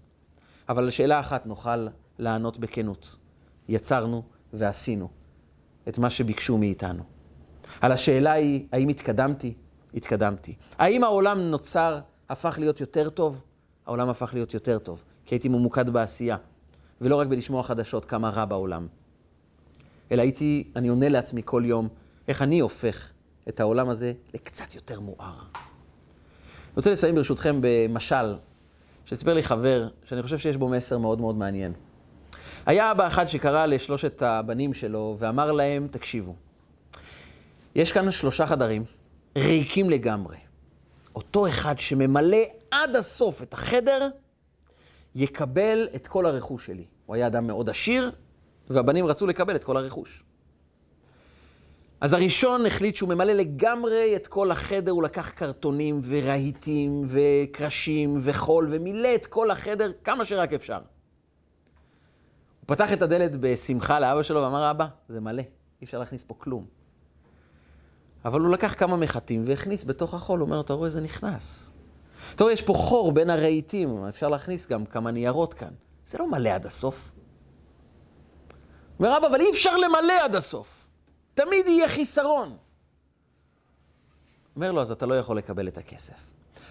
אבל 0.69 0.83
לשאלה 0.83 1.19
אחת 1.19 1.45
נוכל 1.45 1.87
לענות 2.19 2.57
בכנות. 2.57 3.15
יצרנו 3.69 4.23
ועשינו 4.53 5.09
את 5.87 5.97
מה 5.97 6.09
שביקשו 6.09 6.57
מאיתנו. 6.57 7.03
על 7.81 7.91
השאלה 7.91 8.31
היא, 8.31 8.67
האם 8.71 8.89
התקדמתי? 8.89 9.53
התקדמתי. 9.93 10.55
האם 10.77 11.03
העולם 11.03 11.39
נוצר, 11.39 11.99
הפך 12.29 12.55
להיות 12.59 12.81
יותר 12.81 13.09
טוב? 13.09 13.41
העולם 13.85 14.09
הפך 14.09 14.33
להיות 14.33 14.53
יותר 14.53 14.79
טוב, 14.79 15.03
כי 15.25 15.35
הייתי 15.35 15.49
ממוקד 15.49 15.89
בעשייה, 15.89 16.37
ולא 17.01 17.15
רק 17.15 17.27
בלשמוע 17.27 17.63
חדשות 17.63 18.05
כמה 18.05 18.29
רע 18.29 18.45
בעולם. 18.45 18.87
אלא 20.11 20.21
הייתי, 20.21 20.71
אני 20.75 20.87
עונה 20.87 21.09
לעצמי 21.09 21.41
כל 21.45 21.63
יום, 21.65 21.87
איך 22.27 22.41
אני 22.41 22.59
הופך 22.59 23.09
את 23.49 23.59
העולם 23.59 23.89
הזה 23.89 24.13
לקצת 24.33 24.75
יותר 24.75 24.99
מואר. 24.99 25.33
אני 25.53 26.75
רוצה 26.75 26.91
לסיים 26.91 27.15
ברשותכם 27.15 27.59
במשל 27.61 28.35
שסיפר 29.05 29.33
לי 29.33 29.43
חבר, 29.43 29.87
שאני 30.03 30.23
חושב 30.23 30.37
שיש 30.37 30.57
בו 30.57 30.69
מסר 30.69 30.97
מאוד 30.97 31.21
מאוד 31.21 31.35
מעניין. 31.35 31.73
היה 32.65 32.91
אבא 32.91 33.07
אחד 33.07 33.27
שקרא 33.27 33.65
לשלושת 33.65 34.21
הבנים 34.21 34.73
שלו 34.73 35.15
ואמר 35.19 35.51
להם, 35.51 35.87
תקשיבו, 35.91 36.35
יש 37.75 37.91
כאן 37.91 38.11
שלושה 38.11 38.47
חדרים, 38.47 38.83
ריקים 39.37 39.89
לגמרי. 39.89 40.37
אותו 41.15 41.47
אחד 41.47 41.79
שממלא 41.79 42.37
עד 42.71 42.95
הסוף 42.95 43.41
את 43.41 43.53
החדר, 43.53 44.07
יקבל 45.15 45.87
את 45.95 46.07
כל 46.07 46.25
הרכוש 46.25 46.65
שלי. 46.65 46.85
הוא 47.05 47.15
היה 47.15 47.27
אדם 47.27 47.47
מאוד 47.47 47.69
עשיר, 47.69 48.11
והבנים 48.69 49.05
רצו 49.05 49.27
לקבל 49.27 49.55
את 49.55 49.63
כל 49.63 49.77
הרכוש. 49.77 50.23
אז 52.01 52.13
הראשון 52.13 52.65
החליט 52.65 52.95
שהוא 52.95 53.09
ממלא 53.09 53.33
לגמרי 53.33 54.15
את 54.15 54.27
כל 54.27 54.51
החדר, 54.51 54.91
הוא 54.91 55.03
לקח 55.03 55.29
קרטונים 55.29 56.01
ורהיטים 56.03 57.07
וקרשים 57.09 58.17
וחול 58.21 58.67
ומילא 58.71 59.15
את 59.15 59.25
כל 59.25 59.51
החדר 59.51 59.91
כמה 60.03 60.25
שרק 60.25 60.53
אפשר. 60.53 60.77
הוא 60.77 62.67
פתח 62.67 62.93
את 62.93 63.01
הדלת 63.01 63.31
בשמחה 63.39 63.99
לאבא 63.99 64.23
שלו 64.23 64.41
ואמר, 64.41 64.71
אבא, 64.71 64.87
זה 65.09 65.19
מלא, 65.19 65.41
אי 65.81 65.85
אפשר 65.85 65.99
להכניס 65.99 66.23
פה 66.23 66.33
כלום. 66.37 66.65
אבל 68.25 68.41
הוא 68.41 68.49
לקח 68.49 68.73
כמה 68.73 68.97
מחטים 68.97 69.43
והכניס 69.47 69.83
בתוך 69.83 70.13
החול, 70.13 70.39
הוא 70.39 70.45
אומר, 70.45 70.61
אתה 70.61 70.73
רואה, 70.73 70.89
זה 70.89 71.01
נכנס. 71.01 71.71
אתה 72.35 72.43
רואה, 72.43 72.53
יש 72.53 72.61
פה 72.61 72.73
חור 72.73 73.11
בין 73.11 73.29
הרהיטים, 73.29 74.03
אפשר 74.03 74.27
להכניס 74.27 74.67
גם 74.67 74.85
כמה 74.85 75.11
ניירות 75.11 75.53
כאן. 75.53 75.71
זה 76.05 76.17
לא 76.17 76.31
מלא 76.31 76.49
עד 76.49 76.65
הסוף. 76.65 77.11
אומר, 79.05 79.17
אבא, 79.17 79.27
אבל 79.27 79.41
אי 79.41 79.49
אפשר 79.49 79.77
למלא 79.77 80.23
עד 80.23 80.35
הסוף. 80.35 80.87
תמיד 81.33 81.67
יהיה 81.67 81.89
חיסרון. 81.89 82.57
אומר 84.55 84.71
לו, 84.71 84.81
אז 84.81 84.91
אתה 84.91 85.05
לא 85.05 85.13
יכול 85.13 85.37
לקבל 85.37 85.67
את 85.67 85.77
הכסף. 85.77 86.13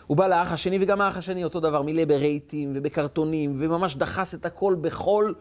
הוא 0.06 0.16
בא 0.16 0.26
לאח 0.26 0.52
השני, 0.52 0.78
וגם 0.80 1.00
האח 1.00 1.16
השני 1.16 1.44
אותו 1.44 1.60
דבר, 1.60 1.82
מילא 1.82 2.04
ברהיטים 2.04 2.72
ובקרטונים, 2.74 3.56
וממש 3.58 3.96
דחס 3.96 4.34
את 4.34 4.46
הכל 4.46 4.76
בחול, 4.80 5.34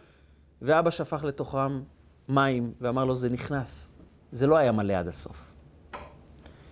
ואבא 0.61 0.89
שפך 0.89 1.23
לתוכם 1.23 1.81
מים, 2.29 2.73
ואמר 2.81 3.05
לו, 3.05 3.15
זה 3.15 3.29
נכנס. 3.29 3.89
זה 4.31 4.47
לא 4.47 4.55
היה 4.55 4.71
מלא 4.71 4.93
עד 4.93 5.07
הסוף. 5.07 5.51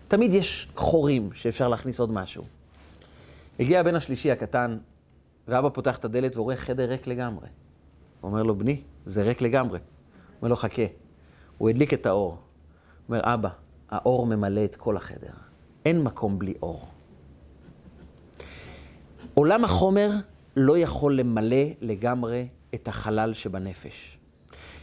תמיד 0.07 0.34
יש 0.34 0.67
חורים 0.76 1.30
שאפשר 1.34 1.67
להכניס 1.67 1.99
עוד 1.99 2.11
משהו. 2.11 2.43
הגיע 3.59 3.80
הבן 3.80 3.95
השלישי 3.95 4.32
הקטן, 4.32 4.78
ואבא 5.47 5.70
פותח 5.70 5.97
את 5.97 6.05
הדלת 6.05 6.38
ורואה 6.38 6.55
חדר 6.55 6.89
ריק 6.89 7.07
לגמרי. 7.07 7.47
הוא 8.22 8.32
אומר 8.32 8.43
לו, 8.43 8.55
בני, 8.55 8.82
זה 9.05 9.24
ריק 9.24 9.41
לגמרי. 9.41 9.80
אומר 10.42 10.50
לו, 10.50 10.56
חכה. 10.56 10.82
הוא 11.58 11.70
הדליק 11.70 11.94
את 11.94 12.06
האור. 12.06 12.30
הוא 12.30 12.38
אומר, 13.10 13.22
אבא, 13.34 13.50
האור 13.90 14.26
ממלא 14.26 14.66
את 14.66 14.76
כל 14.76 14.98
החדר. 14.98 15.32
אין 15.86 16.04
מקום 16.04 16.40
בלי 16.40 16.54
אור. 16.62 16.88
עולם 19.34 19.64
החומר 19.66 20.10
לא 20.56 20.78
יכול 20.78 21.16
למלא 21.16 21.66
לגמרי 21.82 22.48
את 22.76 22.88
החלל 22.88 23.34
שבנפש. 23.34 24.18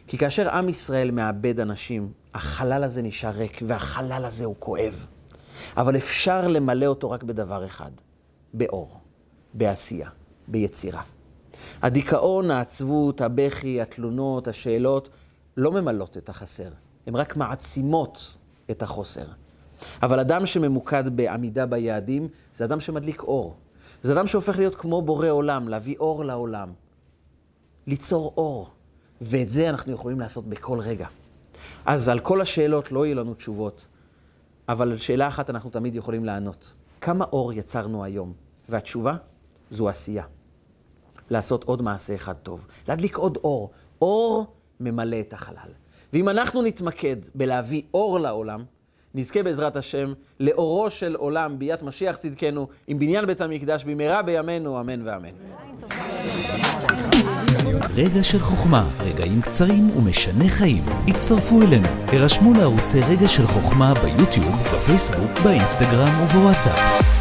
כי 0.07 0.19
כאשר 0.19 0.51
עם 0.51 0.69
ישראל 0.69 1.11
מאבד 1.11 1.61
אנשים, 1.61 2.13
החלל 2.35 2.85
הזה 2.85 3.03
נשאר 3.03 3.31
ריק, 3.31 3.61
והחלל 3.67 4.25
הזה 4.25 4.45
הוא 4.45 4.55
כואב. 4.59 5.07
אבל 5.77 5.97
אפשר 5.97 6.49
למלא 6.49 6.87
אותו 6.87 7.11
רק 7.11 7.23
בדבר 7.23 7.67
אחד, 7.67 7.91
באור, 8.55 9.01
בעשייה, 9.55 10.09
ביצירה. 10.49 11.03
הדיכאון, 11.83 12.51
העצבות, 12.51 13.21
הבכי, 13.21 13.81
התלונות, 13.81 14.49
השאלות, 14.49 15.09
לא 15.57 15.73
ממלאות 15.73 16.17
את 16.17 16.29
החסר, 16.29 16.69
הן 17.07 17.17
רק 17.17 17.37
מעצימות 17.37 18.37
את 18.71 18.83
החוסר. 18.83 19.25
אבל 20.03 20.21
אדם 20.21 20.47
שממוקד 20.47 21.17
בעמידה 21.17 21.67
ביעדים, 21.67 22.29
זה 22.55 22.65
אדם 22.65 22.81
שמדליק 22.81 23.23
אור. 23.23 23.57
זה 24.03 24.13
אדם 24.13 24.27
שהופך 24.27 24.59
להיות 24.59 24.75
כמו 24.75 25.03
בורא 25.03 25.29
עולם, 25.29 25.69
להביא 25.69 25.97
אור 25.99 26.25
לעולם. 26.25 26.73
ליצור 27.87 28.33
אור. 28.37 28.71
ואת 29.21 29.51
זה 29.51 29.71
אנחנו 29.71 29.93
יכולים 29.93 30.21
לעשות 30.21 30.47
בכל 30.47 30.81
רגע. 30.81 31.07
אז 31.87 32.09
על 32.09 32.21
כל 32.21 32.41
השאלות 32.41 32.93
לא 32.93 33.07
יהיו 33.07 33.17
לנו 33.17 33.35
תשובות, 33.35 33.87
אבל 34.69 34.91
על 34.91 34.99
שאלה 34.99 35.29
אחת 35.29 35.51
אנחנו 35.51 35.71
תמיד 35.71 35.95
יכולים 35.95 36.25
לענות. 36.25 36.73
כמה 37.01 37.25
אור 37.25 37.53
יצרנו 37.53 38.05
היום? 38.05 38.33
והתשובה 38.69 39.17
זו 39.71 39.89
עשייה. 39.89 40.25
לעשות 41.31 41.65
עוד 41.65 41.83
מעשה 41.83 42.15
אחד 42.15 42.35
טוב. 42.35 42.67
להדליק 42.89 43.17
עוד 43.17 43.37
אור. 43.37 43.71
אור 44.03 44.56
ממלא 44.81 45.20
את 45.20 45.33
החלל. 45.33 45.70
ואם 46.12 46.29
אנחנו 46.29 46.62
נתמקד 46.62 47.16
בלהביא 47.35 47.83
אור 47.95 48.20
לעולם, 48.20 48.64
נזכה 49.14 49.43
בעזרת 49.43 49.77
השם 49.77 50.12
לאורו 50.41 50.91
של 50.91 51.14
עולם 51.14 51.59
ביאת 51.59 51.83
משיח 51.83 52.16
צדקנו, 52.16 52.68
עם 52.87 52.99
בניין 52.99 53.27
בית 53.27 53.41
המקדש 53.41 53.85
במהרה 53.85 54.22
בימינו, 54.22 54.81
אמן 54.81 55.09
ואמן. 55.09 55.29
רגע 57.95 58.22
של 58.22 58.39
חוכמה, 58.39 58.85
רגעים 59.01 59.41
קצרים 59.41 59.91
ומשנה 59.97 60.49
חיים. 60.49 60.83
הצטרפו 61.09 61.62
אלינו, 61.62 61.89
הרשמו 62.12 62.53
לערוצי 62.55 63.01
רגע 63.01 63.29
של 63.29 63.47
חוכמה 63.47 63.95
ביוטיוב, 63.95 64.55
בפייסבוק, 64.74 65.31
באינסטגרם 65.45 66.22
ובוואטסאפ. 66.22 67.16